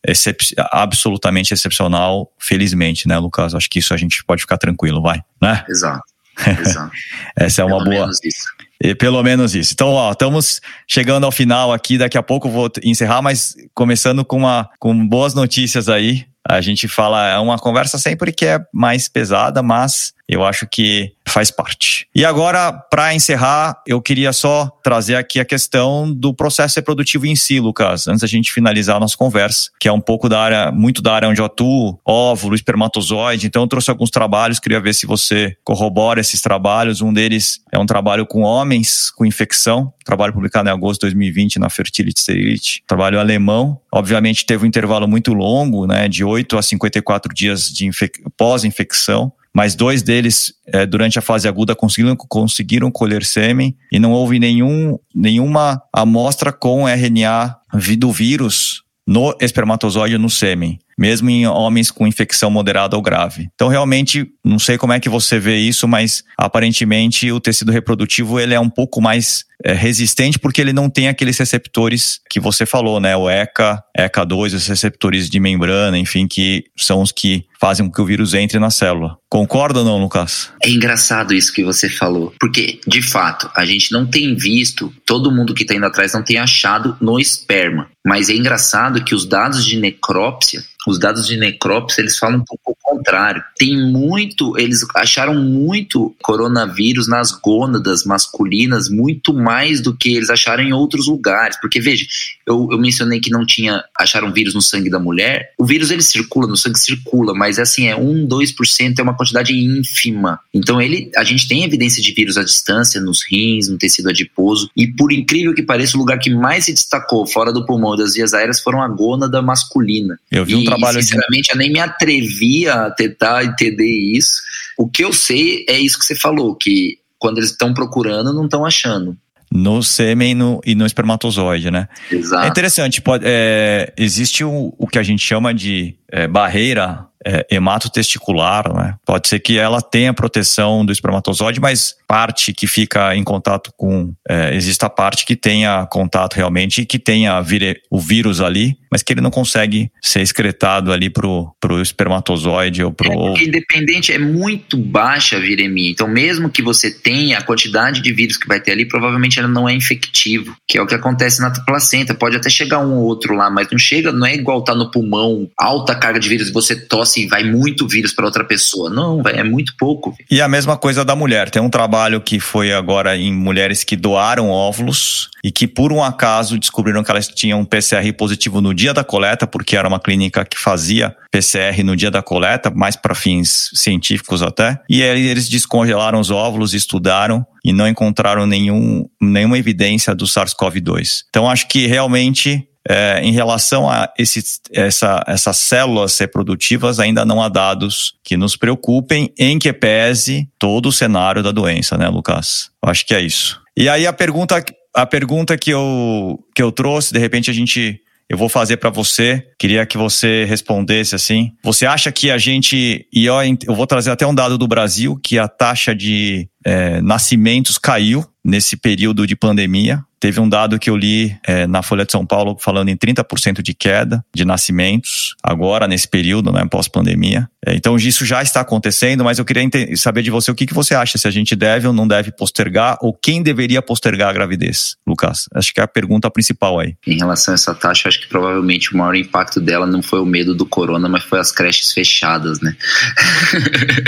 excep 0.05 0.53
absolutamente 0.71 1.53
excepcional, 1.53 2.31
felizmente, 2.37 3.07
né, 3.07 3.17
Lucas? 3.17 3.55
Acho 3.55 3.69
que 3.69 3.79
isso 3.79 3.93
a 3.93 3.97
gente 3.97 4.23
pode 4.23 4.41
ficar 4.41 4.57
tranquilo, 4.57 5.01
vai, 5.01 5.21
né? 5.41 5.65
Exato. 5.67 6.03
Exato. 6.59 6.91
Essa 7.35 7.61
é 7.61 7.65
uma 7.65 7.77
Pelo 7.79 7.85
boa. 7.89 8.01
menos 8.01 8.19
isso. 8.23 8.47
E 8.81 8.95
pelo 8.95 9.21
menos 9.21 9.55
isso. 9.55 9.73
Então, 9.73 9.89
ó, 9.89 10.11
estamos 10.11 10.61
chegando 10.87 11.25
ao 11.25 11.33
final 11.33 11.73
aqui. 11.73 11.97
Daqui 11.97 12.17
a 12.17 12.23
pouco 12.23 12.49
vou 12.49 12.71
encerrar, 12.81 13.21
mas 13.21 13.55
começando 13.73 14.23
com, 14.23 14.37
uma, 14.37 14.69
com 14.79 15.05
boas 15.05 15.33
notícias 15.33 15.89
aí. 15.89 16.25
A 16.47 16.61
gente 16.61 16.87
fala, 16.87 17.27
é 17.27 17.37
uma 17.37 17.59
conversa 17.59 17.97
sempre 17.97 18.31
que 18.31 18.45
é 18.45 18.59
mais 18.73 19.09
pesada, 19.09 19.61
mas 19.61 20.13
eu 20.29 20.43
acho 20.43 20.67
que 20.67 21.11
faz 21.27 21.51
parte. 21.51 22.07
E 22.13 22.25
agora, 22.25 22.71
para 22.71 23.13
encerrar, 23.13 23.81
eu 23.87 24.01
queria 24.01 24.31
só 24.33 24.69
trazer 24.83 25.15
aqui 25.15 25.39
a 25.39 25.45
questão 25.45 26.11
do 26.11 26.33
processo 26.33 26.79
reprodutivo 26.79 27.25
em 27.25 27.35
si, 27.35 27.59
Lucas, 27.59 28.07
antes 28.07 28.21
da 28.21 28.27
gente 28.27 28.51
finalizar 28.51 28.97
a 28.97 28.99
nossa 28.99 29.17
conversa, 29.17 29.69
que 29.79 29.87
é 29.87 29.91
um 29.91 30.01
pouco 30.01 30.27
da 30.27 30.41
área, 30.41 30.71
muito 30.71 31.01
da 31.01 31.13
área 31.13 31.29
onde 31.29 31.41
eu 31.41 31.45
atuo, 31.45 31.99
óvulo, 32.05 32.55
espermatozoide. 32.55 33.47
Então, 33.47 33.63
eu 33.63 33.67
trouxe 33.67 33.89
alguns 33.89 34.09
trabalhos, 34.09 34.59
queria 34.59 34.79
ver 34.79 34.93
se 34.93 35.05
você 35.05 35.55
corrobora 35.63 36.19
esses 36.19 36.41
trabalhos. 36.41 37.01
Um 37.01 37.13
deles 37.13 37.59
é 37.71 37.77
um 37.77 37.85
trabalho 37.85 38.25
com 38.25 38.41
homens 38.41 39.11
com 39.11 39.25
infecção, 39.25 39.93
trabalho 40.03 40.33
publicado 40.33 40.69
em 40.69 40.71
agosto 40.71 41.01
de 41.01 41.07
2020 41.07 41.59
na 41.59 41.69
Fertility 41.69 42.21
Sterility, 42.21 42.83
trabalho 42.87 43.19
alemão. 43.19 43.79
Obviamente, 43.91 44.45
teve 44.45 44.63
um 44.63 44.67
intervalo 44.67 45.07
muito 45.07 45.33
longo, 45.33 45.85
né, 45.85 46.07
de 46.07 46.23
8 46.23 46.57
a 46.57 46.61
54 46.61 47.33
dias 47.33 47.69
de 47.69 47.89
pós-infecção 48.37 49.31
mas 49.53 49.75
dois 49.75 50.03
deles, 50.03 50.53
é, 50.67 50.85
durante 50.85 51.17
a 51.17 51.21
fase 51.21 51.47
aguda, 51.47 51.75
conseguiram, 51.75 52.15
conseguiram 52.15 52.91
colher 52.91 53.23
sêmen 53.23 53.75
e 53.91 53.99
não 53.99 54.11
houve 54.11 54.39
nenhum, 54.39 54.97
nenhuma 55.13 55.81
amostra 55.91 56.51
com 56.51 56.87
RNA 56.87 57.55
do 57.97 58.11
vírus 58.11 58.83
no 59.07 59.35
espermatozoide 59.41 60.17
no 60.19 60.29
sêmen, 60.29 60.79
mesmo 60.99 61.29
em 61.29 61.47
homens 61.47 61.89
com 61.89 62.05
infecção 62.05 62.51
moderada 62.51 62.97
ou 62.97 63.01
grave. 63.01 63.47
Então, 63.55 63.69
realmente, 63.69 64.27
não 64.43 64.59
sei 64.59 64.77
como 64.77 64.91
é 64.91 64.99
que 64.99 65.07
você 65.07 65.39
vê 65.39 65.55
isso, 65.55 65.87
mas 65.87 66.25
aparentemente 66.37 67.31
o 67.31 67.39
tecido 67.39 67.71
reprodutivo 67.71 68.37
ele 68.37 68.53
é 68.53 68.59
um 68.59 68.69
pouco 68.69 68.99
mais 68.99 69.45
é, 69.63 69.73
resistente 69.73 70.37
porque 70.37 70.59
ele 70.59 70.73
não 70.73 70.89
tem 70.89 71.07
aqueles 71.07 71.37
receptores 71.37 72.19
que 72.29 72.39
você 72.39 72.65
falou, 72.65 72.99
né? 72.99 73.15
O 73.15 73.29
ECA, 73.29 73.81
ECA2, 73.97 74.55
os 74.55 74.67
receptores 74.67 75.29
de 75.29 75.39
membrana, 75.39 75.97
enfim, 75.97 76.27
que 76.27 76.65
são 76.77 77.01
os 77.01 77.11
que 77.13 77.45
fazem 77.59 77.85
com 77.85 77.91
que 77.91 78.01
o 78.01 78.05
vírus 78.05 78.33
entre 78.33 78.57
na 78.57 78.69
célula. 78.69 79.17
Concorda 79.29 79.79
ou 79.79 79.85
não, 79.85 79.97
Lucas? 79.97 80.49
É 80.63 80.69
engraçado 80.69 81.33
isso 81.33 81.53
que 81.53 81.63
você 81.63 81.89
falou, 81.89 82.33
porque, 82.39 82.79
de 82.87 83.01
fato, 83.01 83.51
a 83.53 83.65
gente 83.65 83.91
não 83.91 84.05
tem 84.05 84.33
visto, 84.35 84.93
todo 85.05 85.31
mundo 85.31 85.53
que 85.53 85.63
está 85.63 85.75
indo 85.75 85.85
atrás 85.85 86.13
não 86.13 86.23
tem 86.23 86.37
achado 86.37 86.97
no 87.01 87.19
esperma. 87.19 87.89
Mas 88.05 88.29
é 88.29 88.33
engraçado 88.33 89.03
que 89.03 89.13
os 89.13 89.25
dados 89.25 89.65
de 89.65 89.77
necrópsia, 89.77 90.63
os 90.89 90.99
dados 90.99 91.27
de 91.27 91.37
necrópsia, 91.37 92.01
eles 92.01 92.17
falam 92.17 92.39
um 92.39 92.43
pouco 92.43 92.71
o 92.71 92.75
contrário. 92.81 93.43
Tem 93.57 93.77
muito, 93.77 94.57
eles 94.57 94.85
acharam 94.95 95.35
muito 95.35 96.15
coronavírus 96.21 97.07
nas 97.07 97.31
gônadas 97.31 98.03
masculinas, 98.03 98.89
muito 98.89 99.33
mais 99.33 99.81
do 99.81 99.95
que 99.95 100.15
eles 100.15 100.29
acharam 100.29 100.63
em 100.63 100.73
outros 100.73 101.07
lugares. 101.07 101.59
Porque, 101.59 101.79
veja, 101.79 102.05
eu, 102.49 102.67
eu 102.71 102.79
mencionei 102.79 103.19
que 103.19 103.29
não 103.29 103.45
tinha, 103.45 103.83
acharam 103.97 104.33
vírus 104.33 104.55
no 104.55 104.61
sangue 104.61 104.89
da 104.89 104.99
mulher. 104.99 105.53
O 105.57 105.65
vírus, 105.65 105.91
ele 105.91 106.01
circula, 106.01 106.47
no 106.47 106.57
sangue 106.57 106.79
circula, 106.79 107.33
mas 107.33 107.59
assim, 107.59 107.87
é 107.87 107.95
1, 107.95 108.27
2%, 108.27 108.99
é 108.99 109.01
uma 109.03 109.15
quantidade 109.15 109.53
ínfima. 109.53 110.39
Então, 110.53 110.81
ele, 110.81 111.11
a 111.15 111.23
gente 111.23 111.47
tem 111.47 111.63
evidência 111.63 112.01
de 112.01 112.11
vírus 112.11 112.37
à 112.37 112.43
distância, 112.43 112.99
nos 112.99 113.19
rins, 113.29 113.69
no 113.69 113.77
tecido 113.77 114.09
adiposo, 114.09 114.69
e 114.75 114.87
por 114.87 115.13
incrível 115.13 115.53
que 115.53 115.61
pareça, 115.61 115.95
o 115.95 115.99
lugar 115.99 116.17
que 116.17 116.29
mais 116.29 116.65
se 116.65 116.73
destacou 116.73 117.27
fora 117.27 117.53
do 117.53 117.65
pulmão 117.65 117.95
das 117.95 118.15
vias 118.15 118.33
aéreas 118.33 118.59
foram 118.61 118.81
a 118.81 118.87
gônada 118.87 119.41
masculina. 119.41 120.19
Eu 120.31 120.43
vi 120.43 120.55
um 120.55 120.61
e, 120.61 120.65
trabalho 120.65 120.97
de- 120.97 121.05
sinceramente, 121.05 121.49
eu 121.51 121.57
nem 121.57 121.71
me 121.71 121.79
atrevia 121.79 122.73
a 122.73 122.91
tentar 122.91 123.45
entender 123.45 123.85
isso. 124.15 124.41
O 124.77 124.89
que 124.89 125.03
eu 125.03 125.13
sei 125.13 125.65
é 125.69 125.79
isso 125.79 125.99
que 125.99 126.05
você 126.05 126.15
falou, 126.15 126.55
que 126.55 126.97
quando 127.19 127.37
eles 127.37 127.51
estão 127.51 127.73
procurando, 127.73 128.33
não 128.33 128.45
estão 128.45 128.65
achando. 128.65 129.15
No 129.51 129.81
sêmen 129.81 130.31
e 130.31 130.35
no, 130.35 130.61
e 130.63 130.75
no 130.75 130.85
espermatozoide, 130.85 131.71
né? 131.71 131.87
É 132.11 132.15
Exato. 132.15 132.47
interessante, 132.47 133.01
pode, 133.01 133.23
é, 133.27 133.91
existe 133.97 134.43
o, 134.43 134.73
o 134.77 134.87
que 134.87 134.99
a 134.99 135.03
gente 135.03 135.23
chama 135.23 135.53
de 135.53 135.95
é, 136.11 136.27
barreira 136.27 137.08
é, 137.29 137.45
hematotesticular, 137.51 138.73
né? 138.73 138.95
Pode 139.05 139.27
ser 139.27 139.39
que 139.39 139.59
ela 139.59 139.81
tenha 139.81 140.13
proteção 140.13 140.83
do 140.83 140.91
espermatozoide, 140.91 141.59
mas 141.59 141.95
parte 142.07 142.51
que 142.51 142.65
fica 142.65 143.15
em 143.15 143.23
contato 143.23 143.71
com. 143.77 144.13
É, 144.27 144.55
exista 144.55 144.87
a 144.87 144.89
parte 144.89 145.25
que 145.25 145.35
tenha 145.35 145.85
contato 145.85 146.33
realmente 146.33 146.81
e 146.81 146.85
que 146.85 146.97
tenha 146.97 147.39
vire, 147.41 147.81
o 147.89 147.99
vírus 147.99 148.41
ali, 148.41 148.77
mas 148.91 149.03
que 149.03 149.13
ele 149.13 149.21
não 149.21 149.29
consegue 149.29 149.91
ser 150.01 150.21
excretado 150.21 150.91
ali 150.91 151.09
pro, 151.09 151.53
pro 151.59 151.79
espermatozoide 151.79 152.83
ou 152.83 152.91
pro. 152.91 153.11
É 153.11 153.15
porque 153.15 153.45
independente, 153.45 154.11
é 154.11 154.17
muito 154.17 154.75
baixa 154.75 155.37
a 155.37 155.39
viremia. 155.39 155.91
Então, 155.91 156.07
mesmo 156.07 156.49
que 156.49 156.63
você 156.63 156.89
tenha 156.89 157.37
a 157.37 157.43
quantidade 157.43 158.01
de 158.01 158.11
vírus 158.11 158.37
que 158.37 158.47
vai 158.47 158.59
ter 158.59 158.71
ali, 158.71 158.87
provavelmente 158.87 159.37
ela 159.37 159.47
não 159.47 159.69
é 159.69 159.73
infectivo, 159.73 160.55
que 160.67 160.79
é 160.79 160.81
o 160.81 160.87
que 160.87 160.95
acontece 160.95 161.39
na 161.39 161.51
placenta. 161.51 162.15
Pode 162.15 162.37
até 162.37 162.49
chegar 162.49 162.79
um 162.79 162.95
ou 162.95 163.03
outro 163.03 163.35
lá, 163.35 163.51
mas 163.51 163.67
não 163.69 163.77
chega, 163.77 164.11
não 164.11 164.25
é 164.25 164.33
igual 164.33 164.63
tá 164.63 164.73
no 164.73 164.89
pulmão, 164.89 165.47
alta 165.55 165.93
carga 165.93 166.19
de 166.19 166.27
vírus, 166.27 166.51
você 166.51 166.75
tosse 166.75 167.18
vai 167.27 167.43
muito 167.43 167.87
vírus 167.87 168.13
para 168.13 168.25
outra 168.25 168.43
pessoa. 168.43 168.89
Não, 168.89 169.21
é 169.27 169.43
muito 169.43 169.73
pouco. 169.77 170.15
E 170.29 170.41
a 170.41 170.47
mesma 170.47 170.77
coisa 170.77 171.03
da 171.03 171.15
mulher. 171.15 171.49
Tem 171.49 171.61
um 171.61 171.69
trabalho 171.69 172.21
que 172.21 172.39
foi 172.39 172.73
agora 172.73 173.17
em 173.17 173.33
mulheres 173.33 173.83
que 173.83 173.95
doaram 173.95 174.49
óvulos 174.49 175.29
e 175.43 175.51
que 175.51 175.67
por 175.67 175.91
um 175.91 176.03
acaso 176.03 176.57
descobriram 176.57 177.03
que 177.03 177.11
elas 177.11 177.27
tinham 177.27 177.59
um 177.61 177.65
PCR 177.65 178.11
positivo 178.13 178.61
no 178.61 178.73
dia 178.73 178.93
da 178.93 179.03
coleta, 179.03 179.47
porque 179.47 179.75
era 179.75 179.87
uma 179.87 179.99
clínica 179.99 180.45
que 180.45 180.57
fazia 180.57 181.15
PCR 181.31 181.83
no 181.83 181.95
dia 181.95 182.11
da 182.11 182.21
coleta, 182.21 182.69
mais 182.69 182.95
para 182.95 183.15
fins 183.15 183.69
científicos 183.73 184.41
até. 184.41 184.79
E 184.89 185.03
aí 185.03 185.27
eles 185.27 185.47
descongelaram 185.47 186.19
os 186.19 186.31
óvulos, 186.31 186.73
estudaram 186.73 187.45
e 187.63 187.71
não 187.71 187.87
encontraram 187.87 188.45
nenhum, 188.45 189.05
nenhuma 189.21 189.57
evidência 189.57 190.15
do 190.15 190.25
SARS-CoV-2. 190.25 191.23
Então 191.29 191.49
acho 191.49 191.67
que 191.67 191.87
realmente 191.87 192.68
é, 192.87 193.21
em 193.23 193.31
relação 193.31 193.89
a 193.89 194.11
esse, 194.17 194.43
essa, 194.71 195.23
essas 195.27 195.57
células 195.57 196.17
reprodutivas, 196.17 196.99
ainda 196.99 197.25
não 197.25 197.41
há 197.41 197.49
dados 197.49 198.15
que 198.23 198.37
nos 198.37 198.55
preocupem, 198.55 199.33
em 199.37 199.59
que 199.59 199.71
pese 199.73 200.49
todo 200.57 200.87
o 200.89 200.91
cenário 200.91 201.43
da 201.43 201.51
doença, 201.51 201.97
né, 201.97 202.07
Lucas? 202.07 202.69
Eu 202.83 202.89
acho 202.89 203.05
que 203.05 203.13
é 203.13 203.21
isso. 203.21 203.59
E 203.75 203.87
aí 203.89 204.07
a 204.07 204.13
pergunta, 204.13 204.63
a 204.95 205.05
pergunta 205.05 205.57
que, 205.57 205.71
eu, 205.71 206.39
que 206.55 206.61
eu 206.61 206.71
trouxe, 206.71 207.13
de 207.13 207.19
repente 207.19 207.49
a 207.49 207.53
gente 207.53 208.01
eu 208.29 208.37
vou 208.37 208.47
fazer 208.47 208.77
para 208.77 208.91
você. 208.91 209.43
Queria 209.57 209.87
que 209.87 209.97
você 209.97 210.45
respondesse 210.45 211.15
assim. 211.15 211.51
Você 211.63 211.87
acha 211.87 212.11
que 212.11 212.29
a 212.29 212.37
gente. 212.37 213.07
E 213.11 213.25
eu, 213.25 213.33
eu 213.67 213.73
vou 213.73 213.87
trazer 213.87 214.11
até 214.11 214.25
um 214.25 214.35
dado 214.35 214.55
do 214.55 214.67
Brasil, 214.67 215.19
que 215.23 215.39
a 215.39 215.47
taxa 215.47 215.95
de 215.95 216.47
é, 216.65 217.01
nascimentos 217.01 217.77
caiu 217.77 218.25
nesse 218.43 218.77
período 218.77 219.27
de 219.27 219.35
pandemia. 219.35 220.03
Teve 220.19 220.41
um 220.41 220.49
dado 220.49 220.77
que 220.77 220.89
eu 220.89 220.97
li 220.97 221.37
é, 221.47 221.65
na 221.65 221.81
Folha 221.81 222.05
de 222.05 222.11
São 222.11 222.25
Paulo 222.25 222.57
falando 222.59 222.89
em 222.89 222.97
30% 222.97 223.61
de 223.61 223.73
queda 223.73 224.23
de 224.35 224.43
nascimentos, 224.43 225.35
agora 225.41 225.87
nesse 225.87 226.09
período, 226.09 226.51
né, 226.51 226.65
pós-pandemia. 226.69 227.49
É, 227.65 227.73
então 227.73 227.95
isso 227.95 228.25
já 228.25 228.41
está 228.41 228.59
acontecendo, 228.59 229.23
mas 229.23 229.39
eu 229.39 229.45
queria 229.45 229.63
saber 229.95 230.21
de 230.21 230.29
você 230.29 230.51
o 230.51 230.55
que, 230.55 230.65
que 230.65 230.73
você 230.73 230.93
acha, 230.93 231.17
se 231.17 231.25
a 231.25 231.31
gente 231.31 231.55
deve 231.55 231.87
ou 231.87 231.93
não 231.93 232.05
deve 232.05 232.31
postergar, 232.31 232.97
ou 233.01 233.13
quem 233.13 233.41
deveria 233.41 233.81
postergar 233.81 234.29
a 234.29 234.33
gravidez, 234.33 234.97
Lucas? 235.07 235.45
Acho 235.53 235.73
que 235.73 235.79
é 235.79 235.83
a 235.83 235.87
pergunta 235.87 236.29
principal 236.29 236.79
aí. 236.79 236.95
Em 237.07 237.17
relação 237.17 237.53
a 237.53 237.55
essa 237.55 237.73
taxa, 237.73 238.09
acho 238.09 238.21
que 238.21 238.27
provavelmente 238.27 238.93
o 238.93 238.97
maior 238.97 239.15
impacto 239.15 239.61
dela 239.61 239.85
não 239.85 240.01
foi 240.01 240.19
o 240.19 240.25
medo 240.25 240.53
do 240.53 240.65
corona, 240.65 241.07
mas 241.07 241.23
foi 241.23 241.39
as 241.39 241.51
creches 241.51 241.93
fechadas, 241.93 242.59
né? 242.59 242.75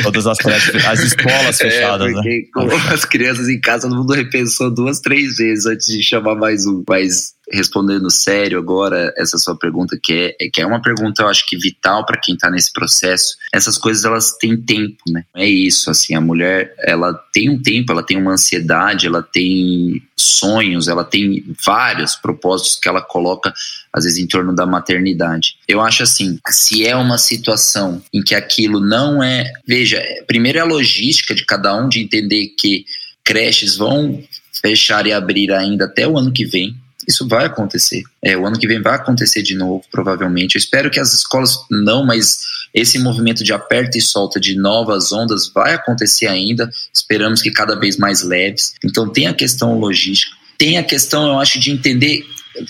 Todas 0.04 0.28
as 0.28 0.38
creches, 0.38 0.86
as 0.86 1.00
escolas 1.00 1.60
é, 1.62 1.70
fechadas, 1.70 2.08
é, 2.08 2.12
né? 2.12 2.22
Com 2.54 2.68
as 2.94 3.06
crianças 3.06 3.50
em 3.50 3.60
casa, 3.60 3.88
todo 3.88 3.98
mundo 3.98 4.14
repensou 4.14 4.74
duas, 4.74 5.00
três 5.00 5.38
vezes 5.38 5.66
antes 5.66 5.88
de 5.88 6.02
chamar 6.02 6.36
mais 6.36 6.66
um. 6.66 6.84
Mas 6.88 7.34
respondendo 7.52 8.10
sério 8.10 8.58
agora 8.58 9.14
essa 9.18 9.38
sua 9.38 9.56
pergunta, 9.56 9.98
que 10.02 10.36
é, 10.40 10.50
que 10.50 10.62
é 10.62 10.66
uma 10.66 10.82
pergunta, 10.82 11.24
eu 11.24 11.28
acho 11.28 11.46
que 11.46 11.58
vital 11.58 12.06
para 12.06 12.20
quem 12.20 12.36
está 12.36 12.50
nesse 12.50 12.72
processo. 12.72 13.36
Essas 13.54 13.78
coisas, 13.78 14.06
elas 14.06 14.38
têm 14.38 14.58
tempo, 14.58 14.98
né? 15.10 15.26
É 15.36 15.48
isso, 15.48 15.90
assim, 15.90 16.16
a 16.16 16.22
mulher, 16.22 16.74
ela 16.80 17.14
tem 17.34 17.50
um 17.50 17.62
tempo, 17.62 17.92
ela 17.92 18.04
tem 18.04 18.18
uma 18.18 18.34
ansiedade, 18.34 19.08
ela 19.08 19.22
tem 19.22 20.02
sonhos, 20.16 20.88
ela 20.88 21.04
tem 21.04 21.44
vários 21.66 22.16
propósitos 22.16 22.80
que 22.80 22.88
ela 22.88 23.02
coloca, 23.02 23.54
às 23.92 24.04
vezes, 24.04 24.20
em 24.20 24.28
torno 24.28 24.56
da 24.56 24.66
maternidade. 24.66 25.58
Eu 25.68 25.82
acho 25.82 26.04
assim, 26.04 26.40
se 26.50 26.86
é 26.86 26.96
uma 26.96 27.18
situação 27.18 28.02
em 28.14 28.24
que 28.24 28.36
aquilo 28.36 28.80
não 28.80 29.22
é. 29.22 29.52
Veja, 29.68 30.02
primeiro 30.28 30.58
é 30.58 30.62
a 30.62 30.66
logística 30.66 31.36
de 31.36 31.46
cada 31.46 31.76
um 31.76 31.90
de 31.90 32.00
entender 32.00 32.54
que 32.58 32.86
creches 33.24 33.76
vão 33.76 34.24
fechar 34.62 35.06
e 35.08 35.14
abrir 35.14 35.52
ainda 35.52 35.86
até 35.86 36.08
o 36.08 36.18
ano 36.18 36.32
que 36.32 36.46
vem. 36.46 36.76
Isso 37.12 37.28
vai 37.28 37.46
acontecer. 37.46 38.04
É, 38.24 38.38
o 38.38 38.46
ano 38.46 38.58
que 38.58 38.66
vem 38.66 38.82
vai 38.82 38.96
acontecer 38.96 39.44
de 39.44 39.54
novo, 39.54 39.84
provavelmente. 39.92 40.56
Eu 40.56 40.60
espero 40.60 40.90
que 40.90 41.00
as 41.00 41.14
escolas 41.14 41.58
não, 41.70 42.06
mas 42.06 42.40
esse 42.74 42.98
movimento 42.98 43.44
de 43.44 43.52
aperta 43.52 43.98
e 43.98 44.02
solta 44.02 44.40
de 44.40 44.56
novas 44.56 45.12
ondas 45.12 45.52
vai 45.54 45.74
acontecer 45.74 46.28
ainda. 46.28 46.72
Esperamos 46.94 47.42
que 47.42 47.52
cada 47.52 47.76
vez 47.76 47.98
mais 47.98 48.24
leves. 48.24 48.76
Então 48.84 49.10
tem 49.10 49.28
a 49.28 49.34
questão 49.34 49.78
logística, 49.78 50.34
tem 50.58 50.78
a 50.78 50.84
questão, 50.84 51.28
eu 51.28 51.38
acho, 51.38 51.60
de 51.60 51.70
entender 51.70 52.26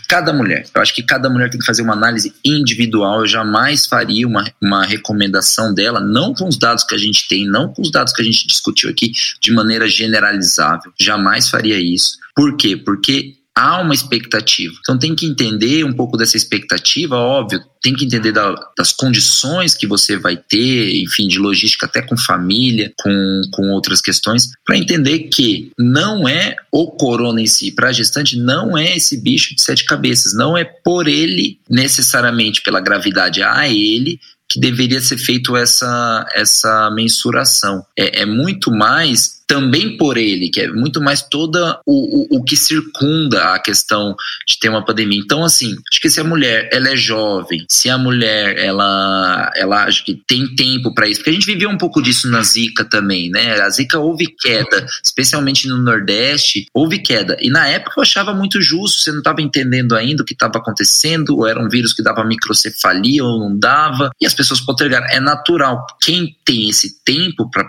cada 0.07 0.33
mulher. 0.33 0.65
Eu 0.73 0.81
acho 0.81 0.95
que 0.95 1.03
cada 1.03 1.29
mulher 1.29 1.51
tem 1.51 1.59
que 1.59 1.65
fazer 1.65 1.83
uma 1.83 1.93
análise 1.93 2.33
individual. 2.43 3.19
Eu 3.19 3.27
jamais 3.27 3.85
faria 3.85 4.27
uma, 4.27 4.43
uma 4.59 4.83
recomendação 4.83 5.71
dela, 5.71 5.99
não 5.99 6.33
com 6.33 6.47
os 6.47 6.57
dados 6.57 6.83
que 6.83 6.95
a 6.95 6.97
gente 6.97 7.27
tem, 7.27 7.47
não 7.47 7.71
com 7.71 7.83
os 7.83 7.91
dados 7.91 8.11
que 8.11 8.23
a 8.23 8.25
gente 8.25 8.47
discutiu 8.47 8.89
aqui, 8.89 9.11
de 9.39 9.51
maneira 9.51 9.87
generalizável. 9.87 10.91
Jamais 10.99 11.47
faria 11.47 11.79
isso. 11.79 12.17
Por 12.35 12.57
quê? 12.57 12.75
Porque 12.75 13.35
há 13.55 13.81
uma 13.81 13.93
expectativa. 13.93 14.73
Então 14.79 14.97
tem 14.97 15.15
que 15.15 15.25
entender 15.25 15.83
um 15.83 15.93
pouco 15.93 16.17
dessa 16.17 16.37
expectativa, 16.37 17.15
óbvio, 17.15 17.61
tem 17.81 17.93
que 17.93 18.05
entender 18.05 18.31
da, 18.31 18.55
das 18.77 18.91
condições 18.91 19.75
que 19.75 19.87
você 19.87 20.17
vai 20.17 20.37
ter, 20.37 21.01
enfim, 21.01 21.27
de 21.27 21.37
logística 21.37 21.85
até 21.85 22.01
com 22.01 22.17
família, 22.17 22.93
com, 22.97 23.41
com 23.51 23.69
outras 23.71 24.01
questões, 24.01 24.49
para 24.65 24.77
entender 24.77 25.29
que 25.29 25.71
não 25.77 26.27
é 26.27 26.55
o 26.71 26.91
corona 26.91 27.41
em 27.41 27.47
si, 27.47 27.71
para 27.71 27.89
a 27.89 27.91
gestante 27.91 28.37
não 28.37 28.77
é 28.77 28.95
esse 28.95 29.21
bicho 29.21 29.55
de 29.55 29.61
sete 29.61 29.85
cabeças, 29.85 30.33
não 30.33 30.57
é 30.57 30.63
por 30.63 31.07
ele 31.07 31.59
necessariamente 31.69 32.61
pela 32.61 32.79
gravidade 32.79 33.41
a 33.43 33.67
ele 33.67 34.19
que 34.51 34.59
deveria 34.59 34.99
ser 34.99 35.17
feito 35.17 35.55
essa, 35.55 36.27
essa 36.33 36.91
mensuração. 36.91 37.85
É, 37.97 38.23
é 38.23 38.25
muito 38.25 38.69
mais 38.69 39.40
também 39.51 39.97
por 39.97 40.17
ele, 40.17 40.47
que 40.47 40.61
é 40.61 40.71
muito 40.71 41.01
mais 41.01 41.21
toda 41.23 41.77
o, 41.85 42.35
o, 42.35 42.37
o, 42.37 42.43
que 42.45 42.55
circunda 42.55 43.53
a 43.53 43.59
questão 43.59 44.15
de 44.47 44.57
ter 44.57 44.69
uma 44.69 44.85
pandemia. 44.85 45.19
Então, 45.19 45.43
assim, 45.43 45.75
acho 45.91 45.99
que 45.99 46.09
se 46.09 46.21
a 46.21 46.23
mulher 46.23 46.69
ela 46.71 46.87
é 46.87 46.95
jovem, 46.95 47.65
se 47.69 47.89
a 47.89 47.97
mulher 47.97 48.57
ela, 48.57 49.51
ela 49.53 49.83
acho 49.83 50.05
que 50.05 50.15
tem 50.25 50.55
tempo 50.55 50.93
para 50.93 51.05
isso, 51.05 51.19
porque 51.19 51.31
a 51.31 51.33
gente 51.33 51.45
viveu 51.45 51.69
um 51.69 51.77
pouco 51.77 52.01
disso 52.01 52.31
na 52.31 52.41
Zika 52.41 52.85
também, 52.85 53.29
né? 53.29 53.59
A 53.59 53.69
Zika 53.69 53.99
houve 53.99 54.33
queda, 54.39 54.87
especialmente 55.03 55.67
no 55.67 55.79
Nordeste, 55.79 56.65
houve 56.73 56.99
queda. 56.99 57.35
E 57.41 57.49
na 57.49 57.67
época 57.67 57.95
eu 57.97 58.03
achava 58.03 58.33
muito 58.33 58.61
justo, 58.61 59.01
você 59.01 59.11
não 59.11 59.19
estava 59.19 59.41
entendendo 59.41 59.97
ainda 59.97 60.23
o 60.23 60.25
que 60.25 60.31
estava 60.31 60.59
acontecendo, 60.59 61.35
ou 61.35 61.45
era 61.45 61.59
um 61.59 61.67
vírus 61.67 61.91
que 61.91 62.01
dava 62.01 62.23
microcefalia 62.23 63.21
ou 63.25 63.37
não 63.37 63.59
dava, 63.59 64.11
e 64.21 64.25
as 64.25 64.33
pessoas 64.33 64.61
postergaram. 64.61 65.07
É 65.07 65.19
natural. 65.19 65.85
Quem 66.01 66.37
tem 66.45 66.69
esse 66.69 67.03
tempo 67.03 67.51
para 67.51 67.67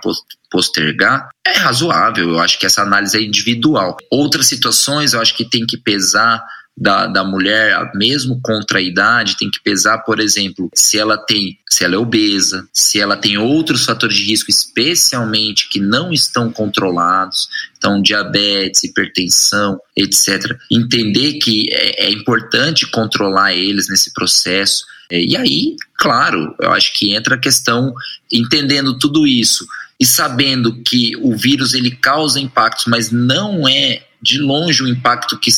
postergar, 0.52 1.30
é 1.44 1.52
razoável. 1.52 2.28
Eu 2.30 2.40
acho 2.40 2.58
que 2.58 2.66
essa 2.66 2.82
análise 2.82 3.16
é 3.16 3.22
individual. 3.22 3.96
Outras 4.10 4.46
situações 4.46 5.14
eu 5.14 5.20
acho 5.20 5.34
que 5.34 5.48
tem 5.48 5.66
que 5.66 5.78
pesar 5.78 6.44
da, 6.76 7.06
da 7.06 7.22
mulher, 7.22 7.90
mesmo 7.94 8.40
contra 8.42 8.78
a 8.78 8.82
idade, 8.82 9.36
tem 9.36 9.50
que 9.50 9.60
pesar, 9.62 9.98
por 9.98 10.18
exemplo, 10.18 10.70
se 10.74 10.98
ela 10.98 11.18
tem, 11.18 11.58
se 11.68 11.84
ela 11.84 11.94
é 11.94 11.98
obesa, 11.98 12.66
se 12.72 12.98
ela 12.98 13.16
tem 13.16 13.36
outros 13.36 13.84
fatores 13.84 14.16
de 14.16 14.24
risco, 14.24 14.50
especialmente 14.50 15.68
que 15.68 15.78
não 15.78 16.12
estão 16.12 16.50
controlados, 16.50 17.48
então 17.76 18.00
diabetes, 18.00 18.84
hipertensão, 18.84 19.78
etc. 19.96 20.56
Entender 20.70 21.34
que 21.34 21.68
é, 21.70 22.06
é 22.06 22.10
importante 22.10 22.90
controlar 22.90 23.54
eles 23.54 23.88
nesse 23.88 24.12
processo. 24.12 24.84
É, 25.10 25.20
e 25.20 25.36
aí, 25.36 25.76
claro, 25.98 26.54
eu 26.60 26.72
acho 26.72 26.94
que 26.94 27.14
entra 27.14 27.34
a 27.34 27.40
questão, 27.40 27.92
entendendo 28.32 28.98
tudo 28.98 29.26
isso, 29.26 29.66
e 30.02 30.04
sabendo 30.04 30.82
que 30.82 31.16
o 31.18 31.36
vírus 31.36 31.74
ele 31.74 31.92
causa 31.92 32.40
impactos, 32.40 32.86
mas 32.86 33.12
não 33.12 33.68
é 33.68 34.04
de 34.20 34.36
longe 34.36 34.82
o 34.82 34.88
impacto 34.88 35.38
que 35.38 35.48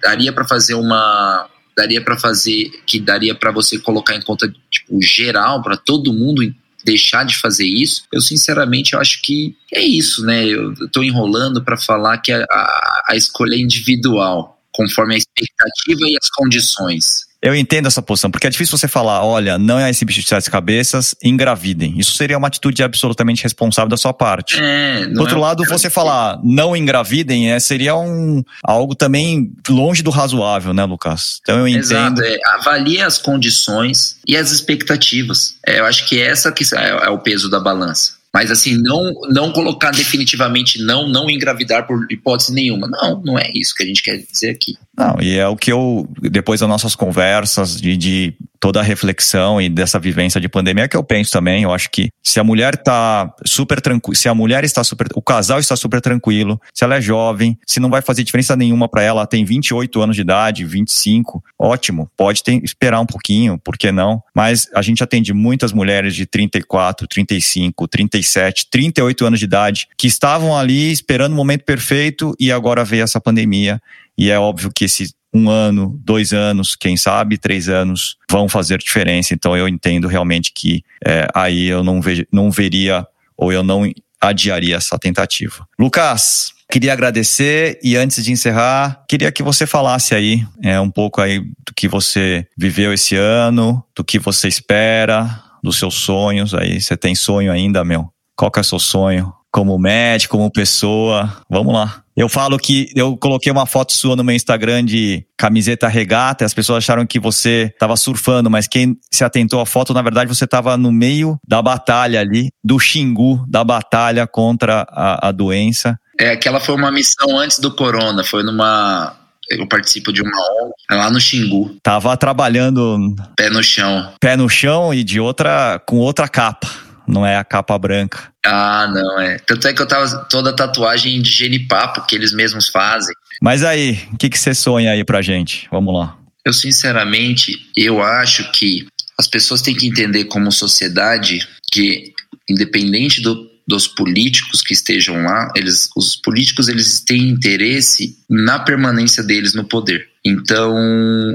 daria 0.00 0.32
para 0.32 0.46
fazer 0.46 0.74
uma 0.74 1.50
daria 1.76 2.00
para 2.00 2.16
fazer 2.16 2.70
que 2.86 3.00
daria 3.00 3.34
para 3.34 3.50
você 3.50 3.76
colocar 3.76 4.14
em 4.14 4.22
conta 4.22 4.54
tipo 4.70 5.02
geral 5.02 5.60
para 5.62 5.76
todo 5.76 6.12
mundo 6.12 6.44
deixar 6.84 7.24
de 7.24 7.36
fazer 7.36 7.66
isso, 7.66 8.04
eu 8.12 8.20
sinceramente 8.20 8.94
acho 8.94 9.20
que 9.20 9.56
é 9.74 9.82
isso, 9.82 10.24
né? 10.24 10.46
Eu 10.46 10.72
estou 10.74 11.02
enrolando 11.02 11.60
para 11.64 11.76
falar 11.76 12.18
que 12.18 12.30
a, 12.30 12.44
a, 12.48 13.02
a 13.08 13.16
escolha 13.16 13.56
é 13.56 13.58
individual, 13.58 14.62
conforme 14.70 15.16
a 15.16 15.18
expectativa 15.18 16.08
e 16.08 16.16
as 16.22 16.30
condições. 16.30 17.26
Eu 17.40 17.54
entendo 17.54 17.86
essa 17.86 18.02
posição, 18.02 18.30
porque 18.30 18.46
é 18.46 18.50
difícil 18.50 18.76
você 18.76 18.88
falar, 18.88 19.24
olha, 19.24 19.58
não 19.58 19.78
é 19.78 19.88
esse 19.88 20.04
bicho 20.04 20.20
de 20.20 20.28
sete 20.28 20.50
cabeças, 20.50 21.14
engravidem. 21.22 21.94
Isso 21.96 22.12
seria 22.12 22.36
uma 22.36 22.48
atitude 22.48 22.82
absolutamente 22.82 23.44
responsável 23.44 23.88
da 23.88 23.96
sua 23.96 24.12
parte. 24.12 24.58
É, 24.60 25.06
Do 25.06 25.20
outro 25.20 25.36
é 25.36 25.40
lado, 25.40 25.64
você 25.64 25.88
falar, 25.88 26.40
não 26.42 26.76
engravidem, 26.76 27.52
é, 27.52 27.60
seria 27.60 27.96
um, 27.96 28.42
algo 28.62 28.94
também 28.94 29.52
longe 29.68 30.02
do 30.02 30.10
razoável, 30.10 30.74
né, 30.74 30.84
Lucas? 30.84 31.38
Então 31.42 31.60
eu 31.60 31.68
entendo. 31.68 31.84
Exato, 31.84 32.22
é, 32.22 32.36
avalie 32.54 33.00
as 33.00 33.18
condições 33.18 34.16
e 34.26 34.36
as 34.36 34.50
expectativas. 34.50 35.54
É, 35.64 35.78
eu 35.78 35.86
acho 35.86 36.08
que 36.08 36.20
essa 36.20 36.50
que 36.50 36.64
é, 36.74 36.88
é 36.88 37.08
o 37.08 37.18
peso 37.18 37.48
da 37.48 37.60
balança. 37.60 38.17
Mas 38.38 38.52
assim, 38.52 38.80
não, 38.80 39.12
não 39.30 39.50
colocar 39.50 39.90
definitivamente 39.90 40.80
não, 40.80 41.08
não 41.08 41.28
engravidar 41.28 41.88
por 41.88 42.06
hipótese 42.08 42.54
nenhuma. 42.54 42.86
Não, 42.86 43.20
não 43.20 43.36
é 43.36 43.50
isso 43.52 43.74
que 43.74 43.82
a 43.82 43.86
gente 43.86 44.00
quer 44.00 44.16
dizer 44.16 44.50
aqui. 44.50 44.76
Não, 44.96 45.16
e 45.20 45.36
é 45.36 45.48
o 45.48 45.56
que 45.56 45.72
eu, 45.72 46.08
depois 46.22 46.60
das 46.60 46.68
nossas 46.68 46.94
conversas, 46.94 47.80
de, 47.80 47.96
de 47.96 48.34
toda 48.58 48.80
a 48.80 48.82
reflexão 48.82 49.60
e 49.60 49.68
dessa 49.68 49.98
vivência 49.98 50.40
de 50.40 50.48
pandemia, 50.48 50.84
é 50.84 50.88
que 50.88 50.96
eu 50.96 51.04
penso 51.04 51.30
também. 51.30 51.64
Eu 51.64 51.72
acho 51.72 51.90
que 51.90 52.08
se 52.22 52.40
a 52.40 52.44
mulher 52.44 52.76
tá 52.76 53.32
super 53.44 53.80
tranquila, 53.80 54.16
se 54.16 54.28
a 54.28 54.34
mulher 54.34 54.64
está 54.64 54.82
super, 54.82 55.06
o 55.14 55.22
casal 55.22 55.58
está 55.58 55.76
super 55.76 56.00
tranquilo, 56.00 56.60
se 56.72 56.84
ela 56.84 56.96
é 56.96 57.00
jovem, 57.00 57.58
se 57.66 57.80
não 57.80 57.90
vai 57.90 58.02
fazer 58.02 58.24
diferença 58.24 58.56
nenhuma 58.56 58.88
para 58.88 59.02
ela, 59.02 59.18
ela 59.18 59.26
tem 59.26 59.44
28 59.44 60.00
anos 60.00 60.16
de 60.16 60.22
idade, 60.22 60.64
25, 60.64 61.42
ótimo, 61.58 62.08
pode 62.16 62.42
ter, 62.42 62.62
esperar 62.62 63.00
um 63.00 63.06
pouquinho, 63.06 63.58
por 63.58 63.76
que 63.76 63.90
não? 63.90 64.22
Mas 64.34 64.68
a 64.74 64.82
gente 64.82 65.02
atende 65.02 65.32
muitas 65.32 65.72
mulheres 65.72 66.14
de 66.14 66.26
34, 66.26 67.06
35, 67.06 67.88
37, 67.88 68.68
38 68.70 69.26
anos 69.26 69.38
de 69.38 69.44
idade 69.44 69.88
que 69.96 70.06
estavam 70.06 70.56
ali 70.56 70.92
esperando 70.92 71.32
o 71.32 71.36
momento 71.36 71.64
perfeito 71.64 72.34
e 72.38 72.52
agora 72.52 72.84
veio 72.84 73.02
essa 73.02 73.20
pandemia 73.20 73.80
e 74.18 74.30
é 74.30 74.38
óbvio 74.38 74.70
que 74.74 74.84
esse 74.84 75.10
um 75.32 75.50
ano, 75.50 75.98
dois 76.02 76.32
anos, 76.32 76.74
quem 76.74 76.96
sabe 76.96 77.38
três 77.38 77.68
anos 77.68 78.16
vão 78.30 78.48
fazer 78.48 78.78
diferença. 78.78 79.34
Então 79.34 79.56
eu 79.56 79.68
entendo 79.68 80.08
realmente 80.08 80.52
que 80.54 80.82
é, 81.06 81.28
aí 81.34 81.66
eu 81.66 81.84
não, 81.84 82.00
ve 82.00 82.26
não 82.32 82.50
veria 82.50 83.06
ou 83.36 83.52
eu 83.52 83.62
não 83.62 83.90
adiaria 84.20 84.76
essa 84.76 84.98
tentativa. 84.98 85.66
Lucas, 85.78 86.52
queria 86.70 86.92
agradecer 86.92 87.78
e 87.82 87.96
antes 87.96 88.24
de 88.24 88.32
encerrar, 88.32 89.04
queria 89.08 89.30
que 89.30 89.42
você 89.42 89.66
falasse 89.66 90.14
aí 90.14 90.46
é, 90.62 90.80
um 90.80 90.90
pouco 90.90 91.20
aí 91.20 91.40
do 91.40 91.74
que 91.74 91.86
você 91.88 92.46
viveu 92.56 92.92
esse 92.92 93.16
ano, 93.16 93.84
do 93.96 94.02
que 94.02 94.18
você 94.18 94.48
espera, 94.48 95.42
dos 95.62 95.78
seus 95.78 95.94
sonhos. 95.94 96.54
Aí 96.54 96.80
você 96.80 96.96
tem 96.96 97.14
sonho 97.14 97.52
ainda, 97.52 97.84
meu? 97.84 98.10
Qual 98.36 98.50
que 98.50 98.58
é 98.58 98.62
o 98.62 98.64
seu 98.64 98.78
sonho? 98.78 99.32
Como 99.50 99.78
médico, 99.78 100.36
como 100.36 100.50
pessoa? 100.50 101.42
Vamos 101.48 101.72
lá. 101.72 102.02
Eu 102.18 102.28
falo 102.28 102.58
que 102.58 102.90
eu 102.96 103.16
coloquei 103.16 103.50
uma 103.52 103.64
foto 103.64 103.92
sua 103.92 104.16
no 104.16 104.24
meu 104.24 104.34
Instagram 104.34 104.84
de 104.84 105.24
camiseta 105.36 105.86
regata, 105.86 106.42
e 106.42 106.46
as 106.46 106.52
pessoas 106.52 106.78
acharam 106.78 107.06
que 107.06 107.20
você 107.20 107.70
estava 107.72 107.96
surfando, 107.96 108.50
mas 108.50 108.66
quem 108.66 108.96
se 109.08 109.22
atentou 109.22 109.60
à 109.60 109.66
foto, 109.66 109.94
na 109.94 110.02
verdade, 110.02 110.28
você 110.28 110.44
estava 110.44 110.76
no 110.76 110.90
meio 110.90 111.38
da 111.46 111.62
batalha 111.62 112.18
ali, 112.18 112.50
do 112.62 112.76
Xingu, 112.78 113.44
da 113.48 113.62
batalha 113.62 114.26
contra 114.26 114.84
a, 114.90 115.28
a 115.28 115.32
doença. 115.32 115.96
É, 116.18 116.32
aquela 116.32 116.58
foi 116.58 116.74
uma 116.74 116.90
missão 116.90 117.38
antes 117.38 117.60
do 117.60 117.70
corona, 117.70 118.24
foi 118.24 118.42
numa 118.42 119.14
eu 119.50 119.66
participo 119.66 120.12
de 120.12 120.20
uma 120.20 120.36
ONG 120.36 120.72
lá 120.90 121.10
no 121.10 121.20
Xingu. 121.20 121.76
Tava 121.82 122.16
trabalhando 122.16 123.14
pé 123.36 123.48
no 123.48 123.62
chão. 123.62 124.12
Pé 124.20 124.36
no 124.36 124.48
chão 124.48 124.92
e 124.92 125.02
de 125.02 125.20
outra 125.20 125.80
com 125.86 125.98
outra 125.98 126.28
capa 126.28 126.68
não 127.08 127.24
é 127.24 127.36
a 127.36 127.44
capa 127.44 127.76
branca. 127.78 128.30
Ah, 128.44 128.86
não 128.92 129.20
é. 129.20 129.38
Tanto 129.38 129.66
é 129.66 129.72
que 129.72 129.80
eu 129.80 129.88
tava 129.88 130.24
toda 130.26 130.54
tatuagem 130.54 131.20
de 131.22 131.30
genipapo 131.30 132.06
que 132.06 132.14
eles 132.14 132.32
mesmos 132.32 132.68
fazem. 132.68 133.14
Mas 133.40 133.64
aí, 133.64 133.98
o 134.12 134.16
que, 134.18 134.28
que 134.28 134.38
você 134.38 134.54
sonha 134.54 134.92
aí 134.92 135.04
pra 135.04 135.22
gente? 135.22 135.66
Vamos 135.70 135.94
lá. 135.94 136.16
Eu, 136.44 136.52
sinceramente, 136.52 137.58
eu 137.76 138.02
acho 138.02 138.50
que 138.52 138.86
as 139.18 139.26
pessoas 139.26 139.62
têm 139.62 139.74
que 139.74 139.86
entender 139.86 140.24
como 140.26 140.52
sociedade 140.52 141.46
que, 141.72 142.12
independente 142.48 143.20
do, 143.20 143.48
dos 143.66 143.86
políticos 143.86 144.62
que 144.62 144.72
estejam 144.72 145.24
lá, 145.24 145.52
eles, 145.56 145.90
os 145.96 146.16
políticos 146.16 146.68
eles 146.68 147.00
têm 147.00 147.28
interesse 147.28 148.16
na 148.28 148.58
permanência 148.58 149.22
deles 149.22 149.54
no 149.54 149.64
poder. 149.64 150.08
Então, 150.24 150.76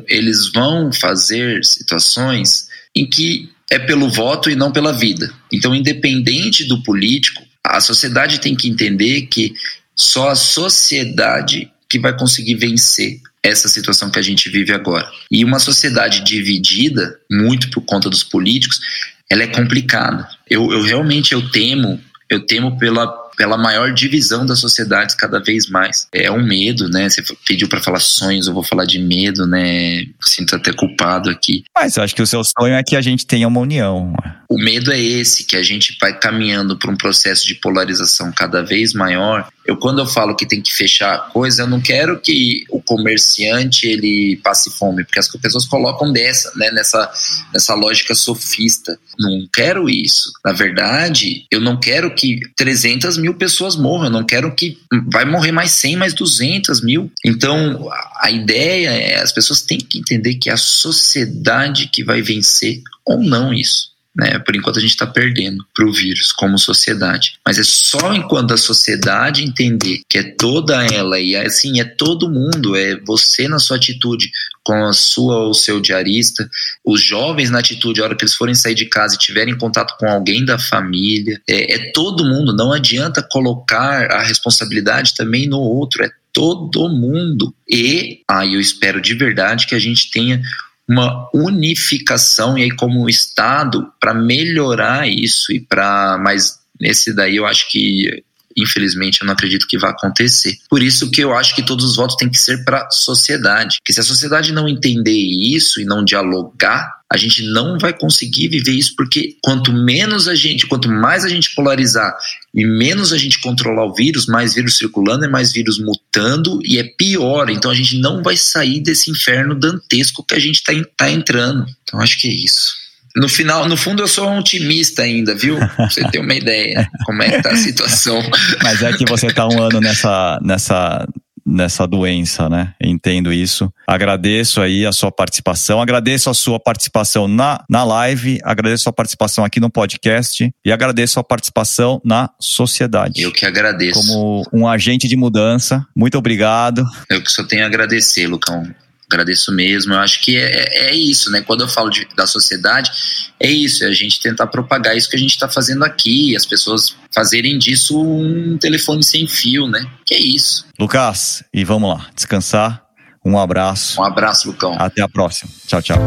eles 0.07 0.51
vão 0.51 0.91
fazer 0.91 1.63
situações 1.63 2.67
em 2.95 3.07
que 3.07 3.52
é 3.73 3.79
pelo 3.79 4.07
voto 4.07 4.51
e 4.51 4.55
não 4.55 4.71
pela 4.71 4.93
vida. 4.93 5.33
Então, 5.51 5.73
independente 5.73 6.63
do 6.63 6.83
político, 6.83 7.41
a 7.65 7.81
sociedade 7.81 8.39
tem 8.39 8.55
que 8.55 8.69
entender 8.69 9.23
que 9.23 9.55
só 9.95 10.29
a 10.29 10.35
sociedade 10.35 11.71
que 11.89 11.97
vai 11.99 12.15
conseguir 12.15 12.53
vencer 12.53 13.19
essa 13.41 13.67
situação 13.67 14.11
que 14.11 14.19
a 14.19 14.21
gente 14.21 14.47
vive 14.47 14.71
agora. 14.71 15.09
E 15.29 15.43
uma 15.43 15.57
sociedade 15.57 16.23
dividida, 16.23 17.19
muito 17.29 17.71
por 17.71 17.81
conta 17.81 18.11
dos 18.11 18.23
políticos, 18.23 18.79
ela 19.27 19.41
é 19.41 19.47
complicada. 19.47 20.29
Eu, 20.47 20.71
eu 20.71 20.83
realmente 20.83 21.33
eu 21.33 21.49
temo, 21.49 21.99
eu 22.29 22.45
temo 22.45 22.77
pela 22.77 23.07
pela 23.35 23.57
maior 23.57 23.91
divisão 23.91 24.45
das 24.45 24.59
sociedades 24.59 25.15
cada 25.15 25.39
vez 25.39 25.69
mais. 25.69 26.07
É 26.11 26.31
um 26.31 26.41
medo, 26.41 26.89
né? 26.89 27.09
Você 27.09 27.23
pediu 27.45 27.67
para 27.67 27.81
falar 27.81 27.99
sonhos, 27.99 28.47
eu 28.47 28.53
vou 28.53 28.63
falar 28.63 28.85
de 28.85 28.99
medo, 28.99 29.45
né? 29.47 30.05
Sinto 30.21 30.55
até 30.55 30.71
culpado 30.73 31.29
aqui. 31.29 31.63
Mas 31.75 31.97
eu 31.97 32.03
acho 32.03 32.15
que 32.15 32.21
o 32.21 32.27
seu 32.27 32.43
sonho 32.43 32.75
é 32.75 32.83
que 32.83 32.95
a 32.95 33.01
gente 33.01 33.25
tenha 33.25 33.47
uma 33.47 33.59
união. 33.59 34.13
O 34.49 34.57
medo 34.57 34.91
é 34.91 34.99
esse, 34.99 35.45
que 35.45 35.55
a 35.55 35.63
gente 35.63 35.97
vai 35.99 36.17
caminhando 36.17 36.77
para 36.77 36.91
um 36.91 36.95
processo 36.95 37.47
de 37.47 37.55
polarização 37.55 38.31
cada 38.31 38.61
vez 38.61 38.93
maior. 38.93 39.47
Eu 39.65 39.77
quando 39.77 39.99
eu 39.99 40.05
falo 40.05 40.35
que 40.35 40.45
tem 40.45 40.61
que 40.61 40.73
fechar 40.73 41.29
coisa, 41.29 41.63
eu 41.63 41.67
não 41.67 41.79
quero 41.79 42.19
que 42.19 42.65
o 42.69 42.81
comerciante 42.81 43.87
ele 43.87 44.39
passe 44.43 44.69
fome, 44.71 45.03
porque 45.03 45.19
as 45.19 45.27
pessoas 45.27 45.65
colocam 45.65 46.11
dessa, 46.11 46.51
né, 46.55 46.69
nessa, 46.71 47.11
nessa 47.53 47.73
lógica 47.73 48.13
sofista. 48.13 48.99
Não 49.19 49.47
quero 49.51 49.89
isso. 49.89 50.31
Na 50.43 50.51
verdade, 50.51 51.45
eu 51.49 51.61
não 51.61 51.79
quero 51.79 52.13
que 52.13 52.39
300 52.55 53.17
mil 53.17 53.35
pessoas 53.35 53.75
morram, 53.75 54.05
eu 54.05 54.11
não 54.11 54.23
quero 54.23 54.53
que 54.53 54.77
vai 55.11 55.25
morrer 55.25 55.51
mais 55.51 55.71
100, 55.71 55.95
mais 55.95 56.13
200 56.13 56.83
mil. 56.83 57.11
Então, 57.25 57.89
a 58.19 58.29
ideia 58.29 58.89
é, 58.89 59.21
as 59.21 59.31
pessoas 59.31 59.61
têm 59.61 59.79
que 59.79 59.99
entender 59.99 60.35
que 60.35 60.49
é 60.49 60.53
a 60.53 60.57
sociedade 60.57 61.87
que 61.87 62.03
vai 62.03 62.21
vencer 62.21 62.81
ou 63.05 63.21
não 63.21 63.53
isso. 63.53 63.92
Né? 64.15 64.37
Por 64.39 64.55
enquanto 64.55 64.77
a 64.77 64.81
gente 64.81 64.91
está 64.91 65.07
perdendo 65.07 65.65
para 65.73 65.87
o 65.87 65.91
vírus 65.91 66.31
como 66.31 66.57
sociedade. 66.59 67.39
Mas 67.45 67.57
é 67.57 67.63
só 67.63 68.13
enquanto 68.13 68.53
a 68.53 68.57
sociedade 68.57 69.43
entender 69.43 70.01
que 70.07 70.19
é 70.19 70.23
toda 70.23 70.85
ela 70.85 71.19
e 71.19 71.35
assim 71.35 71.79
é 71.79 71.83
todo 71.83 72.29
mundo, 72.29 72.75
é 72.75 72.95
você 73.05 73.47
na 73.47 73.57
sua 73.57 73.77
atitude 73.77 74.29
com 74.63 74.85
a 74.85 74.93
sua 74.93 75.39
ou 75.39 75.53
seu 75.53 75.81
diarista, 75.81 76.49
os 76.85 77.01
jovens 77.01 77.49
na 77.49 77.59
atitude, 77.59 78.01
a 78.01 78.05
hora 78.05 78.15
que 78.15 78.23
eles 78.23 78.35
forem 78.35 78.55
sair 78.55 78.75
de 78.75 78.85
casa 78.85 79.15
e 79.15 79.19
tiverem 79.19 79.57
contato 79.57 79.95
com 79.97 80.07
alguém 80.07 80.45
da 80.45 80.57
família, 80.57 81.41
é, 81.47 81.73
é 81.73 81.91
todo 81.91 82.23
mundo. 82.23 82.55
Não 82.55 82.71
adianta 82.71 83.27
colocar 83.29 84.11
a 84.11 84.21
responsabilidade 84.21 85.13
também 85.15 85.47
no 85.47 85.59
outro, 85.59 86.03
é 86.03 86.09
todo 86.31 86.89
mundo. 86.89 87.53
E 87.69 87.75
aí 87.77 88.21
ah, 88.27 88.45
eu 88.45 88.59
espero 88.59 89.01
de 89.01 89.13
verdade 89.13 89.67
que 89.67 89.75
a 89.75 89.79
gente 89.79 90.09
tenha 90.09 90.41
uma 90.87 91.29
unificação 91.33 92.57
e 92.57 92.63
aí 92.63 92.71
como 92.71 93.09
Estado 93.09 93.91
para 93.99 94.13
melhorar 94.13 95.07
isso 95.07 95.51
e 95.51 95.59
para 95.59 96.17
mas 96.21 96.59
nesse 96.79 97.15
daí 97.15 97.37
eu 97.37 97.45
acho 97.45 97.69
que 97.69 98.23
infelizmente 98.57 99.21
eu 99.21 99.25
não 99.25 99.33
acredito 99.33 99.67
que 99.67 99.77
vai 99.77 99.91
acontecer. 99.91 100.57
Por 100.69 100.81
isso 100.81 101.09
que 101.11 101.21
eu 101.21 101.33
acho 101.33 101.55
que 101.55 101.65
todos 101.65 101.85
os 101.85 101.95
votos 101.95 102.15
têm 102.15 102.29
que 102.29 102.39
ser 102.39 102.63
para 102.63 102.83
a 102.83 102.91
sociedade, 102.91 103.77
que 103.83 103.93
se 103.93 103.99
a 103.99 104.03
sociedade 104.03 104.51
não 104.51 104.67
entender 104.67 105.11
isso 105.11 105.81
e 105.81 105.85
não 105.85 106.03
dialogar, 106.03 107.03
a 107.11 107.17
gente 107.17 107.43
não 107.43 107.77
vai 107.77 107.93
conseguir 107.93 108.47
viver 108.47 108.71
isso 108.71 108.95
porque 108.95 109.37
quanto 109.43 109.71
menos 109.71 110.27
a 110.27 110.33
gente, 110.33 110.65
quanto 110.65 110.89
mais 110.89 111.23
a 111.23 111.29
gente 111.29 111.53
polarizar 111.53 112.17
e 112.55 112.65
menos 112.65 113.13
a 113.13 113.17
gente 113.17 113.39
controlar 113.39 113.85
o 113.85 113.93
vírus, 113.93 114.25
mais 114.25 114.55
vírus 114.55 114.77
circulando, 114.77 115.23
é 115.23 115.27
mais 115.27 115.53
vírus 115.53 115.77
mutando 115.77 116.59
e 116.63 116.79
é 116.79 116.83
pior. 116.83 117.51
Então 117.51 117.69
a 117.69 117.75
gente 117.75 117.99
não 117.99 118.23
vai 118.23 118.35
sair 118.35 118.79
desse 118.79 119.11
inferno 119.11 119.53
dantesco 119.53 120.23
que 120.23 120.33
a 120.33 120.39
gente 120.39 120.55
está 120.55 120.73
tá 120.97 121.09
entrando. 121.09 121.67
Então 121.83 121.99
acho 121.99 122.19
que 122.19 122.27
é 122.27 122.31
isso. 122.31 122.82
No 123.15 123.29
final, 123.29 123.67
no 123.67 123.77
fundo, 123.77 124.01
eu 124.01 124.07
sou 124.07 124.27
um 124.27 124.39
otimista 124.39 125.03
ainda, 125.03 125.35
viu? 125.35 125.57
Pra 125.57 125.89
você 125.89 126.03
ter 126.09 126.19
uma 126.19 126.33
ideia 126.33 126.89
como 127.05 127.21
é 127.21 127.29
que 127.29 127.43
tá 127.43 127.51
a 127.51 127.55
situação. 127.55 128.19
Mas 128.63 128.81
é 128.81 128.91
que 128.93 129.05
você 129.05 129.27
tá 129.27 129.47
um 129.47 129.61
ano 129.61 129.79
nessa, 129.79 130.39
nessa, 130.41 131.07
nessa 131.45 131.85
doença, 131.85 132.49
né? 132.49 132.73
Entendo 132.81 133.31
isso. 133.31 133.71
Agradeço 133.85 134.61
aí 134.61 134.83
a 134.83 134.91
sua 134.91 135.11
participação, 135.11 135.79
agradeço 135.79 136.27
a 136.27 136.33
sua 136.33 136.59
participação 136.59 137.27
na, 137.27 137.63
na 137.69 137.83
live, 137.83 138.39
agradeço 138.43 138.81
a 138.81 138.85
sua 138.85 138.93
participação 138.93 139.45
aqui 139.45 139.59
no 139.59 139.69
podcast 139.69 140.51
e 140.65 140.71
agradeço 140.71 141.19
a 141.19 141.23
participação 141.23 142.01
na 142.03 142.31
sociedade. 142.39 143.21
Eu 143.21 143.31
que 143.31 143.45
agradeço. 143.45 143.99
Como 143.99 144.43
um 144.51 144.67
agente 144.67 145.07
de 145.07 145.15
mudança, 145.15 145.85
muito 145.95 146.17
obrigado. 146.17 146.83
Eu 147.11 147.21
que 147.21 147.31
só 147.31 147.43
tenho 147.43 147.63
a 147.63 147.67
agradecer, 147.67 148.25
Lucão 148.25 148.73
agradeço 149.13 149.51
mesmo. 149.51 149.93
Eu 149.93 149.99
acho 149.99 150.21
que 150.21 150.35
é, 150.35 150.43
é, 150.43 150.89
é 150.89 150.95
isso, 150.95 151.31
né? 151.31 151.41
Quando 151.41 151.61
eu 151.61 151.67
falo 151.67 151.89
de, 151.89 152.07
da 152.15 152.25
sociedade, 152.25 152.91
é 153.39 153.49
isso, 153.49 153.83
é 153.83 153.87
a 153.87 153.93
gente 153.93 154.19
tentar 154.19 154.47
propagar 154.47 154.97
isso 154.97 155.09
que 155.09 155.15
a 155.15 155.19
gente 155.19 155.31
está 155.31 155.47
fazendo 155.47 155.83
aqui, 155.83 156.35
as 156.35 156.45
pessoas 156.45 156.95
fazerem 157.13 157.57
disso 157.57 158.01
um 158.01 158.57
telefone 158.57 159.03
sem 159.03 159.27
fio, 159.27 159.67
né? 159.67 159.85
Que 160.05 160.15
é 160.15 160.19
isso. 160.19 160.65
Lucas, 160.79 161.43
e 161.53 161.63
vamos 161.63 161.89
lá, 161.89 162.07
descansar. 162.15 162.83
Um 163.25 163.37
abraço. 163.37 164.01
Um 164.01 164.03
abraço, 164.03 164.47
Lucão. 164.47 164.75
Até 164.77 165.01
a 165.01 165.07
próxima. 165.07 165.49
Tchau, 165.65 165.81
tchau. 165.81 165.97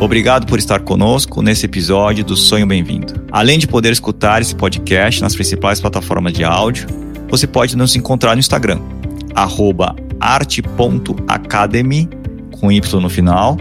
Obrigado 0.00 0.46
por 0.46 0.58
estar 0.58 0.80
conosco 0.80 1.42
nesse 1.42 1.66
episódio 1.66 2.24
do 2.24 2.36
Sonho 2.36 2.66
Bem-vindo. 2.66 3.26
Além 3.32 3.58
de 3.58 3.66
poder 3.66 3.92
escutar 3.92 4.40
esse 4.40 4.54
podcast 4.54 5.20
nas 5.20 5.34
principais 5.34 5.80
plataformas 5.80 6.32
de 6.32 6.44
áudio, 6.44 6.86
você 7.28 7.46
pode 7.46 7.76
nos 7.76 7.96
encontrar 7.96 8.34
no 8.34 8.40
Instagram, 8.40 8.80
arte.academy, 10.20 12.08
com 12.52 12.70
Y 12.70 13.00
no 13.00 13.08
final, 13.08 13.56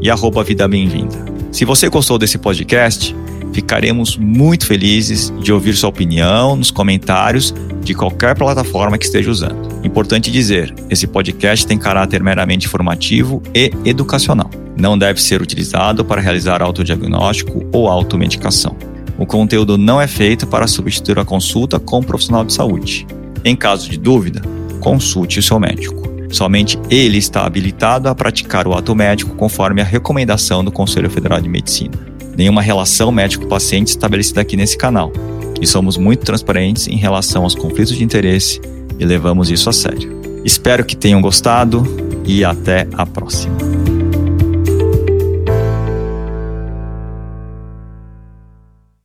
e 0.00 0.10
arroba 0.10 0.42
Vida 0.42 0.66
Bem-vinda. 0.66 1.24
Se 1.50 1.64
você 1.64 1.88
gostou 1.88 2.18
desse 2.18 2.38
podcast, 2.38 3.14
ficaremos 3.52 4.16
muito 4.16 4.66
felizes 4.66 5.32
de 5.40 5.52
ouvir 5.52 5.74
sua 5.74 5.90
opinião 5.90 6.56
nos 6.56 6.70
comentários 6.70 7.54
de 7.82 7.94
qualquer 7.94 8.36
plataforma 8.36 8.96
que 8.96 9.04
esteja 9.04 9.30
usando. 9.30 9.68
Importante 9.84 10.30
dizer, 10.30 10.74
esse 10.88 11.06
podcast 11.06 11.66
tem 11.66 11.78
caráter 11.78 12.22
meramente 12.22 12.66
informativo 12.66 13.42
e 13.54 13.70
educacional. 13.84 14.50
Não 14.76 14.96
deve 14.96 15.20
ser 15.20 15.42
utilizado 15.42 16.04
para 16.04 16.20
realizar 16.20 16.62
autodiagnóstico 16.62 17.64
ou 17.72 17.88
automedicação. 17.88 18.76
O 19.18 19.26
conteúdo 19.26 19.76
não 19.76 20.00
é 20.00 20.06
feito 20.06 20.46
para 20.46 20.66
substituir 20.66 21.18
a 21.18 21.24
consulta 21.24 21.78
com 21.78 21.98
um 21.98 22.02
profissional 22.02 22.44
de 22.44 22.54
saúde. 22.54 23.06
Em 23.44 23.54
caso 23.54 23.90
de 23.90 23.98
dúvida, 23.98 24.40
consulte 24.82 25.38
o 25.38 25.42
seu 25.42 25.58
médico. 25.58 26.02
Somente 26.30 26.78
ele 26.90 27.16
está 27.16 27.46
habilitado 27.46 28.08
a 28.08 28.14
praticar 28.14 28.66
o 28.66 28.74
ato 28.74 28.94
médico 28.94 29.36
conforme 29.36 29.80
a 29.80 29.84
recomendação 29.84 30.64
do 30.64 30.72
Conselho 30.72 31.08
Federal 31.08 31.40
de 31.40 31.48
Medicina. 31.48 31.94
Nenhuma 32.36 32.60
relação 32.60 33.12
médico-paciente 33.12 33.88
estabelecida 33.88 34.40
aqui 34.40 34.56
nesse 34.56 34.76
canal. 34.76 35.12
E 35.60 35.66
somos 35.66 35.96
muito 35.96 36.24
transparentes 36.24 36.88
em 36.88 36.96
relação 36.96 37.44
aos 37.44 37.54
conflitos 37.54 37.94
de 37.94 38.02
interesse 38.02 38.60
e 38.98 39.04
levamos 39.04 39.50
isso 39.50 39.70
a 39.70 39.72
sério. 39.72 40.20
Espero 40.44 40.84
que 40.84 40.96
tenham 40.96 41.20
gostado 41.20 41.84
e 42.24 42.44
até 42.44 42.88
a 42.94 43.06
próxima. 43.06 43.81